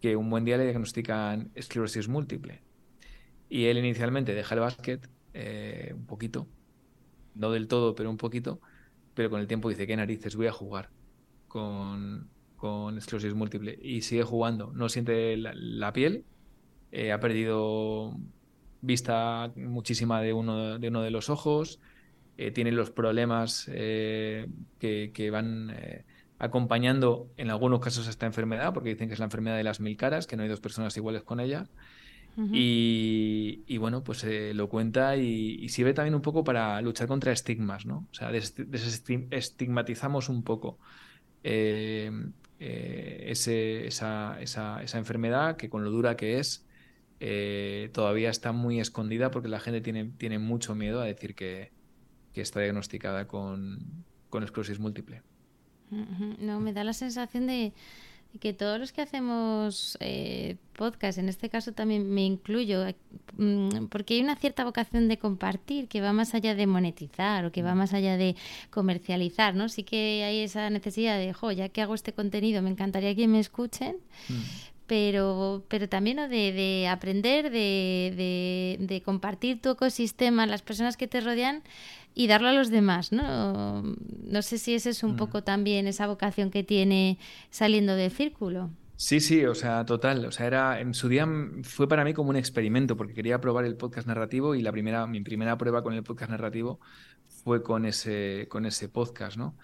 que 0.00 0.16
un 0.16 0.30
buen 0.30 0.44
día 0.44 0.58
le 0.58 0.64
diagnostican 0.64 1.50
esclerosis 1.54 2.08
múltiple. 2.08 2.62
Y 3.48 3.66
él 3.66 3.78
inicialmente 3.78 4.34
deja 4.34 4.54
el 4.54 4.60
básquet 4.60 5.08
eh, 5.32 5.92
un 5.94 6.06
poquito, 6.06 6.48
no 7.34 7.50
del 7.50 7.68
todo, 7.68 7.94
pero 7.94 8.10
un 8.10 8.16
poquito, 8.16 8.60
pero 9.14 9.30
con 9.30 9.40
el 9.40 9.46
tiempo 9.46 9.68
dice, 9.68 9.86
¿qué 9.86 9.96
narices? 9.96 10.36
Voy 10.36 10.46
a 10.48 10.52
jugar 10.52 10.90
con, 11.48 12.28
con 12.56 12.98
esclerosis 12.98 13.34
múltiple. 13.34 13.78
Y 13.80 14.02
sigue 14.02 14.24
jugando, 14.24 14.72
no 14.74 14.88
siente 14.88 15.36
la, 15.36 15.92
piel, 15.92 16.24
eh, 16.92 17.12
ha 17.12 17.20
perdido 17.20 18.16
vista 18.86 19.52
muchísima 19.56 20.22
de 20.22 20.32
uno 20.32 20.78
de, 20.78 20.88
uno 20.88 21.02
de 21.02 21.10
los 21.10 21.28
ojos, 21.28 21.80
eh, 22.38 22.52
tiene 22.52 22.70
los 22.72 22.90
problemas 22.90 23.68
eh, 23.72 24.46
que, 24.78 25.30
van 25.30 25.70
eh, 25.70 26.04
acompañando 26.38 27.28
en 27.36 27.50
algunos 27.50 27.80
casos 27.80 28.06
a 28.06 28.10
esta 28.10 28.26
enfermedad, 28.26 28.72
porque 28.72 28.90
dicen 28.90 29.08
que 29.08 29.14
es 29.14 29.18
la 29.18 29.24
enfermedad 29.24 29.56
de 29.56 29.64
las 29.64 29.80
mil 29.80 29.96
caras, 29.96 30.26
que 30.26 30.36
no 30.36 30.44
hay 30.44 30.48
dos 30.48 30.60
personas 30.60 30.96
iguales 30.96 31.22
con 31.22 31.40
ella. 31.40 31.66
y, 32.52 33.78
bueno, 33.78 34.04
pues 34.04 34.26
lo 34.54 34.68
cuenta 34.68 35.16
y, 35.16 35.66
sirve 35.70 35.94
también 35.94 36.14
un 36.14 36.20
poco 36.22 36.44
para 36.44 36.80
luchar 36.82 37.08
contra 37.08 37.32
estigmas, 37.32 37.86
¿no? 37.86 38.06
O 38.10 38.14
sea, 38.14 38.30
desestigmatizamos 38.30 40.28
un 40.28 40.42
poco 40.42 40.78
ese, 41.42 42.26
esa, 43.86 44.38
esa, 44.40 44.82
esa 44.82 44.98
enfermedad 44.98 45.56
que 45.56 45.70
con 45.70 45.82
lo 45.82 45.90
dura 45.90 46.16
que 46.16 46.38
es, 46.38 46.65
eh, 47.20 47.90
todavía 47.92 48.30
está 48.30 48.52
muy 48.52 48.80
escondida 48.80 49.30
porque 49.30 49.48
la 49.48 49.60
gente 49.60 49.80
tiene, 49.80 50.04
tiene 50.18 50.38
mucho 50.38 50.74
miedo 50.74 51.00
a 51.00 51.04
decir 51.04 51.34
que, 51.34 51.74
está 52.34 52.60
diagnosticada 52.60 53.26
con, 53.26 54.04
esclerosis 54.30 54.78
múltiple. 54.78 55.22
No, 55.90 56.60
me 56.60 56.74
da 56.74 56.84
la 56.84 56.92
sensación 56.92 57.46
de 57.46 57.72
que 58.38 58.52
todos 58.52 58.78
los 58.78 58.92
que 58.92 59.00
hacemos 59.00 59.96
eh, 60.00 60.56
podcast, 60.74 61.16
en 61.16 61.30
este 61.30 61.48
caso 61.48 61.72
también 61.72 62.10
me 62.10 62.26
incluyo, 62.26 62.84
mm, 63.38 63.86
porque 63.86 64.12
hay 64.12 64.20
una 64.20 64.36
cierta 64.36 64.64
vocación 64.64 65.08
de 65.08 65.18
compartir 65.18 65.88
que 65.88 66.02
va 66.02 66.12
más 66.12 66.34
allá 66.34 66.54
de 66.54 66.66
monetizar 66.66 67.46
o 67.46 67.52
que 67.52 67.62
va 67.62 67.74
mm. 67.74 67.78
más 67.78 67.94
allá 67.94 68.18
de 68.18 68.36
comercializar, 68.68 69.54
¿no? 69.54 69.70
Sí 69.70 69.84
que 69.84 70.22
hay 70.24 70.40
esa 70.40 70.68
necesidad 70.68 71.18
de, 71.18 71.32
jo, 71.32 71.52
ya 71.52 71.70
que 71.70 71.80
hago 71.80 71.94
este 71.94 72.12
contenido, 72.12 72.60
me 72.60 72.68
encantaría 72.68 73.14
que 73.14 73.26
me 73.26 73.40
escuchen, 73.40 73.96
mm 74.28 74.75
pero, 74.86 75.64
pero 75.68 75.88
también 75.88 76.16
de, 76.16 76.88
aprender, 76.90 77.50
de, 77.50 78.76
de, 78.78 79.02
compartir 79.02 79.60
tu 79.60 79.70
ecosistema, 79.70 80.46
las 80.46 80.62
personas 80.62 80.96
que 80.96 81.06
te 81.06 81.20
rodean 81.20 81.62
y 82.14 82.28
darlo 82.28 82.48
a 82.48 82.52
los 82.52 82.70
demás, 82.70 83.12
¿no? 83.12 83.82
No 83.82 84.42
sé 84.42 84.58
si 84.58 84.74
ese 84.74 84.90
es 84.90 85.02
un 85.02 85.14
mm. 85.14 85.16
poco 85.16 85.42
también 85.42 85.86
esa 85.86 86.06
vocación 86.06 86.50
que 86.50 86.62
tiene 86.62 87.18
saliendo 87.50 87.94
del 87.94 88.10
círculo. 88.10 88.70
Sí, 88.96 89.20
sí, 89.20 89.44
o 89.44 89.54
sea, 89.54 89.84
total. 89.84 90.24
O 90.24 90.32
sea, 90.32 90.46
era 90.46 90.80
en 90.80 90.94
su 90.94 91.08
día 91.08 91.28
fue 91.62 91.86
para 91.86 92.04
mí 92.04 92.14
como 92.14 92.30
un 92.30 92.36
experimento 92.36 92.96
porque 92.96 93.12
quería 93.12 93.40
probar 93.40 93.66
el 93.66 93.76
podcast 93.76 94.06
narrativo 94.06 94.54
y 94.54 94.62
la 94.62 94.72
primera, 94.72 95.06
mi 95.06 95.20
primera 95.20 95.58
prueba 95.58 95.82
con 95.82 95.92
el 95.92 96.02
podcast 96.02 96.30
narrativo 96.30 96.80
fue 97.44 97.62
con 97.62 97.84
ese, 97.84 98.46
con 98.48 98.64
ese 98.64 98.88
podcast, 98.88 99.36
¿no? 99.36 99.54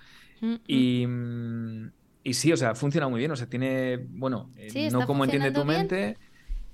Mm, 0.43 0.53
mm. 0.53 0.61
Y, 0.67 1.07
y 2.25 2.35
sí, 2.35 2.53
o 2.53 2.57
sea, 2.57 2.75
funciona 2.75 3.09
muy 3.09 3.19
bien. 3.19 3.31
O 3.31 3.37
sea, 3.37 3.49
tiene, 3.49 3.97
bueno, 4.11 4.51
eh, 4.57 4.91
no 4.91 5.07
como 5.07 5.25
entiende 5.25 5.51
tu 5.51 5.65
mente, 5.65 6.17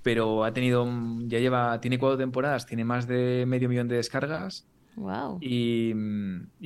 pero 0.02 0.44
ha 0.44 0.52
tenido, 0.52 0.86
ya 1.26 1.38
lleva, 1.38 1.80
tiene 1.80 1.98
cuatro 1.98 2.18
temporadas, 2.18 2.66
tiene 2.66 2.84
más 2.84 3.06
de 3.06 3.44
medio 3.46 3.68
millón 3.68 3.88
de 3.88 3.96
descargas. 3.96 4.66
Wow. 4.96 5.38
Y, 5.40 5.94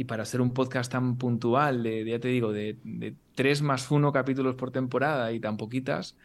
para 0.06 0.24
ser 0.24 0.40
un 0.40 0.52
podcast 0.52 0.90
tan 0.90 1.16
puntual, 1.16 1.82
de, 1.82 2.04
ya 2.04 2.18
te 2.18 2.28
digo, 2.28 2.52
de, 2.52 2.78
de 2.82 3.14
3 3.34 3.62
más 3.62 3.90
1 3.90 4.10
capítulos 4.12 4.54
por 4.54 4.70
temporada 4.70 5.32
y 5.32 5.38
tan 5.38 5.56
poquitas, 5.56 6.16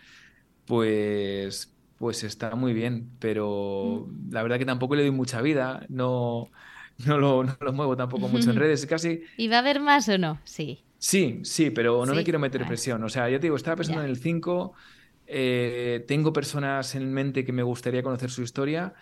pues, 0.66 1.76
pues 1.98 2.24
está 2.24 2.56
muy 2.56 2.74
bien. 2.74 3.10
Pero 3.20 4.08
mm. 4.08 4.32
la 4.32 4.42
verdad 4.42 4.58
que 4.58 4.66
tampoco 4.66 4.96
le 4.96 5.04
doy 5.04 5.12
mucha 5.12 5.42
vida. 5.42 5.86
No, 5.90 6.50
no 7.06 7.18
lo, 7.18 7.44
no 7.44 7.58
lo 7.60 7.74
muevo 7.74 7.96
tampoco 7.96 8.28
mucho 8.28 8.52
en 8.52 8.56
redes. 8.60 8.86
Casi... 8.86 9.22
¿Y 9.38 9.48
va 9.48 9.58
a 9.58 9.60
haber 9.60 9.80
más 9.80 10.10
o 10.10 10.18
no? 10.18 10.40
Sí. 10.44 10.84
Sí, 11.00 11.40
sí, 11.44 11.70
pero 11.70 12.06
no 12.06 12.16
me 12.16 12.24
quiero 12.24 12.40
meter 12.40 12.66
presión. 12.66 13.04
O 13.04 13.10
sea, 13.10 13.30
yo 13.30 13.40
te 13.40 13.46
digo, 13.48 13.56
estaba 13.56 13.76
pensando 13.78 14.02
en 14.02 14.10
el 14.10 14.18
5, 14.18 14.74
eh, 15.28 16.04
tengo 16.08 16.34
personas 16.34 16.96
en 16.96 17.14
mente 17.14 17.46
que 17.46 17.52
me 17.52 17.62
gustaría 17.62 18.02
conocer 18.02 18.32
su 18.32 18.42
historia, 18.42 18.96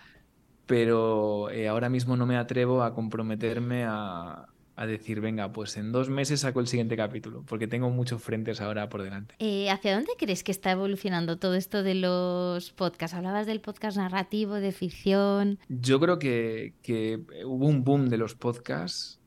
pero 0.65 1.49
eh, 1.51 1.69
ahora 1.69 1.89
mismo 1.89 2.17
no 2.17 2.25
me 2.25 2.35
atrevo 2.37 2.83
a 2.83 2.93
comprometerme 2.93 3.85
a, 3.85 4.45
decir, 4.85 5.21
venga, 5.21 5.51
pues 5.53 5.77
en 5.77 5.91
dos 5.91 6.09
meses 6.09 6.41
saco 6.41 6.59
el 6.59 6.67
siguiente 6.67 6.97
capítulo, 6.97 7.43
porque 7.47 7.67
tengo 7.67 7.89
muchos 7.89 8.21
frentes 8.21 8.59
ahora 8.61 8.89
por 8.89 9.03
delante. 9.03 9.35
Eh, 9.39 9.69
¿Hacia 9.69 9.95
dónde 9.95 10.11
crees 10.17 10.43
que 10.43 10.51
está 10.51 10.71
evolucionando 10.71 11.37
todo 11.37 11.55
esto 11.55 11.83
de 11.83 11.95
los 11.95 12.71
podcasts? 12.71 13.15
Hablabas 13.15 13.47
del 13.47 13.61
podcast 13.61 13.97
narrativo, 13.97 14.55
de 14.55 14.71
ficción. 14.71 15.59
Yo 15.69 15.99
creo 15.99 16.19
que, 16.19 16.73
que 16.81 17.21
hubo 17.45 17.67
un 17.67 17.83
boom 17.83 18.09
de 18.09 18.17
los 18.17 18.35
podcasts 18.35 19.19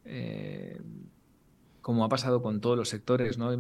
como 1.88 2.04
ha 2.04 2.10
pasado 2.10 2.42
con 2.42 2.60
todos 2.60 2.76
los 2.76 2.90
sectores, 2.90 3.38
¿no? 3.38 3.50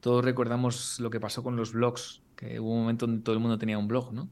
Todos 0.00 0.24
recordamos 0.24 0.98
lo 0.98 1.10
que 1.10 1.20
pasó 1.20 1.42
con 1.42 1.56
los 1.56 1.72
blogs, 1.72 2.22
que 2.36 2.58
hubo 2.58 2.72
un 2.72 2.80
momento 2.80 3.06
donde 3.06 3.22
todo 3.22 3.34
el 3.34 3.40
mundo 3.40 3.58
tenía 3.58 3.76
un 3.76 3.86
blog, 3.86 4.14
¿no? 4.14 4.30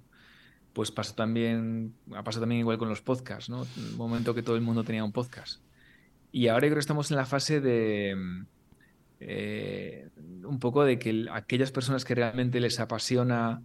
Pues 0.73 0.91
pasó 0.91 1.15
también, 1.15 1.95
ha 2.15 2.25
pasado 2.25 2.45
también 2.45 2.61
igual 2.61 2.79
con 2.79 2.89
los 2.89 3.03
podcasts, 3.03 3.51
¿no? 3.51 3.67
Un 3.77 3.97
momento 3.99 4.35
que 4.35 4.43
todo 4.43 4.57
el 4.57 4.63
mundo 4.63 4.83
tenía 4.83 5.05
un 5.05 5.13
podcast. 5.13 5.61
Y 6.33 6.49
ahora 6.49 6.67
yo 6.67 6.71
creo 6.71 6.77
que 6.77 6.81
estamos 6.81 7.11
en 7.11 7.17
la 7.17 7.27
fase 7.27 7.61
de 7.61 8.45
eh, 9.21 10.09
un 10.45 10.59
poco 10.59 10.85
de 10.85 10.99
que 10.99 11.27
aquellas 11.33 11.73
personas 11.73 12.05
que 12.05 12.15
realmente 12.15 12.61
les 12.61 12.81
apasiona 12.81 13.63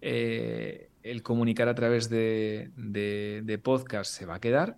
eh, 0.00 0.90
el 1.02 1.22
comunicar 1.22 1.68
a 1.68 1.74
través 1.74 2.08
de, 2.08 2.70
de, 2.76 3.42
de 3.44 3.58
podcast 3.58 4.12
se 4.12 4.26
va 4.26 4.36
a 4.36 4.40
quedar 4.40 4.76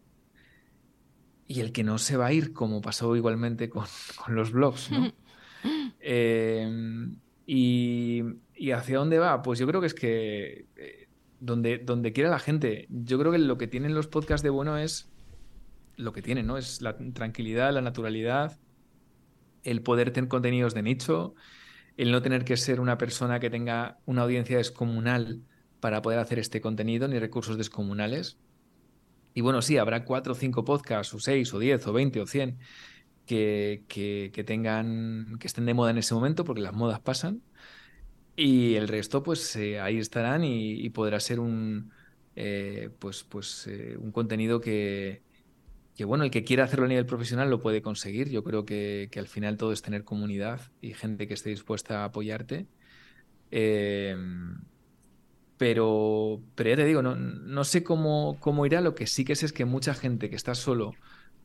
y 1.47 1.61
el 1.61 1.73
que 1.73 1.85
no 1.85 1.99
se 1.99 2.17
va 2.17 2.27
a 2.27 2.33
ir, 2.33 2.53
como 2.53 2.81
pasó 2.81 3.15
igualmente 3.17 3.69
con, 3.69 3.85
los 4.29 4.53
blogs, 4.53 4.91
¿no? 4.91 5.13
Em, 6.07 7.17
y, 7.47 8.23
hacia 8.75 8.99
dónde 8.99 9.19
va? 9.19 9.41
Pues 9.41 9.59
yo 9.59 9.67
creo 9.67 9.81
que 9.81 9.87
es 9.87 9.95
que 9.95 10.67
eh, 10.77 11.09
donde, 11.41 11.79
donde 11.79 12.13
quiera 12.13 12.29
la 12.29 12.39
gente, 12.39 12.87
yo 12.91 13.19
creo 13.19 13.33
que 13.33 13.39
lo 13.39 13.57
que 13.57 13.67
tienen 13.67 13.95
los 13.95 14.07
podcasts 14.07 14.43
de 14.43 14.51
bueno 14.51 14.77
es 14.77 15.11
lo 15.97 16.13
que 16.13 16.23
tienen, 16.23 16.47
¿no? 16.47 16.59
Es 16.59 16.83
la 16.83 16.97
tranquilidad, 16.97 17.73
la 17.73 17.81
naturalidad, 17.81 18.59
el 19.63 19.83
poder 19.83 20.11
tener 20.13 20.29
contenidos 20.29 20.75
de 20.75 20.83
nicho, 20.83 21.35
el 21.97 22.13
no 22.13 22.23
tener 22.23 22.45
que 22.45 22.57
ser 22.57 22.81
una 22.81 22.99
persona 22.99 23.41
que 23.41 23.51
tenga 23.51 23.99
una 24.05 24.23
audiencia 24.23 24.57
descomunal 24.57 25.43
para 25.81 26.03
poder 26.03 26.19
hacer 26.19 26.39
este 26.39 26.61
contenido, 26.61 27.09
ni 27.09 27.19
recursos 27.19 27.59
descomunales. 27.59 28.39
Y 29.35 29.41
bueno, 29.41 29.63
sí, 29.63 29.79
habrá 29.79 30.05
cuatro 30.05 30.33
o 30.33 30.37
cinco 30.37 30.65
podcasts, 30.65 31.13
o 31.15 31.19
seis, 31.19 31.53
o 31.53 31.59
diez, 31.59 31.87
o 31.87 31.93
veinte, 31.93 32.21
o 32.21 32.27
cien, 32.27 32.59
que, 33.27 33.85
que, 33.89 34.45
tengan, 34.45 35.37
que 35.39 35.47
estén 35.47 35.67
de 35.67 35.75
moda 35.75 35.91
en 35.91 35.99
ese 35.99 36.15
momento, 36.15 36.45
porque 36.45 36.63
las 36.63 36.73
modas 36.73 37.01
pasan. 37.01 37.43
Y 38.37 38.75
el 38.75 38.89
resto, 38.89 39.23
pues 39.23 39.55
eh, 39.57 39.81
ahí 39.81 39.99
estarán 39.99 40.45
y, 40.45 40.89
podrá 40.91 41.21
ser 41.21 41.41
un, 41.41 41.93
eh, 42.37 42.91
pues, 42.99 43.25
pues, 43.25 43.67
eh, 43.69 43.97
un 43.99 44.13
contenido 44.13 44.61
que, 44.61 45.23
que, 45.97 46.05
bueno, 46.05 46.25
el 46.25 46.31
que 46.31 46.45
quiera 46.45 46.65
hacerlo 46.65 46.87
a 46.87 46.89
nivel 46.89 47.07
profesional 47.07 47.51
lo 47.51 47.61
puede 47.61 47.83
conseguir. 47.83 48.31
Yo 48.31 48.43
creo 48.45 48.65
que, 48.65 49.09
que 49.11 49.21
al 49.21 49.29
final 49.29 49.57
todo 49.57 49.73
es 49.73 49.83
tener 49.83 50.05
comunidad 50.05 50.61
y 50.81 50.95
gente 50.95 51.29
que 51.29 51.35
esté 51.35 51.51
dispuesta 51.51 52.03
a 52.03 52.05
apoyarte. 52.07 52.67
Pero, 55.57 56.43
pero 56.55 56.71
ya 56.71 56.77
te 56.77 56.85
digo, 56.85 57.03
no, 57.03 57.15
no 57.15 57.65
sé 57.65 57.85
cómo, 57.85 58.37
cómo 58.41 58.67
irá. 58.67 58.81
Lo 58.81 58.95
que 58.95 59.07
sí 59.07 59.25
que 59.25 59.37
sé 59.37 59.47
es 59.47 59.53
que 59.53 59.65
mucha 59.65 59.95
gente 59.95 60.29
que 60.29 60.37
está 60.37 60.55
solo 60.55 60.93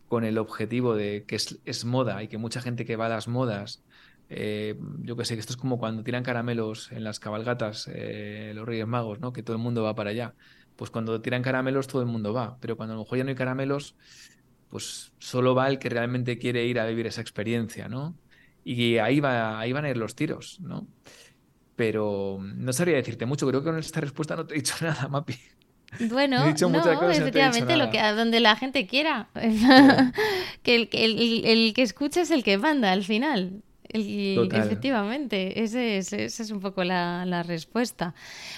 con 0.08 0.24
el 0.26 0.38
objetivo 0.40 0.96
de 0.96 1.26
que 1.28 1.36
es, 1.36 1.86
moda 1.86 2.24
y 2.24 2.28
que 2.28 2.38
mucha 2.38 2.62
gente 2.62 2.86
que 2.86 2.96
va 2.96 3.06
a 3.06 3.10
las 3.10 3.28
modas, 3.28 3.84
eh, 4.30 4.78
yo 5.04 5.16
que 5.16 5.26
sé, 5.26 5.36
que 5.36 5.40
esto 5.42 5.54
es 5.54 5.58
como 5.58 5.78
cuando 5.80 6.04
tiran 6.04 6.24
caramelos 6.24 6.92
en 6.92 7.04
las 7.04 7.20
cabalgatas 7.20 7.90
eh, 7.94 8.52
los 8.56 8.68
Reyes 8.68 8.88
Magos, 8.88 9.20
¿no? 9.20 9.32
Que 9.32 9.44
todo 9.44 9.56
el 9.56 9.62
mundo 9.62 9.84
va 9.84 9.96
para 9.96 10.10
allá. 10.10 10.36
Pues 10.76 10.90
cuando 10.92 11.22
tiran 11.22 11.44
caramelos 11.44 11.88
todo 11.88 12.02
el 12.02 12.08
mundo 12.08 12.34
va, 12.34 12.58
pero 12.60 12.76
cuando 12.76 12.94
a 12.94 12.98
lo 12.98 13.04
mejor 13.04 13.18
ya 13.20 13.24
no 13.24 13.30
hay 13.30 13.36
caramelos, 13.36 13.96
pues 14.70 15.12
solo 15.20 15.56
va 15.56 15.68
el 15.68 15.80
que 15.80 15.90
realmente 15.90 16.38
quiere 16.38 16.66
ir 16.66 16.80
a 16.80 16.86
vivir 16.86 17.08
esa 17.08 17.22
experiencia, 17.22 17.90
¿no? 17.90 18.16
Y 18.64 18.98
ahí, 18.98 19.20
va, 19.20 19.60
ahí 19.60 19.74
van 19.74 19.86
a 19.86 19.90
ir 19.90 19.98
los 19.98 20.16
tiros, 20.16 20.60
¿no? 20.62 20.88
pero 21.80 22.40
no 22.42 22.74
sabría 22.74 22.98
decirte 22.98 23.26
mucho. 23.26 23.48
Creo 23.48 23.62
que 23.62 23.70
con 23.70 23.80
esta 23.80 24.02
respuesta 24.02 24.36
no 24.36 24.46
te 24.46 24.54
he 24.54 24.58
dicho 24.58 24.76
nada, 24.82 25.08
Mapi. 25.08 25.34
Bueno, 26.10 26.40
no, 26.40 27.10
efectivamente, 27.10 27.78
lo 27.78 27.90
que 27.90 28.00
a 28.00 28.14
donde 28.14 28.42
la 28.42 28.58
gente 28.58 28.86
quiera. 28.86 29.30
que 30.62 30.76
el, 30.76 30.90
el, 30.92 31.46
el, 31.46 31.74
que 31.74 31.82
escuche 31.82 32.20
es 32.20 32.32
el 32.32 32.44
que 32.44 32.58
manda 32.58 32.92
al 32.92 33.06
final. 33.06 33.64
Efectivamente, 33.92 35.64
ese 35.64 35.98
es, 35.98 36.14
esa 36.14 36.44
es 36.44 36.52
un 36.52 36.60
poco 36.60 36.84
la, 36.84 37.44
respuesta. 37.44 38.14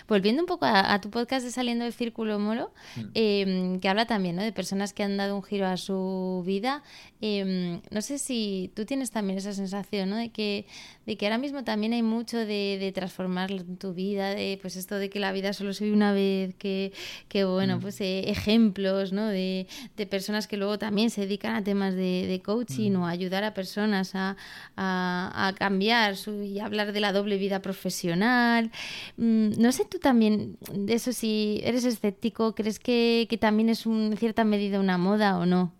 Volviendo 0.07 0.41
un 0.41 0.47
poco 0.47 0.65
a, 0.65 0.99
tu 0.99 1.09
podcast 1.09 1.45
de 1.45 1.51
Saliendo 1.51 1.85
del 1.85 1.93
Círculo 1.93 2.37
Moro, 2.39 2.73
mm. 2.95 3.01
em, 3.13 3.79
que 3.79 3.89
habla 3.89 4.05
también 4.05 4.35
de 4.35 4.51
personas 4.51 4.93
que 4.93 5.03
han 5.03 5.17
dado 5.17 5.35
un 5.35 5.43
giro 5.43 5.67
a 5.67 5.77
su 5.77 6.43
vida, 6.45 6.83
em, 7.21 7.81
no 7.91 8.01
sé 8.01 8.17
si 8.17 8.71
tú 8.75 8.85
tienes 8.85 9.11
también 9.11 9.37
esa 9.37 9.53
sensación 9.53 10.09
¿no? 10.09 10.17
de, 10.17 10.29
que, 10.29 10.65
de 11.11 11.17
que 11.17 11.25
ahora 11.25 11.37
mismo 11.37 11.65
también 11.65 11.91
hay 11.91 12.03
mucho 12.03 12.37
de, 12.37 12.77
de 12.79 12.93
transformar 12.93 13.51
tu 13.77 13.93
vida, 13.93 14.29
de 14.29 14.57
pues 14.61 14.77
esto 14.77 14.95
de 14.95 15.09
que 15.09 15.19
la 15.19 15.33
vida 15.33 15.51
solo 15.51 15.73
se 15.73 15.83
vive 15.83 15.93
una 15.97 16.13
vez, 16.13 16.55
que, 16.55 16.93
que 17.27 17.43
bueno, 17.43 17.79
mm. 17.79 17.81
pues 17.81 17.99
eh, 17.99 18.29
ejemplos 18.29 19.11
¿no? 19.11 19.27
de, 19.27 19.67
de, 19.97 20.05
personas 20.05 20.47
que 20.47 20.55
luego 20.55 20.79
también 20.79 21.09
se 21.09 21.19
dedican 21.19 21.53
a 21.53 21.65
temas 21.65 21.95
de, 21.95 22.27
de 22.27 22.41
coaching 22.41 22.91
mm. 22.91 23.01
o 23.01 23.07
ayudar 23.07 23.43
a 23.43 23.53
personas 23.53 24.15
a, 24.15 24.37
a, 24.77 25.53
cambiar 25.57 26.15
su, 26.15 26.43
y 26.43 26.61
hablar 26.61 26.93
de 26.93 27.01
la 27.01 27.11
doble 27.11 27.37
vida 27.37 27.61
profesional. 27.61 28.71
Mm, 29.17 29.59
no 29.61 29.73
sé 29.73 29.83
tú 29.83 29.99
también, 29.99 30.55
de 30.73 30.93
eso 30.93 31.11
si 31.11 31.59
eres 31.65 31.83
escéptico, 31.83 32.55
¿crees 32.55 32.79
que, 32.79 33.27
que 33.29 33.37
también 33.37 33.67
es 33.67 33.85
en 33.85 34.15
cierta 34.15 34.45
medida 34.45 34.79
una 34.79 34.97
moda 34.97 35.37
o 35.37 35.45
no? 35.45 35.73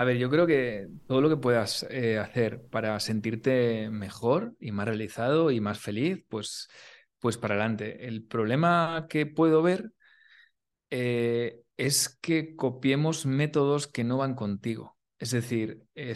A 0.00 0.04
ver, 0.04 0.16
yo 0.16 0.30
creo 0.30 0.46
que 0.46 0.88
todo 1.06 1.20
lo 1.20 1.28
que 1.28 1.36
puedas 1.36 1.86
eh, 1.90 2.16
hacer 2.18 2.62
para 2.70 2.98
sentirte 3.00 3.90
mejor 3.90 4.56
y 4.58 4.72
más 4.72 4.86
realizado 4.86 5.50
y 5.50 5.60
más 5.60 5.78
feliz, 5.78 6.24
pues, 6.30 6.70
pues 7.18 7.36
para 7.36 7.54
adelante. 7.54 8.06
El 8.06 8.24
problema 8.24 9.08
que 9.10 9.26
puedo 9.26 9.60
ver 9.60 9.92
eh, 10.88 11.60
es 11.76 12.08
que 12.08 12.56
copiemos 12.56 13.26
métodos 13.26 13.88
que 13.88 14.02
no 14.02 14.16
van 14.16 14.34
contigo. 14.36 14.96
Es 15.18 15.32
decir, 15.32 15.82
eh, 15.94 16.14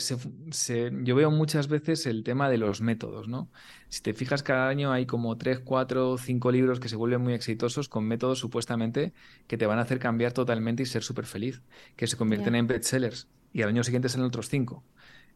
yo 1.03 1.15
veo 1.15 1.31
muchas 1.31 1.69
veces 1.69 2.07
el 2.07 2.25
tema 2.25 2.49
de 2.49 2.57
los 2.57 2.81
métodos, 2.81 3.29
¿no? 3.29 3.51
Si 3.91 4.01
te 4.01 4.15
fijas, 4.15 4.43
cada 4.43 4.69
año 4.69 4.93
hay 4.93 5.05
como 5.05 5.37
tres, 5.37 5.61
cuatro, 5.61 6.17
cinco 6.17 6.51
libros 6.51 6.81
que 6.81 6.89
se 6.89 6.97
vuelven 6.97 7.21
muy 7.21 7.35
exitosos 7.35 7.91
con 7.91 8.09
métodos 8.09 8.39
supuestamente 8.39 9.13
que 9.47 9.59
te 9.59 9.67
van 9.67 9.79
a 9.79 9.83
hacer 9.83 9.99
cambiar 9.99 10.33
totalmente 10.33 10.85
y 10.85 10.87
ser 10.87 11.03
súper 11.03 11.27
feliz, 11.27 11.63
que 11.97 12.07
se 12.07 12.17
convierten 12.17 12.55
en 12.55 12.67
bestsellers 12.67 13.29
y 13.55 13.63
al 13.63 13.71
año 13.71 13.85
siguiente 13.85 14.11
salen 14.11 14.27
otros 14.27 14.51
cinco. 14.51 14.85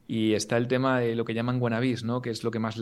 Y 0.07 0.33
está 0.33 0.57
el 0.57 0.69
tema 0.69 1.01
de 1.01 1.15
lo 1.15 1.25
que 1.25 1.35
llaman 1.35 1.61
wannabes, 1.61 2.03
¿no? 2.03 2.21
Que 2.21 2.31
es 2.31 2.43
lo 2.43 2.51
que 2.51 2.59
más, 2.59 2.77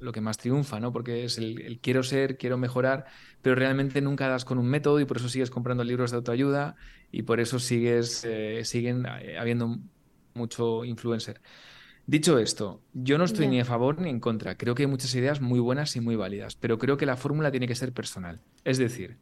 lo 0.00 0.12
que 0.12 0.20
más 0.20 0.38
triunfa, 0.38 0.80
¿no? 0.80 0.92
Porque 0.92 1.24
es 1.24 1.38
el, 1.38 1.78
quiero 1.80 2.02
ser, 2.02 2.36
quiero 2.38 2.58
mejorar, 2.58 3.04
pero 3.40 3.54
realmente 3.54 4.00
nunca 4.00 4.28
das 4.28 4.44
con 4.44 4.58
un 4.58 4.66
método 4.66 4.98
y 4.98 5.04
por 5.04 5.18
eso 5.18 5.28
sigues 5.28 5.50
comprando 5.50 5.84
libros 5.84 6.10
de 6.10 6.16
autoayuda 6.16 6.74
y 7.12 7.22
por 7.22 7.38
eso 7.38 7.58
sigues, 7.58 8.24
eh, 8.24 8.64
siguen 8.64 9.06
eh, 9.06 9.38
habiendo 9.38 9.78
mucho 10.34 10.84
influencer. 10.84 11.40
Dicho 12.06 12.38
esto, 12.38 12.82
yo 12.92 13.16
no 13.16 13.24
estoy 13.24 13.46
ni 13.46 13.60
a 13.60 13.64
favor 13.64 14.00
ni 14.00 14.10
en 14.10 14.20
contra. 14.20 14.56
Creo 14.56 14.74
que 14.74 14.82
hay 14.82 14.88
muchas 14.88 15.14
ideas 15.14 15.40
muy 15.40 15.60
buenas 15.60 15.94
y 15.96 16.00
muy 16.00 16.16
válidas, 16.16 16.56
pero 16.56 16.78
creo 16.78 16.96
que 16.96 17.06
la 17.06 17.16
fórmula 17.16 17.50
tiene 17.50 17.68
que 17.68 17.74
ser 17.74 17.92
personal. 17.92 18.40
Es 18.64 18.78
decir, 18.78 19.18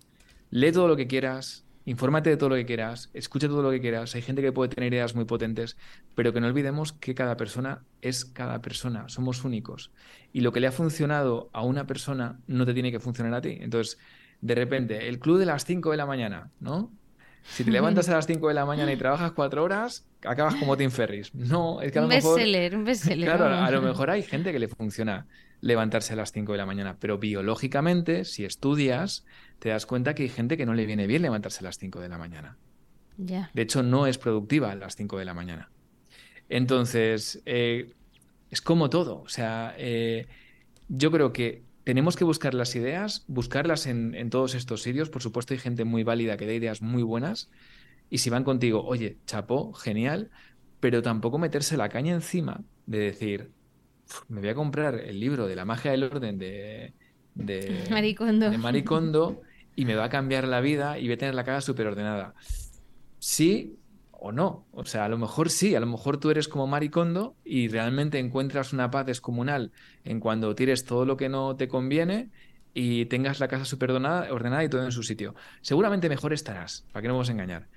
lee 0.50 0.72
todo 0.72 0.88
lo 0.88 0.96
que 0.96 1.06
quieras, 1.06 1.64
Infórmate 1.84 2.30
de 2.30 2.36
todo 2.36 2.50
lo 2.50 2.54
que 2.56 2.66
quieras, 2.66 3.10
escucha 3.12 3.48
todo 3.48 3.62
lo 3.62 3.70
que 3.70 3.80
quieras. 3.80 4.14
Hay 4.14 4.22
gente 4.22 4.40
que 4.40 4.52
puede 4.52 4.74
tener 4.74 4.92
ideas 4.92 5.14
muy 5.14 5.24
potentes, 5.24 5.76
pero 6.14 6.32
que 6.32 6.40
no 6.40 6.46
olvidemos 6.46 6.92
que 6.92 7.14
cada 7.14 7.36
persona 7.36 7.82
es 8.00 8.24
cada 8.24 8.62
persona, 8.62 9.08
somos 9.08 9.44
únicos. 9.44 9.90
Y 10.32 10.40
lo 10.40 10.52
que 10.52 10.60
le 10.60 10.68
ha 10.68 10.72
funcionado 10.72 11.50
a 11.52 11.62
una 11.62 11.86
persona 11.86 12.38
no 12.46 12.64
te 12.66 12.74
tiene 12.74 12.92
que 12.92 13.00
funcionar 13.00 13.34
a 13.34 13.40
ti. 13.40 13.58
Entonces, 13.60 13.98
de 14.40 14.54
repente, 14.54 15.08
el 15.08 15.18
club 15.18 15.38
de 15.38 15.46
las 15.46 15.64
5 15.64 15.90
de 15.90 15.96
la 15.96 16.06
mañana, 16.06 16.50
¿no? 16.60 16.90
Si 17.44 17.64
te 17.64 17.70
levantas 17.70 18.08
a 18.08 18.12
las 18.12 18.26
5 18.26 18.48
de 18.48 18.54
la 18.54 18.64
mañana 18.64 18.92
y 18.92 18.96
trabajas 18.96 19.32
4 19.32 19.62
horas, 19.62 20.06
acabas 20.24 20.54
como 20.54 20.76
Tim 20.76 20.90
Ferris. 20.90 21.34
No, 21.34 21.80
es 21.82 21.90
que 21.90 21.98
a 21.98 22.02
lo 22.02 22.06
un 22.06 22.14
mejor. 22.14 22.36
Bestseller, 22.36 22.76
un 22.76 22.84
bestseller. 22.84 23.28
Claro, 23.28 23.46
a 23.46 23.70
lo 23.70 23.82
mejor 23.82 24.10
hay 24.10 24.22
gente 24.22 24.52
que 24.52 24.60
le 24.60 24.68
funciona 24.68 25.26
levantarse 25.60 26.12
a 26.12 26.16
las 26.16 26.32
5 26.32 26.52
de 26.52 26.58
la 26.58 26.66
mañana, 26.66 26.96
pero 26.98 27.18
biológicamente, 27.18 28.24
si 28.24 28.44
estudias, 28.44 29.24
te 29.62 29.68
das 29.68 29.86
cuenta 29.86 30.12
que 30.16 30.24
hay 30.24 30.28
gente 30.28 30.56
que 30.56 30.66
no 30.66 30.74
le 30.74 30.86
viene 30.86 31.06
bien 31.06 31.22
levantarse 31.22 31.60
a 31.60 31.62
las 31.62 31.78
5 31.78 32.00
de 32.00 32.08
la 32.08 32.18
mañana. 32.18 32.58
De 33.16 33.62
hecho, 33.62 33.84
no 33.84 34.08
es 34.08 34.18
productiva 34.18 34.72
a 34.72 34.74
las 34.74 34.96
5 34.96 35.20
de 35.20 35.24
la 35.24 35.34
mañana. 35.34 35.70
Entonces, 36.48 37.40
eh, 37.46 37.92
es 38.50 38.60
como 38.60 38.90
todo. 38.90 39.22
O 39.22 39.28
sea, 39.28 39.72
eh, 39.78 40.26
yo 40.88 41.12
creo 41.12 41.32
que 41.32 41.62
tenemos 41.84 42.16
que 42.16 42.24
buscar 42.24 42.54
las 42.54 42.74
ideas, 42.74 43.24
buscarlas 43.28 43.86
en, 43.86 44.30
todos 44.30 44.56
estos 44.56 44.82
sitios. 44.82 45.10
Por 45.10 45.22
supuesto, 45.22 45.54
hay 45.54 45.60
gente 45.60 45.84
muy 45.84 46.02
válida 46.02 46.36
que 46.36 46.46
da 46.46 46.54
ideas 46.54 46.82
muy 46.82 47.04
buenas. 47.04 47.48
Y 48.10 48.18
si 48.18 48.30
van 48.30 48.42
contigo, 48.42 48.84
oye, 48.84 49.18
chapo, 49.26 49.74
genial, 49.74 50.32
pero 50.80 51.02
tampoco 51.02 51.38
meterse 51.38 51.76
la 51.76 51.88
caña 51.88 52.14
encima 52.14 52.62
de 52.86 52.98
decir, 52.98 53.52
me 54.26 54.40
voy 54.40 54.48
a 54.48 54.56
comprar 54.56 54.96
el 54.96 55.20
libro 55.20 55.46
de 55.46 55.54
la 55.54 55.64
magia 55.64 55.92
del 55.92 56.02
orden 56.02 56.36
de, 56.36 56.94
de, 57.36 57.84
Maricondo. 58.58 59.40
y 59.74 59.84
me 59.84 59.94
va 59.94 60.04
a 60.04 60.08
cambiar 60.08 60.46
la 60.46 60.60
vida 60.60 60.98
y 60.98 61.04
voy 61.04 61.14
a 61.14 61.18
tener 61.18 61.34
la 61.34 61.44
casa 61.44 61.60
súper 61.60 61.86
ordenada. 61.86 62.34
Sí, 63.18 63.78
o 64.12 64.32
no. 64.32 64.66
O 64.72 64.84
sea, 64.84 65.04
a 65.06 65.08
lo 65.08 65.18
mejor 65.18 65.50
sí, 65.50 65.74
a 65.74 65.80
lo 65.80 65.86
mejor 65.86 66.18
tú 66.18 66.30
eres 66.30 66.48
como 66.48 66.66
Maricondo 66.66 67.36
y 67.44 67.68
realmente 67.68 68.18
encuentras 68.18 68.72
una 68.72 68.90
paz 68.90 69.06
descomunal 69.06 69.72
en 70.04 70.20
cuando 70.20 70.54
tires 70.54 70.84
todo 70.84 71.04
lo 71.04 71.16
que 71.16 71.28
no 71.28 71.56
te 71.56 71.68
conviene 71.68 72.30
y 72.74 73.06
tengas 73.06 73.40
la 73.40 73.48
casa 73.48 73.64
súper 73.64 73.90
ordenada 73.90 74.64
y 74.64 74.68
todo 74.68 74.84
en 74.84 74.92
su 74.92 75.02
sitio. 75.02 75.34
Seguramente 75.60 76.08
mejor 76.08 76.32
estarás, 76.32 76.86
para 76.92 77.02
que 77.02 77.08
no 77.08 77.14
vamos 77.14 77.28
a 77.28 77.32
engañar. 77.32 77.68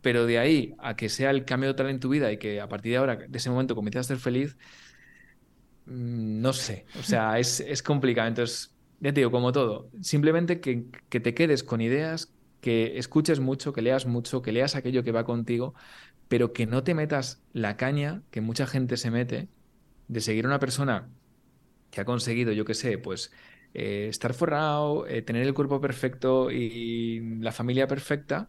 Pero 0.00 0.26
de 0.26 0.38
ahí 0.38 0.74
a 0.78 0.96
que 0.96 1.08
sea 1.08 1.30
el 1.30 1.44
cambio 1.44 1.70
total 1.72 1.90
en 1.90 2.00
tu 2.00 2.08
vida 2.08 2.32
y 2.32 2.38
que 2.38 2.60
a 2.60 2.68
partir 2.68 2.92
de 2.92 2.98
ahora, 2.98 3.16
de 3.16 3.38
ese 3.38 3.50
momento, 3.50 3.74
comiences 3.74 4.00
a 4.00 4.04
ser 4.04 4.18
feliz, 4.18 4.56
mm, 5.86 6.40
no 6.40 6.52
sé. 6.52 6.86
O 6.98 7.02
sea, 7.02 7.38
es, 7.38 7.60
es 7.60 7.82
complicado. 7.82 8.28
Entonces, 8.28 8.74
ya 9.00 9.12
te 9.12 9.20
digo, 9.20 9.30
como 9.30 9.52
todo, 9.52 9.90
simplemente 10.00 10.60
que, 10.60 10.84
que 11.08 11.20
te 11.20 11.34
quedes 11.34 11.64
con 11.64 11.80
ideas 11.80 12.32
que 12.60 12.98
escuches 12.98 13.40
mucho, 13.40 13.72
que 13.72 13.82
leas 13.82 14.06
mucho, 14.06 14.42
que 14.42 14.52
leas 14.52 14.76
aquello 14.76 15.02
que 15.02 15.12
va 15.12 15.24
contigo, 15.24 15.74
pero 16.28 16.52
que 16.52 16.66
no 16.66 16.84
te 16.84 16.94
metas 16.94 17.42
la 17.52 17.76
caña 17.76 18.22
que 18.30 18.40
mucha 18.40 18.66
gente 18.66 18.96
se 18.96 19.10
mete 19.10 19.48
de 20.08 20.20
seguir 20.20 20.44
a 20.44 20.48
una 20.48 20.60
persona 20.60 21.08
que 21.90 22.00
ha 22.00 22.04
conseguido, 22.04 22.52
yo 22.52 22.64
qué 22.64 22.74
sé, 22.74 22.98
pues 22.98 23.32
eh, 23.74 24.06
estar 24.08 24.34
forrado, 24.34 25.06
eh, 25.06 25.22
tener 25.22 25.46
el 25.46 25.54
cuerpo 25.54 25.80
perfecto 25.80 26.50
y 26.50 27.38
la 27.40 27.52
familia 27.52 27.86
perfecta, 27.86 28.48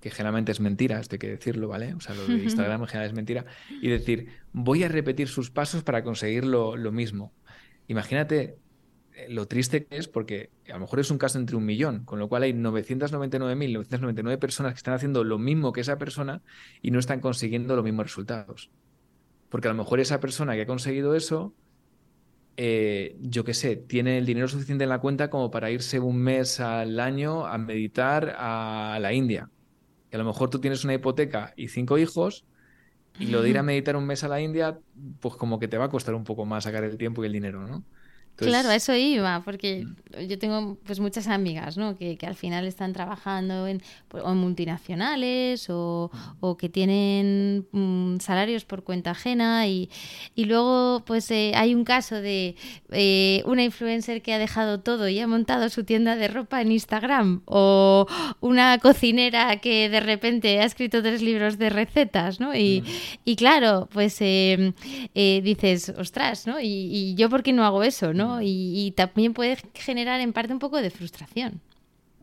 que 0.00 0.10
generalmente 0.10 0.52
es 0.52 0.60
mentira, 0.60 1.00
esto 1.00 1.14
hay 1.14 1.18
que 1.18 1.30
decirlo, 1.30 1.68
¿vale? 1.68 1.94
O 1.94 2.00
sea, 2.00 2.14
lo 2.14 2.26
de 2.26 2.34
Instagram 2.44 2.82
en 2.82 2.86
general 2.88 3.08
es 3.08 3.14
mentira, 3.14 3.46
y 3.80 3.88
decir, 3.88 4.28
voy 4.52 4.82
a 4.82 4.88
repetir 4.88 5.28
sus 5.28 5.50
pasos 5.50 5.82
para 5.82 6.02
conseguir 6.04 6.44
lo, 6.44 6.76
lo 6.76 6.92
mismo. 6.92 7.32
Imagínate 7.88 8.58
lo 9.28 9.46
triste 9.46 9.84
que 9.84 9.96
es 9.96 10.08
porque 10.08 10.50
a 10.68 10.74
lo 10.74 10.80
mejor 10.80 11.00
es 11.00 11.10
un 11.10 11.18
caso 11.18 11.38
entre 11.38 11.56
un 11.56 11.64
millón, 11.64 12.04
con 12.04 12.18
lo 12.18 12.28
cual 12.28 12.42
hay 12.42 12.52
999.999 12.52 14.38
personas 14.38 14.72
que 14.72 14.78
están 14.78 14.94
haciendo 14.94 15.24
lo 15.24 15.38
mismo 15.38 15.72
que 15.72 15.80
esa 15.80 15.98
persona 15.98 16.42
y 16.82 16.90
no 16.90 16.98
están 16.98 17.20
consiguiendo 17.20 17.76
los 17.76 17.84
mismos 17.84 18.06
resultados. 18.06 18.70
Porque 19.48 19.68
a 19.68 19.72
lo 19.72 19.76
mejor 19.76 20.00
esa 20.00 20.20
persona 20.20 20.54
que 20.54 20.62
ha 20.62 20.66
conseguido 20.66 21.14
eso, 21.14 21.54
eh, 22.56 23.16
yo 23.20 23.44
qué 23.44 23.54
sé, 23.54 23.76
tiene 23.76 24.18
el 24.18 24.26
dinero 24.26 24.48
suficiente 24.48 24.84
en 24.84 24.90
la 24.90 25.00
cuenta 25.00 25.30
como 25.30 25.50
para 25.50 25.70
irse 25.70 26.00
un 26.00 26.18
mes 26.18 26.60
al 26.60 26.98
año 26.98 27.46
a 27.46 27.58
meditar 27.58 28.34
a 28.38 28.98
la 29.00 29.12
India. 29.12 29.50
Y 30.10 30.16
a 30.16 30.18
lo 30.18 30.24
mejor 30.24 30.50
tú 30.50 30.60
tienes 30.60 30.84
una 30.84 30.94
hipoteca 30.94 31.52
y 31.56 31.68
cinco 31.68 31.98
hijos 31.98 32.46
y 33.18 33.26
lo 33.26 33.42
de 33.42 33.50
ir 33.50 33.58
a 33.58 33.62
meditar 33.62 33.96
un 33.96 34.06
mes 34.06 34.24
a 34.24 34.28
la 34.28 34.40
India, 34.40 34.78
pues 35.20 35.36
como 35.36 35.60
que 35.60 35.68
te 35.68 35.78
va 35.78 35.84
a 35.84 35.88
costar 35.88 36.14
un 36.16 36.24
poco 36.24 36.44
más 36.44 36.64
sacar 36.64 36.82
el 36.82 36.96
tiempo 36.98 37.22
y 37.22 37.26
el 37.26 37.32
dinero, 37.32 37.66
¿no? 37.66 37.84
Claro, 38.36 38.68
a 38.68 38.74
eso 38.74 38.94
iba, 38.94 39.42
porque 39.44 39.86
yo 40.28 40.38
tengo 40.38 40.76
pues 40.84 41.00
muchas 41.00 41.28
amigas, 41.28 41.76
¿no? 41.76 41.96
Que, 41.96 42.18
al 42.24 42.34
final 42.34 42.66
están 42.66 42.92
trabajando 42.92 43.66
en, 43.66 43.82
pues, 44.08 44.24
multinacionales 44.24 45.66
o, 45.68 46.10
mm. 46.40 46.52
que 46.54 46.68
tienen 46.68 47.66
mm, 47.72 48.18
salarios 48.20 48.64
por 48.64 48.82
cuenta 48.82 49.10
ajena 49.10 49.66
y, 49.66 49.90
luego 50.36 51.02
pues 51.06 51.30
eh, 51.30 51.52
hay 51.54 51.74
un 51.74 51.84
caso 51.84 52.20
de 52.20 52.56
eh, 52.90 53.42
una 53.46 53.64
influencer 53.64 54.22
que 54.22 54.32
ha 54.32 54.38
dejado 54.38 54.80
todo 54.80 55.08
y 55.08 55.18
ha 55.20 55.26
montado 55.26 55.68
su 55.68 55.84
tienda 55.84 56.16
de 56.16 56.28
ropa 56.28 56.60
en 56.60 56.72
Instagram 56.72 57.42
o 57.46 58.06
una 58.40 58.78
cocinera 58.78 59.56
que 59.60 59.88
de 59.88 60.00
repente 60.00 60.60
ha 60.60 60.64
escrito 60.64 61.02
tres 61.02 61.22
libros 61.22 61.58
de 61.58 61.70
recetas, 61.70 62.40
¿no? 62.40 62.54
Y, 62.54 62.82
claro, 63.36 63.88
pues 63.92 64.16
eh, 64.20 64.72
dices, 65.42 65.92
ostras, 65.96 66.46
¿no? 66.46 66.60
Y, 66.60 66.66
y 66.66 67.14
yo 67.14 67.28
por 67.28 67.42
qué 67.42 67.52
no 67.52 67.64
hago 67.64 67.82
eso, 67.82 68.12
¿no? 68.12 68.23
Y, 68.42 68.92
también 68.96 69.34
puede 69.34 69.58
generar 69.74 70.20
en 70.20 70.32
parte 70.32 70.52
un 70.52 70.58
poco 70.58 70.80
de 70.80 70.90
frustración. 70.90 71.60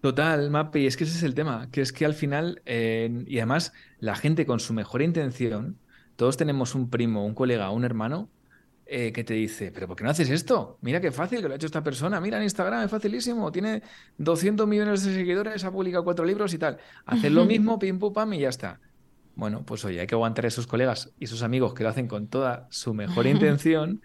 Total, 0.02 0.50
Mapi, 0.50 0.88
es 0.88 0.98
que 0.98 1.04
ese 1.04 1.18
es 1.18 1.24
el 1.24 1.36
tema, 1.36 1.70
que 1.72 1.82
es 1.82 1.94
que 1.94 2.06
al 2.06 2.16
final, 2.16 2.62
y 2.66 3.38
además 3.38 3.72
la 4.00 4.16
gente 4.16 4.46
con 4.46 4.60
su 4.60 4.74
mejor 4.74 5.02
intención, 5.02 5.78
todos 6.16 6.38
tenemos 6.38 6.74
un 6.74 6.90
primo, 6.90 7.26
un 7.26 7.36
colega, 7.36 7.70
un 7.70 7.86
hermano, 7.86 8.30
eh, 8.94 9.14
que 9.14 9.24
te 9.24 9.34
dice, 9.36 9.72
pero 9.72 9.88
¿por 9.88 9.96
qué 9.96 10.04
no 10.04 10.10
haces 10.10 10.30
esto? 10.30 10.78
Mira 10.82 11.00
qué 11.00 11.14
fácil 11.14 11.42
que 11.42 11.48
lo 11.48 11.54
ha 11.54 11.56
hecho 11.56 11.68
esta 11.68 11.82
persona, 11.82 12.20
mira 12.20 12.36
en 12.36 12.44
Instagram, 12.44 12.84
es 12.84 12.92
facilísimo, 12.92 13.50
tiene 13.50 13.84
200 14.18 14.68
millones 14.68 15.06
de 15.06 15.14
seguidores, 15.14 15.64
ha 15.64 15.72
publicado 15.72 16.04
cuatro 16.04 16.26
libros 16.26 16.54
y 16.54 16.58
tal. 16.58 16.78
Hacer 17.06 17.32
lo 17.32 17.46
mismo, 17.46 17.80
pim, 17.80 18.00
pum, 18.00 18.12
pam 18.12 18.34
y 18.34 18.40
ya 18.40 18.50
está. 18.50 18.82
Bueno, 19.36 19.64
pues 19.66 19.86
oye, 19.86 20.02
hay 20.02 20.08
que 20.08 20.16
aguantar 20.16 20.44
a 20.44 20.50
esos 20.50 20.68
colegas 20.68 21.14
y 21.20 21.28
sus 21.28 21.42
amigos 21.42 21.74
que 21.74 21.84
lo 21.84 21.90
hacen 21.90 22.10
con 22.10 22.28
toda 22.28 22.68
su 22.70 22.94
mejor 22.94 23.28
intención 23.28 24.02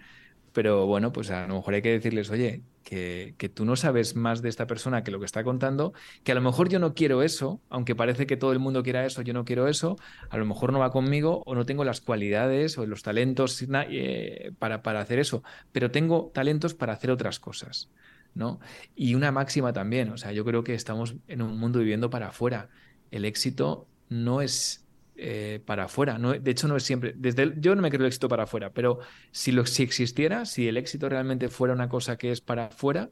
pero 0.57 0.87
bueno, 0.87 1.13
pues 1.13 1.31
a 1.31 1.47
lo 1.47 1.57
mejor 1.57 1.75
hay 1.75 1.83
que 1.83 1.91
decirles, 1.91 2.31
oye, 2.31 2.63
que, 2.83 3.35
tú 3.53 3.67
no 3.67 3.77
sabes 3.77 4.17
más 4.17 4.41
de 4.41 4.49
esta 4.49 4.67
persona 4.67 5.05
que 5.05 5.11
lo 5.11 5.19
que 5.19 5.27
está 5.27 5.45
contando, 5.45 5.93
que 6.25 6.33
a 6.33 6.35
lo 6.35 6.41
mejor 6.41 6.71
yo 6.71 6.79
no 6.79 6.95
quiero 6.95 7.23
eso, 7.23 7.61
aunque 7.69 7.95
parece 7.95 8.27
que 8.27 8.39
todo 8.39 8.53
el 8.53 8.59
mundo 8.59 8.83
quiera 8.83 9.05
eso, 9.05 9.21
yo 9.21 9.35
no 9.35 9.45
quiero 9.45 9.69
eso, 9.69 9.99
a 10.31 10.39
lo 10.39 10.47
mejor 10.47 10.73
no 10.73 10.79
va 10.79 10.91
conmigo 10.93 11.43
o 11.45 11.55
no 11.55 11.67
tengo 11.67 11.85
las 11.85 12.01
cualidades 12.01 12.79
o 12.79 12.87
los 12.87 13.03
talentos 13.03 13.63
eh, 13.91 14.51
para, 14.59 14.83
para 14.83 15.01
hacer 15.01 15.19
eso, 15.19 15.43
pero 15.73 15.91
tengo 15.91 16.31
talentos 16.33 16.73
para 16.73 16.95
hacer 16.95 17.11
otras 17.11 17.39
cosas. 17.39 17.91
¿no? 18.33 18.59
Y 18.95 19.15
una 19.15 19.33
máxima 19.33 19.75
también, 19.75 20.09
o 20.09 20.17
sea, 20.17 20.33
yo 20.33 20.47
creo 20.47 20.65
que 20.65 20.73
estamos 20.73 21.17
en 21.29 21.43
un 21.43 21.59
mundo 21.59 21.81
viviendo 21.81 22.09
para 22.09 22.29
afuera. 22.29 22.71
El 23.11 23.27
éxito 23.27 23.89
no 24.09 24.41
es 24.41 24.86
eh, 25.19 25.61
para 25.65 25.85
afuera. 25.85 26.19
No, 26.19 26.33
de 26.33 26.51
hecho, 26.51 26.69
no 26.69 26.77
es 26.77 26.83
siempre. 26.83 27.15
Desde 27.17 27.55
yo 27.59 27.75
no 27.75 27.83
me 27.83 27.91
creo 27.91 28.03
el 28.03 28.09
éxito 28.09 28.29
para 28.29 28.45
afuera, 28.45 28.71
pero 28.73 28.99
si, 29.31 29.53
lo, 29.53 29.65
si 29.67 29.83
existiera, 29.83 30.45
si 30.45 30.69
el 30.69 30.77
éxito 30.77 31.09
realmente 31.09 31.49
fuera 31.49 31.75
una 31.75 31.89
cosa 31.89 32.17
que 32.17 32.31
es 32.33 32.41
para 32.41 32.67
afuera, 32.67 33.11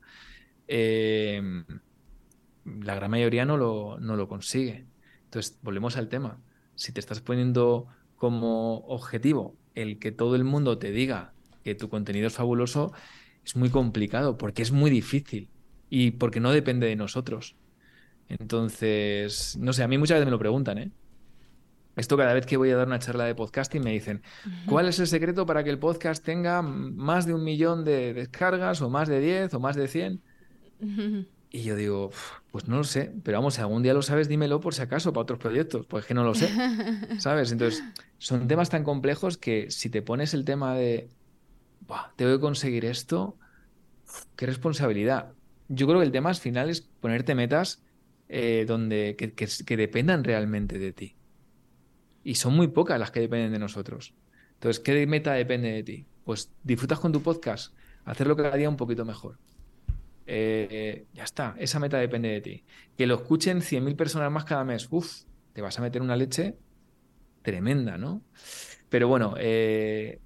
em, 0.69 1.65
la 2.65 2.95
gran 2.95 3.11
mayoría 3.11 3.45
no 3.45 3.57
lo, 3.57 3.99
no 4.01 4.17
lo 4.17 4.29
consigue. 4.29 4.87
Entonces, 5.25 5.59
volvemos 5.63 5.97
al 5.97 6.09
tema. 6.09 6.41
Si 6.75 6.93
te 6.93 7.01
estás 7.01 7.21
poniendo 7.21 7.87
como 8.17 8.79
objetivo 8.87 9.57
el 9.75 9.99
que 9.99 10.13
todo 10.13 10.37
el 10.37 10.45
mundo 10.45 10.79
te 10.79 10.91
diga 10.93 11.35
que 11.63 11.75
tu 11.75 11.89
contenido 11.89 12.27
es 12.29 12.35
fabuloso, 12.35 12.93
es 13.45 13.57
muy 13.57 13.71
complicado 13.71 14.39
porque 14.39 14.63
es 14.63 14.73
muy 14.73 14.91
difícil 14.91 15.51
y 15.91 16.13
porque 16.13 16.41
no 16.41 16.53
depende 16.53 16.87
de 16.87 16.97
nosotros. 16.97 17.57
Entonces, 18.29 19.57
no 19.59 19.73
sé, 19.73 19.83
a 19.83 19.89
mí 19.89 19.99
muchas 19.99 20.17
veces 20.17 20.27
me 20.27 20.31
lo 20.33 20.39
preguntan, 20.39 20.79
¿eh? 20.79 20.93
Esto 21.97 22.17
cada 22.17 22.35
vez 22.35 22.47
que 22.47 22.57
voy 22.57 22.71
a 22.71 22.77
dar 22.77 22.87
una 22.87 22.99
charla 22.99 23.25
de 23.25 23.35
podcasting 23.35 23.83
me 23.83 23.93
dicen, 23.93 24.23
¿cuál 24.67 24.89
es 24.89 24.99
el 24.99 25.07
secreto 25.07 25.47
para 25.47 25.63
que 25.63 25.71
el 25.71 25.79
podcast 25.79 26.25
tenga 26.25 26.61
más 26.63 27.25
de 27.27 27.35
un 27.35 27.45
millón 27.45 27.85
de 27.85 28.15
descargas 28.15 28.83
o 28.83 28.91
más 28.91 29.09
de 29.09 29.21
10 29.21 29.55
o 29.55 29.61
más 29.61 29.77
de 29.77 29.87
100? 29.87 30.21
Y 31.51 31.63
yo 31.63 31.77
digo, 31.77 32.11
pues 32.51 32.67
no 32.67 32.79
lo 32.79 32.85
sé, 32.85 33.13
pero 33.23 33.39
vamos, 33.39 33.55
si 33.55 33.61
algún 33.61 33.85
día 33.85 33.95
lo 33.95 34.03
sabes, 34.03 34.29
dímelo 34.29 34.61
por 34.61 34.75
si 34.75 34.83
acaso 34.83 35.13
para 35.13 35.23
otros 35.23 35.39
proyectos, 35.39 35.87
pues 35.87 36.05
que 36.05 36.13
no 36.13 36.25
lo 36.25 36.35
sé, 36.35 36.49
¿sabes? 37.19 37.53
Entonces, 37.53 37.85
son 38.19 38.49
temas 38.49 38.71
tan 38.71 38.83
complejos 38.83 39.39
que 39.39 39.71
si 39.71 39.89
te 39.89 40.03
pones 40.03 40.35
el 40.35 40.45
tema 40.45 40.75
de, 40.75 41.09
tengo 42.17 42.33
que 42.33 42.41
conseguir 42.41 42.85
esto, 42.85 43.37
qué 44.35 44.47
responsabilidad. 44.47 45.33
Yo 45.69 45.87
creo 45.87 46.01
que 46.01 46.07
el 46.07 46.13
tema 46.13 46.31
al 46.31 46.37
final 46.37 46.71
es 46.71 46.81
ponerte 46.81 47.37
metas 47.37 47.85
eh, 48.29 48.65
donde, 48.67 49.15
que 49.17 49.77
dependan 49.77 50.25
realmente 50.25 50.81
de 50.81 50.93
ti. 50.93 51.15
Y 52.25 52.35
son 52.37 52.57
muy 52.57 52.69
pocas 52.69 52.99
las 52.99 53.11
que 53.11 53.21
dependen 53.21 53.53
de 53.53 53.59
nosotros. 53.59 54.15
Entonces, 54.55 54.81
¿qué 54.81 55.07
meta 55.07 55.35
depende 55.35 55.71
de 55.71 55.83
ti? 55.83 56.07
Pues 56.25 56.51
disfrutas 56.63 56.99
con 56.99 57.13
tu 57.13 57.23
podcast, 57.23 57.75
hacerlo 58.05 58.35
cada 58.37 58.57
día 58.57 58.69
un 58.69 58.77
poquito 58.77 59.05
mejor. 59.05 59.39
Eh, 60.27 61.05
ya 61.13 61.25
está, 61.25 61.55
esa 61.59 61.79
meta 61.79 61.99
depende 61.99 62.31
de 62.31 62.41
ti. 62.41 62.65
Que 62.97 63.07
lo 63.07 63.17
escuchen 63.17 63.61
100.000 63.61 63.95
personas 63.97 64.33
más 64.33 64.45
cada 64.45 64.65
mes, 64.65 64.89
uff, 64.91 65.25
te 65.53 65.61
vas 65.61 65.79
a 65.79 65.83
meter 65.83 66.03
una 66.03 66.17
leche 66.17 66.57
tremenda, 67.43 67.99
¿no? 67.99 68.23
Pero 68.89 69.09
bueno, 69.09 69.35
eh, 69.39 70.21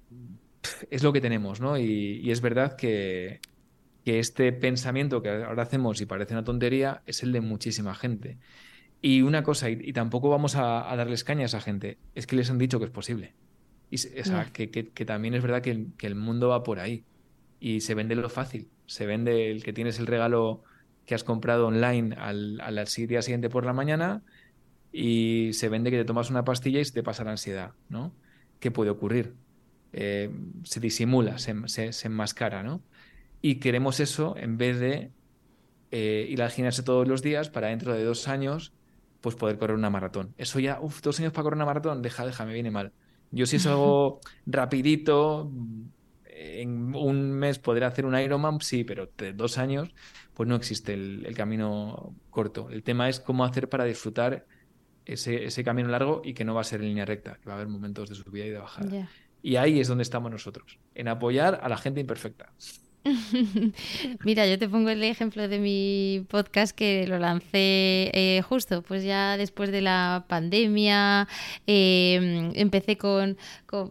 es 0.89 1.03
lo 1.03 1.11
que 1.13 1.21
tenemos, 1.21 1.59
¿no? 1.59 1.77
Y, 1.77 2.31
es 2.31 2.41
verdad 2.41 2.75
que, 2.75 3.41
que, 4.05 4.19
este 4.19 4.53
pensamiento 4.53 5.21
que 5.21 5.29
ahora 5.29 5.63
hacemos 5.63 5.99
y 6.01 6.05
parece 6.05 6.33
una 6.33 6.43
tontería 6.43 7.03
es 7.05 7.23
el 7.23 7.31
de 7.31 7.41
muchísima 7.41 7.93
gente. 7.93 8.37
Y 9.01 9.21
una 9.21 9.43
cosa, 9.43 9.69
y, 9.69 9.93
tampoco 9.93 10.29
vamos 10.29 10.55
a, 10.55 10.93
darles 10.95 11.23
caña 11.23 11.43
a 11.43 11.45
esa 11.45 11.61
gente, 11.61 11.97
es 12.15 12.27
que 12.27 12.35
les 12.35 12.49
han 12.49 12.57
dicho 12.57 12.79
que 12.79 12.85
es 12.85 12.91
posible. 12.91 13.33
Y, 13.89 13.95
o 13.95 14.23
sea, 14.23 14.45
mm. 14.45 14.51
que, 14.51 15.05
también 15.05 15.33
es 15.33 15.41
verdad 15.41 15.61
que 15.61 16.07
el, 16.07 16.15
mundo 16.15 16.49
va 16.49 16.63
por 16.63 16.79
ahí. 16.79 17.05
Y 17.59 17.81
se 17.81 17.95
vende 17.95 18.15
lo 18.15 18.29
fácil. 18.29 18.69
Se 18.85 19.05
vende 19.05 19.51
el 19.51 19.63
que 19.63 19.73
tienes 19.73 19.99
el 19.99 20.07
regalo 20.07 20.63
que 21.05 21.15
has 21.15 21.23
comprado 21.23 21.67
online 21.67 22.15
al, 22.15 22.61
al 22.61 22.85
día 22.85 23.21
siguiente 23.21 23.49
por 23.49 23.65
la 23.65 23.73
mañana 23.73 24.21
y 24.91 25.51
se 25.53 25.69
vende 25.69 25.91
que 25.91 25.97
te 25.97 26.05
tomas 26.05 26.29
una 26.29 26.43
pastilla 26.43 26.79
y 26.79 26.85
se 26.85 26.93
te 26.93 27.03
pasa 27.03 27.23
la 27.23 27.31
ansiedad, 27.31 27.71
¿no? 27.89 28.13
¿Qué 28.59 28.71
puede 28.71 28.89
ocurrir? 28.89 29.33
Eh, 29.93 30.29
se 30.63 30.79
disimula, 30.79 31.37
se, 31.39 31.55
se, 31.67 32.07
enmascara, 32.07 32.63
¿no? 32.63 32.81
Y 33.41 33.55
queremos 33.55 33.99
eso 33.99 34.35
en 34.37 34.57
vez 34.57 34.79
de 34.79 35.11
eh, 35.91 36.27
ir 36.29 36.41
al 36.41 36.51
gimnasio 36.51 36.83
todos 36.83 37.07
los 37.07 37.21
días 37.21 37.49
para 37.49 37.67
dentro 37.67 37.93
de 37.93 38.03
dos 38.03 38.27
años 38.27 38.73
pues 39.21 39.35
poder 39.35 39.57
correr 39.57 39.75
una 39.75 39.89
maratón. 39.89 40.33
Eso 40.37 40.59
ya, 40.59 40.79
uff, 40.81 41.01
dos 41.01 41.19
años 41.19 41.33
para 41.33 41.43
correr 41.43 41.57
una 41.57 41.65
maratón, 41.65 42.01
deja, 42.01 42.25
deja, 42.25 42.45
me 42.45 42.53
viene 42.53 42.71
mal. 42.71 42.93
Yo 43.31 43.45
si 43.45 43.57
eso 43.57 44.19
rapidito, 44.45 45.51
en 46.25 46.95
un 46.95 47.31
mes 47.31 47.59
poder 47.59 47.83
hacer 47.83 48.05
un 48.05 48.17
Ironman, 48.17 48.61
sí, 48.61 48.83
pero 48.83 49.09
de 49.17 49.33
dos 49.33 49.57
años, 49.57 49.93
pues 50.33 50.47
no 50.47 50.55
existe 50.55 50.93
el, 50.93 51.33
camino 51.35 52.15
corto. 52.29 52.69
El 52.69 52.81
tema 52.83 53.09
es 53.09 53.19
cómo 53.19 53.43
hacer 53.43 53.69
para 53.69 53.83
disfrutar 53.83 54.45
ese, 55.05 55.45
ese, 55.45 55.63
camino 55.63 55.89
largo 55.89 56.21
y 56.23 56.33
que 56.33 56.45
no 56.45 56.53
va 56.53 56.61
a 56.61 56.63
ser 56.63 56.81
en 56.81 56.87
línea 56.87 57.05
recta, 57.05 57.37
que 57.41 57.47
va 57.47 57.53
a 57.53 57.55
haber 57.55 57.67
momentos 57.67 58.09
de 58.09 58.15
subida 58.15 58.45
y 58.45 58.49
de 58.49 58.57
bajada. 58.57 59.09
Y 59.41 59.57
ahí 59.57 59.79
es 59.79 59.87
donde 59.87 60.03
estamos 60.03 60.31
nosotros, 60.31 60.79
en 60.95 61.07
apoyar 61.07 61.59
a 61.61 61.69
la 61.69 61.77
gente 61.77 61.99
imperfecta. 61.99 62.53
Mira, 64.23 64.47
yo 64.47 64.59
te 64.59 64.67
pongo 64.69 64.89
el 64.89 65.03
ejemplo 65.03 65.47
de 65.47 65.59
mi 65.59 66.25
podcast 66.29 66.75
que 66.75 67.07
lo 67.07 67.17
lancé 67.17 68.11
eh, 68.13 68.41
justo, 68.47 68.81
pues 68.81 69.03
ya 69.03 69.37
después 69.37 69.71
de 69.71 69.81
la 69.81 70.25
pandemia, 70.27 71.27
em, 71.67 72.51
empecé 72.55 72.97
con, 72.97 73.37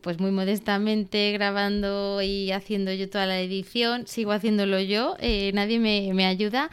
pues 0.03 0.21
muy 0.21 0.31
modestamente 0.31 1.33
grabando 1.33 2.23
y 2.23 2.53
haciendo 2.53 2.93
yo 2.93 3.09
toda 3.09 3.27
la 3.27 3.41
edición, 3.41 4.07
sigo 4.07 4.33
haciéndolo 4.33 4.81
yo, 4.81 5.17
eh, 5.21 5.51
nadie 5.55 5.79
me, 5.79 6.13
me 6.15 6.27
ayuda. 6.27 6.71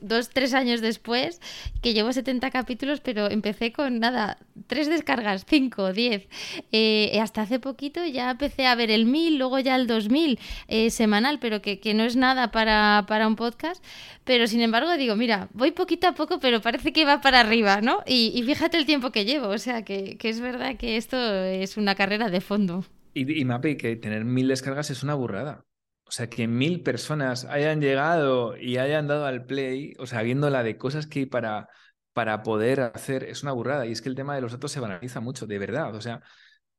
Dos, 0.00 0.30
tres 0.30 0.54
años 0.54 0.80
después, 0.80 1.40
que 1.82 1.92
llevo 1.92 2.12
70 2.12 2.50
capítulos, 2.50 3.00
pero 3.00 3.30
empecé 3.30 3.72
con 3.72 4.00
nada, 4.00 4.38
tres 4.66 4.88
descargas, 4.88 5.44
cinco, 5.48 5.92
diez. 5.92 6.28
Eh, 6.72 7.18
hasta 7.20 7.42
hace 7.42 7.58
poquito 7.58 8.04
ya 8.04 8.30
empecé 8.30 8.66
a 8.66 8.74
ver 8.74 8.90
el 8.90 9.06
mil, 9.06 9.38
luego 9.38 9.58
ya 9.58 9.76
el 9.76 9.86
2000 9.86 10.38
eh, 10.68 10.90
semanal, 10.90 11.38
pero 11.38 11.62
que, 11.62 11.80
no 11.94 12.04
es 12.04 12.16
nada 12.16 12.50
para, 12.50 13.26
un 13.26 13.36
podcast. 13.36 13.84
Pero 14.24 14.46
sin 14.46 14.60
embargo, 14.60 14.96
digo, 14.96 15.16
mira, 15.16 15.48
voy 15.52 15.72
poquito 15.72 16.06
a 16.06 16.14
poco, 16.14 16.38
pero 16.38 16.60
parece 16.60 16.92
que 16.92 17.04
va 17.04 17.20
para 17.20 17.40
arriba, 17.40 17.80
¿no? 17.80 18.02
Y, 18.06 18.42
fíjate 18.44 18.76
el 18.76 18.86
tiempo 18.86 19.10
que 19.10 19.24
llevo, 19.24 19.48
o 19.48 19.58
sea, 19.58 19.84
que, 19.84 20.16
es 20.22 20.40
verdad 20.40 20.76
que 20.76 20.96
esto 20.96 21.16
es 21.44 21.76
una 21.76 21.94
carrera 21.94 22.30
de 22.30 22.40
fondo. 22.40 22.84
Y, 23.14 23.40
y 23.40 23.44
Mapi, 23.44 23.76
que 23.76 23.96
tener 23.96 24.24
mil 24.24 24.48
descargas 24.48 24.90
es 24.90 25.02
una 25.02 25.14
burrada. 25.14 25.64
O 26.12 26.14
sea, 26.14 26.28
que 26.28 26.46
mil 26.46 26.82
personas 26.82 27.46
hayan 27.46 27.80
llegado 27.80 28.54
y 28.58 28.76
hayan 28.76 29.06
dado 29.06 29.24
al 29.24 29.46
play, 29.46 29.94
o 29.98 30.06
sea, 30.06 30.20
viendo 30.20 30.50
la 30.50 30.62
de 30.62 30.76
cosas 30.76 31.06
que 31.06 31.26
para, 31.26 31.70
para 32.12 32.42
poder 32.42 32.80
hacer, 32.80 33.24
es 33.24 33.42
una 33.42 33.52
burrada. 33.52 33.86
Y 33.86 33.92
es 33.92 34.02
que 34.02 34.10
el 34.10 34.14
tema 34.14 34.34
de 34.34 34.42
los 34.42 34.52
datos 34.52 34.70
se 34.72 34.80
banaliza 34.80 35.20
mucho, 35.20 35.46
de 35.46 35.58
verdad. 35.58 35.94
O 35.94 36.02
sea, 36.02 36.20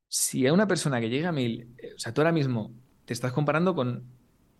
si 0.08 0.46
hay 0.46 0.52
una 0.52 0.68
persona 0.68 1.00
que 1.00 1.08
llega 1.10 1.30
a 1.30 1.32
mil, 1.32 1.74
eh, 1.78 1.94
o 1.96 1.98
sea, 1.98 2.14
tú 2.14 2.20
ahora 2.20 2.30
mismo 2.30 2.76
te 3.06 3.12
estás 3.12 3.32
comparando 3.32 3.74
con. 3.74 4.06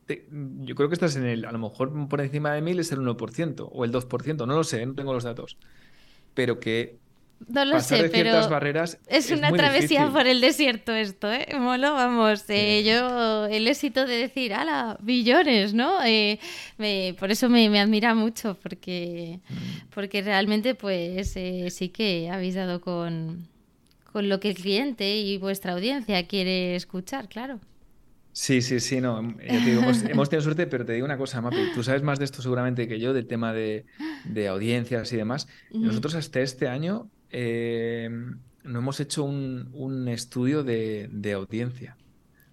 yo 0.08 0.74
creo 0.74 0.88
que 0.88 0.94
estás 0.94 1.14
en 1.14 1.26
el, 1.26 1.44
a 1.44 1.52
lo 1.52 1.58
mejor 1.60 2.08
por 2.08 2.20
encima 2.20 2.52
de 2.52 2.60
mil 2.60 2.80
es 2.80 2.90
el 2.90 2.98
1% 2.98 3.68
o 3.70 3.84
el 3.84 3.92
2%, 3.92 4.44
no 4.44 4.56
lo 4.56 4.64
sé, 4.64 4.84
no 4.86 4.96
tengo 4.96 5.12
los 5.14 5.22
datos. 5.22 5.56
Pero 6.34 6.58
que 6.58 6.98
no 7.48 7.64
lo 7.64 7.80
sé, 7.80 8.08
pero 8.10 8.48
barreras 8.48 8.98
es, 9.06 9.30
una 9.30 9.52
travesía 9.52 10.08
por 10.08 10.26
el 10.26 10.40
desierto 10.40 10.92
esto, 10.92 11.32
¿eh? 11.32 11.46
Molo, 11.58 11.92
vamos, 11.92 12.44
eh, 12.48 12.82
yo 12.84 13.46
el 13.46 13.66
éxito 13.66 14.06
de 14.06 14.16
decir, 14.16 14.54
ala, 14.54 14.96
billones, 15.00 15.74
¿no? 15.74 16.04
Eh, 16.04 16.38
por 17.18 17.30
eso 17.30 17.48
me, 17.48 17.78
admira 17.78 18.14
mucho, 18.14 18.56
porque, 18.62 19.40
mm. 19.48 19.54
porque 19.94 20.22
realmente 20.22 20.74
pues 20.74 21.36
eh, 21.36 21.68
sí 21.70 21.88
que 21.88 22.30
habéis 22.30 22.54
dado 22.54 22.80
con, 22.80 23.48
con 24.12 24.28
lo 24.28 24.40
que 24.40 24.50
el 24.50 24.54
cliente 24.54 25.16
y 25.16 25.38
vuestra 25.38 25.72
audiencia 25.72 26.26
quiere 26.26 26.76
escuchar, 26.76 27.28
claro. 27.28 27.60
Sí, 28.34 28.62
sí, 28.62 28.80
sí, 28.80 29.00
no. 29.00 29.20
hemos, 29.40 30.02
tenido 30.02 30.40
suerte, 30.42 30.66
pero 30.66 30.84
te 30.84 30.92
digo 30.92 31.06
una 31.06 31.16
cosa, 31.16 31.40
Mapi. 31.40 31.72
Tú 31.72 31.84
sabes 31.84 32.02
más 32.02 32.18
de 32.18 32.24
esto 32.24 32.42
seguramente 32.42 32.88
que 32.88 32.98
yo, 32.98 33.14
del 33.14 33.26
tema 33.26 33.52
de, 33.52 33.86
audiencias 34.48 35.12
y 35.12 35.16
demás. 35.16 35.46
Nosotros 35.70 36.16
hasta 36.16 36.40
este 36.40 36.66
año 36.68 37.08
eh, 37.36 38.08
no 38.62 38.78
hemos 38.78 39.00
hecho 39.00 39.24
un, 39.24 40.06
estudio 40.08 40.62
de, 40.62 41.32
audiencia. 41.34 41.96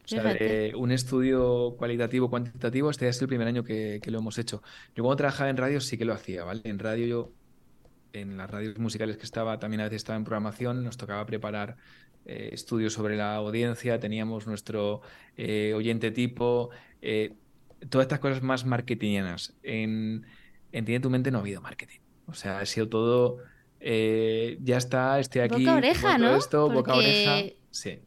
O 0.03 0.07
sea, 0.07 0.35
un 0.75 0.91
estudio 0.91 1.75
cualitativo, 1.77 2.31
cuantitativo, 2.31 2.89
este 2.89 3.07
es 3.07 3.21
el 3.21 3.27
primer 3.27 3.47
año 3.47 3.63
que, 3.63 4.01
lo 4.07 4.17
hemos 4.17 4.39
hecho. 4.39 4.63
Yo 4.95 5.03
cuando 5.03 5.17
trabajaba 5.17 5.51
en 5.51 5.57
radio 5.57 5.79
sí 5.79 5.99
que 5.99 6.05
lo 6.05 6.13
hacía, 6.13 6.43
¿vale? 6.43 6.61
En 6.63 6.79
radio 6.79 7.05
yo, 7.05 7.31
en 8.11 8.37
las 8.37 8.49
radios 8.49 8.79
musicales 8.79 9.17
que 9.17 9.23
estaba, 9.23 9.59
también 9.59 9.81
a 9.81 9.83
veces 9.83 9.97
estaba 9.97 10.17
en 10.17 10.25
programación, 10.25 10.83
nos 10.83 10.97
tocaba 10.97 11.27
preparar 11.27 11.77
eh, 12.25 12.49
estudios 12.51 12.93
sobre 12.93 13.15
la 13.15 13.35
audiencia, 13.35 13.99
teníamos 13.99 14.47
nuestro 14.47 15.01
eh, 15.37 15.73
oyente 15.75 16.09
tipo, 16.09 16.71
todas 17.87 18.05
estas 18.05 18.19
cosas 18.19 18.41
más 18.41 18.65
marketingianas. 18.65 19.53
En, 19.61 20.25
en 20.71 20.85
Tiene 20.85 20.99
tu 20.99 21.11
mente 21.11 21.29
no 21.29 21.37
ha 21.37 21.41
habido 21.41 21.61
marketing. 21.61 21.99
O 22.25 22.33
sea, 22.33 22.59
ha 22.59 22.65
sido 22.65 22.89
todo 22.89 23.37
eh, 23.81 24.57
ya 24.61 24.77
está, 24.77 25.19
estoy 25.19 25.41
aquí. 25.41 25.65
Boca 25.65 25.75
oreja, 25.75 26.17
¿no? 26.17 26.35
Esto, 26.35 26.69
boca 26.69 26.93
oreja. 26.93 27.43
Sí. 27.71 27.99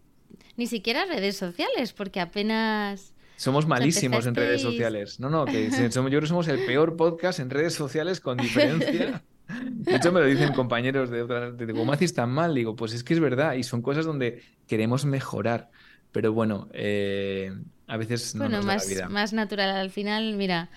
Ni 0.56 0.66
siquiera 0.66 1.04
redes 1.04 1.36
sociales, 1.36 1.92
porque 1.92 2.20
apenas. 2.20 3.12
Somos 3.36 3.66
malísimos 3.66 4.26
en 4.26 4.36
redes 4.36 4.62
sociales. 4.62 5.18
No, 5.18 5.28
no, 5.28 5.44
que 5.44 5.68
yo 5.70 6.04
creo 6.04 6.20
que 6.20 6.26
somos 6.26 6.46
el 6.46 6.64
peor 6.64 6.96
podcast 6.96 7.40
en 7.40 7.50
redes 7.50 7.74
sociales 7.74 8.20
con 8.20 8.36
diferencia. 8.36 9.22
De 9.46 9.96
hecho, 9.96 10.10
me 10.10 10.20
lo 10.20 10.26
dicen 10.26 10.54
compañeros 10.54 11.10
de 11.10 11.22
otras, 11.22 11.58
de 11.58 11.74
¿cómo 11.74 11.92
haces 11.92 12.14
tan 12.14 12.30
mal? 12.30 12.54
Digo, 12.54 12.76
pues 12.76 12.94
es 12.94 13.04
que 13.04 13.12
es 13.12 13.20
verdad, 13.20 13.54
y 13.54 13.62
son 13.62 13.82
cosas 13.82 14.06
donde 14.06 14.42
queremos 14.66 15.04
mejorar. 15.04 15.70
Pero 16.12 16.32
bueno, 16.32 16.68
eh, 16.72 17.52
a 17.86 17.96
veces 17.96 18.34
no 18.34 18.44
bueno, 18.44 18.62
más, 18.62 18.88
más 19.10 19.32
natural. 19.32 19.70
Al 19.70 19.90
final, 19.90 20.34
mira, 20.36 20.70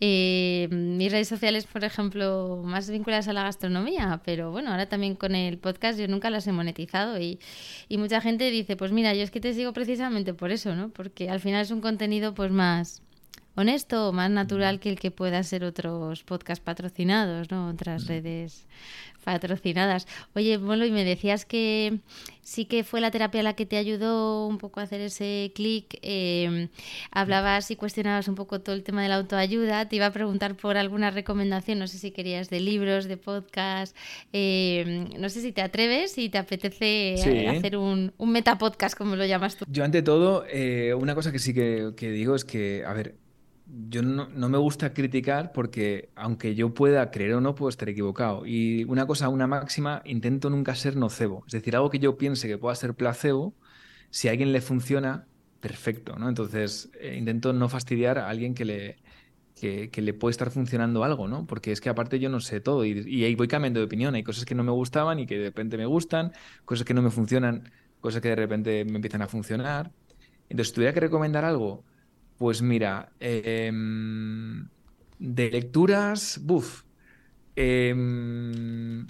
eh, 0.00 0.68
mis 0.70 1.10
redes 1.10 1.28
sociales, 1.28 1.66
por 1.66 1.82
ejemplo, 1.84 2.62
más 2.64 2.88
vinculadas 2.88 3.26
a 3.28 3.32
la 3.32 3.42
gastronomía, 3.42 4.20
pero 4.24 4.52
bueno, 4.52 4.70
ahora 4.70 4.88
también 4.88 5.16
con 5.16 5.34
el 5.34 5.58
podcast 5.58 5.98
yo 5.98 6.06
nunca 6.06 6.30
las 6.30 6.46
he 6.46 6.52
monetizado 6.52 7.20
y, 7.20 7.38
mucha 7.90 8.20
gente 8.20 8.50
dice, 8.50 8.76
pues 8.76 8.92
mira, 8.92 9.12
yo 9.14 9.22
es 9.22 9.30
que 9.30 9.40
te 9.40 9.52
sigo 9.54 9.72
precisamente 9.72 10.34
por 10.34 10.52
eso, 10.52 10.74
¿no? 10.76 10.90
Porque 10.90 11.30
al 11.30 11.40
final 11.40 11.62
es 11.62 11.70
un 11.72 11.80
contenido 11.80 12.34
pues 12.34 12.52
más 12.52 13.02
honesto, 13.58 14.12
más 14.12 14.30
natural 14.30 14.78
que 14.78 14.88
el 14.88 15.00
que 15.00 15.10
pueda 15.10 15.42
ser 15.42 15.64
otros 15.64 16.22
podcasts 16.22 16.64
patrocinados, 16.64 17.50
¿no? 17.50 17.68
Otras 17.68 18.06
redes 18.06 18.66
patrocinadas. 19.24 20.06
Oye, 20.34 20.56
bueno, 20.56 20.86
y 20.86 20.92
me 20.92 21.04
decías 21.04 21.44
que 21.44 21.98
sí 22.42 22.64
que 22.64 22.84
fue 22.84 23.00
la 23.00 23.10
terapia 23.10 23.42
la 23.42 23.54
que 23.54 23.66
te 23.66 23.76
ayudó 23.76 24.46
un 24.46 24.58
poco 24.58 24.80
a 24.80 24.84
hacer 24.84 25.00
ese 25.00 25.52
clic. 25.54 25.98
Em, 26.02 26.68
hablabas 27.10 27.70
y 27.70 27.76
cuestionabas 27.76 28.28
un 28.28 28.36
poco 28.36 28.60
todo 28.60 28.74
el 28.74 28.84
tema 28.84 29.02
de 29.02 29.08
la 29.08 29.16
autoayuda. 29.16 29.88
Te 29.88 29.96
iba 29.96 30.06
a 30.06 30.12
preguntar 30.12 30.54
por 30.54 30.76
alguna 30.76 31.10
recomendación, 31.10 31.80
no 31.80 31.88
sé 31.88 31.98
si 31.98 32.12
querías 32.12 32.48
de 32.48 32.60
libros, 32.60 33.06
de 33.06 33.16
podcast. 33.16 33.94
Em, 34.32 35.10
no 35.18 35.28
sé 35.28 35.42
si 35.42 35.52
te 35.52 35.62
atreves 35.62 36.16
y 36.16 36.28
te 36.28 36.38
apetece 36.38 37.14
eh, 37.14 37.48
hacer 37.48 37.76
un, 37.76 38.12
un 38.16 38.30
metapodcast, 38.30 38.96
como 38.96 39.16
lo 39.16 39.26
llamas 39.26 39.56
tú. 39.56 39.64
Yo, 39.68 39.84
ante 39.84 40.00
todo, 40.00 40.44
eh, 40.48 40.94
una 40.94 41.14
cosa 41.14 41.32
que 41.32 41.40
sí 41.40 41.52
que, 41.52 41.92
que 41.96 42.10
digo 42.10 42.36
es 42.36 42.44
que, 42.44 42.84
a 42.86 42.92
ver, 42.94 43.16
yo 43.68 44.02
no, 44.02 44.28
me 44.48 44.58
gusta 44.58 44.94
criticar 44.94 45.52
porque 45.52 46.10
aunque 46.14 46.54
yo 46.54 46.72
pueda 46.72 47.10
creer 47.10 47.34
o 47.34 47.40
no, 47.40 47.54
puedo 47.54 47.68
estar 47.68 47.88
equivocado. 47.88 48.46
Y 48.46 48.84
una 48.84 49.06
cosa, 49.06 49.28
una 49.28 49.46
máxima, 49.46 50.02
intento 50.04 50.50
nunca 50.50 50.74
ser 50.74 50.96
nocebo. 50.96 51.44
Es 51.46 51.52
decir, 51.52 51.76
algo 51.76 51.90
que 51.90 51.98
yo 51.98 52.16
piense 52.16 52.48
que 52.48 52.58
pueda 52.58 52.74
ser 52.74 52.94
placebo, 52.94 53.54
si 54.10 54.28
a 54.28 54.30
alguien 54.32 54.52
le 54.52 54.60
funciona, 54.60 55.26
perfecto, 55.60 56.16
¿no? 56.16 56.28
Entonces, 56.28 56.90
eh, 57.00 57.16
intento 57.18 57.52
no 57.52 57.68
fastidiar 57.68 58.18
a 58.18 58.28
alguien 58.28 58.54
que 58.54 58.64
le, 58.64 58.96
que, 59.54 59.90
le 59.94 60.14
puede 60.14 60.30
estar 60.32 60.50
funcionando 60.50 61.04
algo, 61.04 61.28
¿no? 61.28 61.46
Porque 61.46 61.72
es 61.72 61.80
que 61.80 61.90
aparte 61.90 62.18
yo 62.18 62.30
no 62.30 62.40
sé 62.40 62.60
todo 62.60 62.84
y, 62.84 63.04
y 63.06 63.24
ahí 63.24 63.34
voy 63.34 63.48
cambiando 63.48 63.80
de 63.80 63.86
opinión. 63.86 64.14
Hay 64.14 64.22
cosas 64.22 64.44
que 64.44 64.54
no 64.54 64.64
me 64.64 64.72
gustaban 64.72 65.18
y 65.18 65.26
que 65.26 65.38
de 65.38 65.44
repente 65.46 65.76
me 65.76 65.86
gustan, 65.86 66.32
cosas 66.64 66.84
que 66.86 66.94
no 66.94 67.02
me 67.02 67.10
funcionan, 67.10 67.70
cosas 68.00 68.22
que 68.22 68.28
de 68.28 68.36
repente 68.36 68.84
me 68.84 68.96
empiezan 68.96 69.22
a 69.22 69.28
funcionar. 69.28 69.92
Entonces, 70.48 70.68
si 70.68 70.74
tuviera 70.74 70.94
que 70.94 71.00
recomendar 71.00 71.44
algo, 71.44 71.84
pues 72.38 72.62
mira, 72.62 73.10
em, 73.18 74.68
de 75.18 75.50
lecturas, 75.50 76.40
buf. 76.42 76.84
Em, 77.56 79.06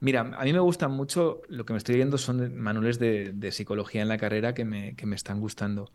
mira, 0.00 0.20
a 0.20 0.44
mí 0.44 0.52
me 0.54 0.58
gustan 0.58 0.92
mucho, 0.92 1.42
lo 1.48 1.66
que 1.66 1.74
me 1.74 1.76
estoy 1.76 1.96
viendo 1.96 2.16
son 2.16 2.56
manuales 2.58 2.98
de, 2.98 3.52
psicología 3.52 4.00
en 4.00 4.08
la 4.08 4.16
carrera 4.16 4.54
que 4.54 4.64
me, 4.64 4.96
que 4.96 5.04
me 5.04 5.14
están 5.14 5.40
gustando. 5.40 5.92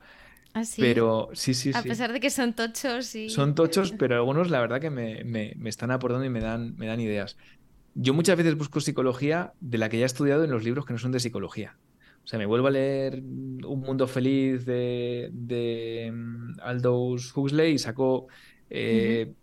¿Ah, 0.54 0.64
sí? 0.64 0.80
Pero 0.80 1.30
sí, 1.34 1.56
sí, 1.56 1.74
sí. 1.74 1.80
A 1.80 1.82
pesar 1.82 2.14
de 2.14 2.20
que 2.20 2.30
son 2.30 2.54
tochos 2.54 3.16
y... 3.16 3.32
Son 3.32 3.56
tochos, 3.56 3.92
pero 3.98 4.16
algunos 4.16 4.52
la 4.52 4.60
verdad 4.62 4.80
que 4.80 4.92
me, 4.92 5.24
me, 5.24 5.56
están 5.68 5.90
aportando 5.90 6.24
y 6.26 6.30
me 6.30 6.42
dan, 6.42 6.76
me 6.78 6.86
dan 6.86 7.00
ideas. 7.00 7.38
Yo 7.96 8.14
muchas 8.14 8.38
veces 8.38 8.56
busco 8.56 8.80
psicología 8.80 9.54
de 9.60 9.80
la 9.80 9.90
que 9.90 9.98
ya 9.98 10.04
he 10.04 10.06
estudiado 10.06 10.44
en 10.44 10.52
los 10.52 10.64
libros 10.64 10.86
que 10.86 10.94
no 10.94 11.00
son 11.00 11.12
de 11.12 11.20
psicología. 11.20 11.76
O 12.24 12.28
sea, 12.28 12.40
me 12.40 12.46
vuelvo 12.46 12.68
a 12.68 12.72
leer 12.72 13.22
Un 13.22 13.82
Mundo 13.82 14.08
Feliz 14.08 14.66
de, 14.66 16.12
mm, 16.14 16.60
Aldous 16.62 17.36
Huxley 17.36 17.74
y 17.74 17.80
saco 17.80 18.28
eh, 18.70 19.34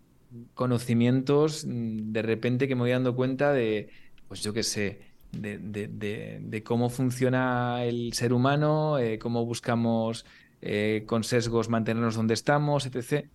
conocimientos 0.55 1.67
mm, 1.67 2.13
de 2.13 2.23
repente 2.23 2.69
que 2.69 2.75
me 2.75 2.83
voy 2.83 2.91
dando 2.91 3.15
cuenta 3.15 3.53
de, 3.53 3.91
pues 4.29 4.43
yo 4.43 4.53
qué 4.53 4.63
sé, 4.63 5.01
de, 5.33 6.63
cómo 6.65 6.91
funciona 6.91 7.85
el 7.85 8.13
ser 8.13 8.33
humano, 8.33 8.99
eh, 8.99 9.19
cómo 9.19 9.45
buscamos 9.45 10.25
eh, 10.63 11.05
con 11.07 11.25
sesgos 11.25 11.69
mantenernos 11.69 12.17
donde 12.17 12.35
estamos, 12.35 12.87
etc. 12.87 13.29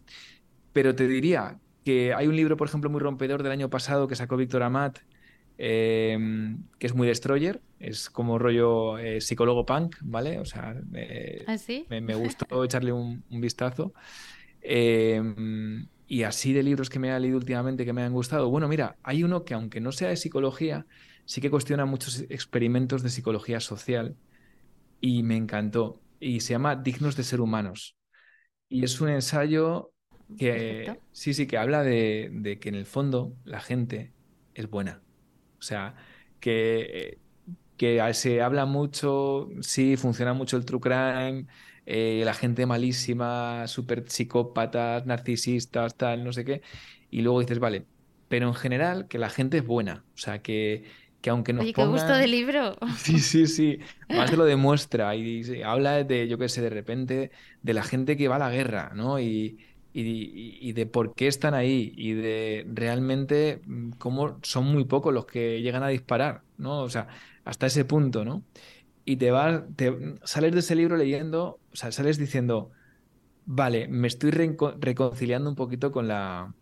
Pero 0.73 0.95
te 0.95 1.07
diría 1.07 1.59
que 1.83 2.13
hay 2.13 2.27
un 2.27 2.35
libro, 2.35 2.57
por 2.57 2.67
ejemplo, 2.67 2.89
muy 2.89 2.99
rompedor 2.99 3.43
del 3.43 3.51
año 3.51 3.69
pasado 3.69 4.07
que 4.07 4.15
sacó 4.15 4.37
Víctor 4.37 4.63
Amat, 4.63 4.99
em, 5.57 6.63
que 6.79 6.87
es 6.87 6.93
muy 6.93 7.07
destroyer, 7.07 7.61
es 7.79 8.09
como 8.09 8.39
rollo 8.39 8.97
eh, 8.97 9.21
psicólogo 9.21 9.65
punk, 9.65 9.97
¿vale? 10.01 10.39
O 10.39 10.45
sea, 10.45 10.75
¿Ah, 11.47 11.57
me, 11.89 12.15
gustó 12.15 12.63
echarle 12.63 12.91
un, 12.91 13.23
vistazo. 13.29 13.93
Em, 14.61 15.87
y 16.07 16.23
así 16.23 16.53
de 16.53 16.63
libros 16.63 16.89
que 16.89 16.99
me 16.99 17.11
ha 17.11 17.19
leído 17.19 17.37
últimamente 17.37 17.85
que 17.85 17.93
me 17.93 18.03
han 18.03 18.13
gustado. 18.13 18.49
Bueno, 18.49 18.67
mira, 18.67 18.97
hay 19.03 19.23
uno 19.23 19.43
que 19.43 19.53
aunque 19.53 19.79
no 19.79 19.91
sea 19.91 20.09
de 20.09 20.17
psicología, 20.17 20.85
sí 21.25 21.41
que 21.41 21.49
cuestiona 21.49 21.85
muchos 21.85 22.21
experimentos 22.29 23.03
de 23.03 23.09
psicología 23.09 23.59
social 23.59 24.15
y 25.01 25.23
me 25.23 25.35
encantó. 25.35 26.01
Y 26.19 26.39
se 26.39 26.53
llama 26.53 26.75
Dignos 26.75 27.15
de 27.15 27.23
ser 27.23 27.41
humanos. 27.41 27.97
Y 28.69 28.83
es 28.83 28.99
un 29.01 29.09
ensayo 29.09 29.91
que 30.37 30.97
sí, 31.11 31.33
sí, 31.33 31.45
que 31.47 31.57
habla 31.57 31.83
de, 31.83 32.57
que 32.59 32.69
en 32.69 32.75
el 32.75 32.85
fondo 32.85 33.35
la 33.43 33.59
gente 33.59 34.13
es 34.53 34.69
buena. 34.69 35.01
O 35.59 35.61
sea, 35.61 35.95
que, 36.39 37.19
que 37.77 38.13
se 38.13 38.41
habla 38.41 38.65
mucho, 38.65 39.49
sí, 39.61 39.97
funciona 39.97 40.33
mucho 40.33 40.57
el 40.57 40.65
true 40.65 40.79
crime, 40.79 41.47
eh, 41.85 42.23
la 42.25 42.33
gente 42.33 42.65
malísima, 42.65 43.67
súper 43.67 44.09
psicópatas, 44.09 45.05
narcisistas, 45.05 45.95
tal, 45.95 46.23
no 46.23 46.33
sé 46.33 46.45
qué. 46.45 46.61
Y 47.11 47.21
luego 47.21 47.41
dices, 47.41 47.59
vale, 47.59 47.85
pero 48.27 48.47
en 48.47 48.55
general 48.55 49.07
que 49.07 49.17
la 49.19 49.29
gente 49.29 49.57
es 49.57 49.65
buena. 49.65 50.03
O 50.15 50.17
sea, 50.17 50.41
que, 50.41 50.83
que 51.21 51.29
aunque 51.29 51.53
nos 51.53 51.63
Oye, 51.63 51.73
qué 51.73 51.85
gusto 51.85 52.13
de 52.15 52.27
libro. 52.27 52.75
Sí, 52.97 53.19
sí, 53.19 53.47
sí. 53.47 53.79
Más 54.09 54.29
se 54.29 54.37
lo 54.37 54.45
demuestra 54.45 55.15
y, 55.15 55.61
habla 55.63 56.03
de, 56.03 56.27
yo 56.27 56.37
qué 56.37 56.49
sé, 56.49 56.61
de 56.61 56.69
repente, 56.69 57.31
de 57.61 57.73
la 57.73 57.83
gente 57.83 58.17
que 58.17 58.27
va 58.27 58.37
a 58.37 58.39
la 58.39 58.49
guerra, 58.49 58.91
¿no? 58.95 59.19
Y, 59.19 59.59
y, 59.97 60.73
de 60.73 60.85
por 60.85 61.15
qué 61.15 61.27
están 61.27 61.53
ahí 61.53 61.93
y 61.95 62.13
de 62.13 62.67
realmente 62.73 63.61
mm, 63.65 63.91
cómo 63.91 64.39
son 64.43 64.65
muy 64.65 64.83
pocos 64.85 65.13
los 65.13 65.25
que 65.25 65.61
llegan 65.61 65.83
a 65.83 65.87
disparar, 65.87 66.41
¿no? 66.57 66.81
O 66.81 66.89
sea, 66.89 67.07
hasta 67.45 67.67
ese 67.67 67.85
punto, 67.85 68.25
¿no? 68.25 68.43
y 69.05 69.17
te 69.17 69.31
vas, 69.31 69.61
te, 69.75 70.15
sales 70.23 70.51
de 70.53 70.59
ese 70.59 70.75
libro 70.75 70.97
leyendo, 70.97 71.59
o 71.71 71.75
sea, 71.75 71.91
sales 71.91 72.17
diciendo, 72.17 72.71
vale, 73.45 73.87
me 73.87 74.07
estoy 74.07 74.31
reconciliando 74.31 75.49
un 75.49 75.55
poquito 75.55 75.91
con 75.91 76.07
la 76.07 76.53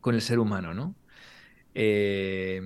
con 0.00 0.14
el 0.14 0.22
ser 0.22 0.38
humano, 0.38 0.72
¿no? 0.72 0.94
Eh, 1.74 2.62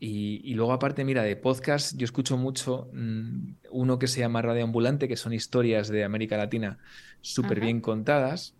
y, 0.00 0.54
luego, 0.54 0.72
aparte, 0.72 1.04
mira, 1.04 1.22
de 1.22 1.36
podcast, 1.36 1.96
yo 1.96 2.04
escucho 2.04 2.36
mucho 2.36 2.90
mm, 2.92 3.54
uno 3.70 3.98
que 3.98 4.06
se 4.06 4.20
llama 4.20 4.42
Radio 4.42 4.64
Ambulante, 4.64 5.08
que 5.08 5.16
son 5.16 5.32
historias 5.32 5.88
de 5.88 6.04
América 6.04 6.36
Latina 6.36 6.78
súper 7.20 7.60
bien 7.60 7.80
contadas. 7.80 8.54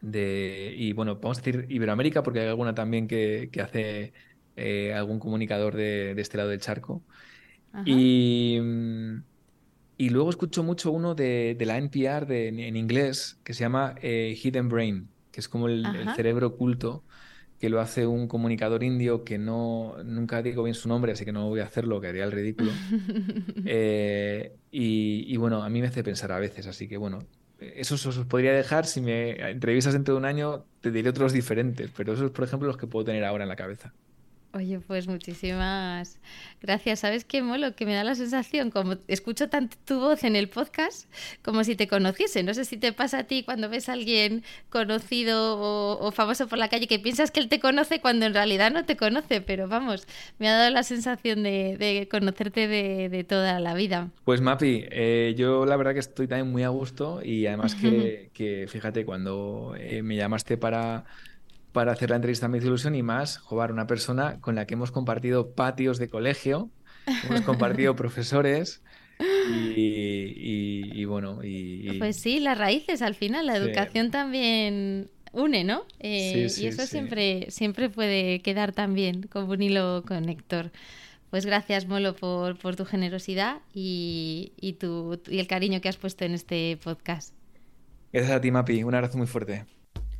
De, 0.00 0.74
y 0.76 0.92
bueno, 0.92 1.16
vamos 1.16 1.38
a 1.38 1.42
decir 1.42 1.66
Iberoamérica, 1.68 2.22
porque 2.22 2.40
hay 2.40 2.48
alguna 2.48 2.74
también 2.74 3.08
que, 3.08 3.50
hace 3.62 4.12
eh, 4.56 4.94
algún 4.94 5.18
comunicador 5.18 5.74
de, 5.74 6.14
de, 6.14 6.22
este 6.22 6.36
lado 6.36 6.50
del 6.50 6.60
charco. 6.60 7.02
Y, 7.84 8.58
mm, 8.60 9.16
y 9.98 10.10
luego 10.10 10.30
escucho 10.30 10.62
mucho 10.62 10.92
uno 10.92 11.14
de, 11.14 11.56
la 11.60 11.78
NPR 11.78 12.26
de, 12.26 12.48
en, 12.48 12.76
inglés 12.76 13.38
que 13.42 13.54
se 13.54 13.60
llama 13.60 13.94
eh, 14.02 14.38
Hidden 14.42 14.68
Brain, 14.68 15.08
que 15.32 15.40
es 15.40 15.48
como 15.48 15.68
el, 15.68 15.86
cerebro 16.14 16.48
oculto, 16.48 17.02
que 17.58 17.70
lo 17.70 17.80
hace 17.80 18.06
un 18.06 18.28
comunicador 18.28 18.82
indio 18.82 19.24
que 19.24 19.38
no 19.38 19.96
nunca 20.04 20.42
digo 20.42 20.64
bien 20.64 20.74
su 20.74 20.88
nombre, 20.88 21.12
así 21.12 21.24
que 21.24 21.32
no 21.32 21.48
voy 21.48 21.60
a 21.60 21.64
hacerlo, 21.64 22.00
que 22.00 22.08
haría 22.08 22.24
el 22.24 22.32
ridículo. 22.32 22.72
Eh, 23.68 24.54
y, 24.70 25.36
bueno, 25.38 25.62
a 25.62 25.68
mí 25.70 25.80
me 25.80 25.88
hace 25.88 26.04
pensar 26.04 26.30
a 26.30 26.38
veces, 26.38 26.66
así 26.66 26.86
que 26.86 26.98
bueno, 26.98 27.20
eso 27.60 27.94
os 27.94 28.18
podría 28.26 28.52
dejar. 28.52 28.86
Si 28.86 29.00
me 29.00 29.50
entrevistas 29.50 29.94
dentro 29.94 30.14
de 30.14 30.18
un 30.18 30.24
año, 30.24 30.64
te 30.80 30.90
diré 30.90 31.10
otros 31.10 31.32
diferentes, 31.32 31.90
pero 31.96 32.12
esos, 32.14 32.30
por 32.30 32.44
ejemplo, 32.44 32.68
los 32.68 32.76
que 32.76 32.86
puedo 32.86 33.04
tener 33.04 33.24
ahora 33.24 33.44
en 33.44 33.48
la 33.48 33.56
cabeza. 33.56 33.92
Oye, 34.52 34.80
pues 34.80 35.06
muchísimas 35.06 36.18
gracias. 36.62 37.00
¿Sabes 37.00 37.24
qué 37.24 37.42
molo? 37.42 37.74
Que 37.74 37.84
me 37.84 37.94
da 37.94 38.04
la 38.04 38.14
sensación, 38.14 38.70
como 38.70 38.96
escucho 39.06 39.48
tanto 39.48 39.76
tu 39.84 40.00
voz 40.00 40.24
en 40.24 40.34
el 40.34 40.48
podcast, 40.48 41.10
como 41.42 41.62
si 41.62 41.76
te 41.76 41.88
conociese. 41.88 42.42
No 42.42 42.54
sé 42.54 42.64
si 42.64 42.76
te 42.76 42.92
pasa 42.92 43.18
a 43.18 43.24
ti 43.24 43.42
cuando 43.42 43.68
ves 43.68 43.88
a 43.88 43.92
alguien 43.92 44.44
conocido 44.70 45.58
o, 45.58 46.10
famoso 46.12 46.48
por 46.48 46.58
la 46.58 46.68
calle 46.68 46.86
que 46.86 46.98
piensas 46.98 47.30
que 47.30 47.40
él 47.40 47.48
te 47.48 47.60
conoce 47.60 48.00
cuando 48.00 48.24
en 48.24 48.34
realidad 48.34 48.70
no 48.70 48.84
te 48.84 48.96
conoce, 48.96 49.40
pero 49.40 49.68
vamos, 49.68 50.06
me 50.38 50.48
ha 50.48 50.56
dado 50.56 50.70
la 50.70 50.82
sensación 50.82 51.42
de, 51.42 52.08
conocerte 52.10 52.66
de, 52.68 53.24
toda 53.24 53.60
la 53.60 53.74
vida. 53.74 54.08
Pues 54.24 54.40
Mapi, 54.40 54.84
eh, 54.90 55.34
yo 55.36 55.66
la 55.66 55.76
verdad 55.76 55.92
que 55.92 56.00
estoy 56.00 56.28
también 56.28 56.50
muy 56.50 56.62
a 56.62 56.68
gusto 56.68 57.20
y 57.22 57.46
además 57.46 57.74
que, 57.74 58.66
fíjate, 58.68 59.04
cuando 59.04 59.74
eh, 59.78 60.02
me 60.02 60.16
llamaste 60.16 60.56
para 60.56 61.04
para 61.76 61.92
hacer 61.92 62.08
la 62.08 62.16
entrevista 62.16 62.48
me 62.48 62.56
Ilusión 62.56 62.94
y 62.94 63.02
más, 63.02 63.36
jugar 63.36 63.70
una 63.70 63.86
persona 63.86 64.40
con 64.40 64.54
la 64.54 64.66
que 64.66 64.72
hemos 64.72 64.92
compartido 64.92 65.50
patios 65.50 65.98
de 65.98 66.08
colegio, 66.08 66.70
hemos 67.28 67.42
compartido 67.42 67.94
profesores 68.02 68.82
y, 69.20 71.04
bueno. 71.04 71.40
Y, 71.44 71.98
Pues 71.98 72.16
sí, 72.16 72.40
las 72.40 72.56
raíces 72.56 73.02
al 73.02 73.14
final, 73.14 73.44
la 73.44 73.56
educación 73.56 74.10
también 74.10 75.10
une, 75.32 75.64
¿no? 75.64 75.84
Eh, 76.00 76.48
y 76.56 76.66
eso 76.66 76.86
siempre, 76.86 77.50
siempre 77.50 77.90
puede 77.90 78.40
quedar 78.40 78.72
también 78.72 79.24
como 79.24 79.52
un 79.52 79.60
hilo 79.60 80.02
conector. 80.08 80.70
Pues 81.28 81.44
gracias, 81.44 81.86
Molo, 81.86 82.16
por, 82.16 82.56
por 82.56 82.74
tu 82.74 82.86
generosidad 82.86 83.60
y, 83.74 84.54
y, 84.58 84.72
tu, 84.72 85.20
y 85.28 85.40
el 85.40 85.46
cariño 85.46 85.82
que 85.82 85.90
has 85.90 85.98
puesto 85.98 86.24
en 86.24 86.32
este 86.32 86.78
podcast. 86.82 87.34
Gracias 88.14 88.34
a 88.34 88.40
ti, 88.40 88.50
Mapi. 88.50 88.82
Un 88.82 88.94
abrazo 88.94 89.18
muy 89.18 89.26
fuerte. 89.26 89.66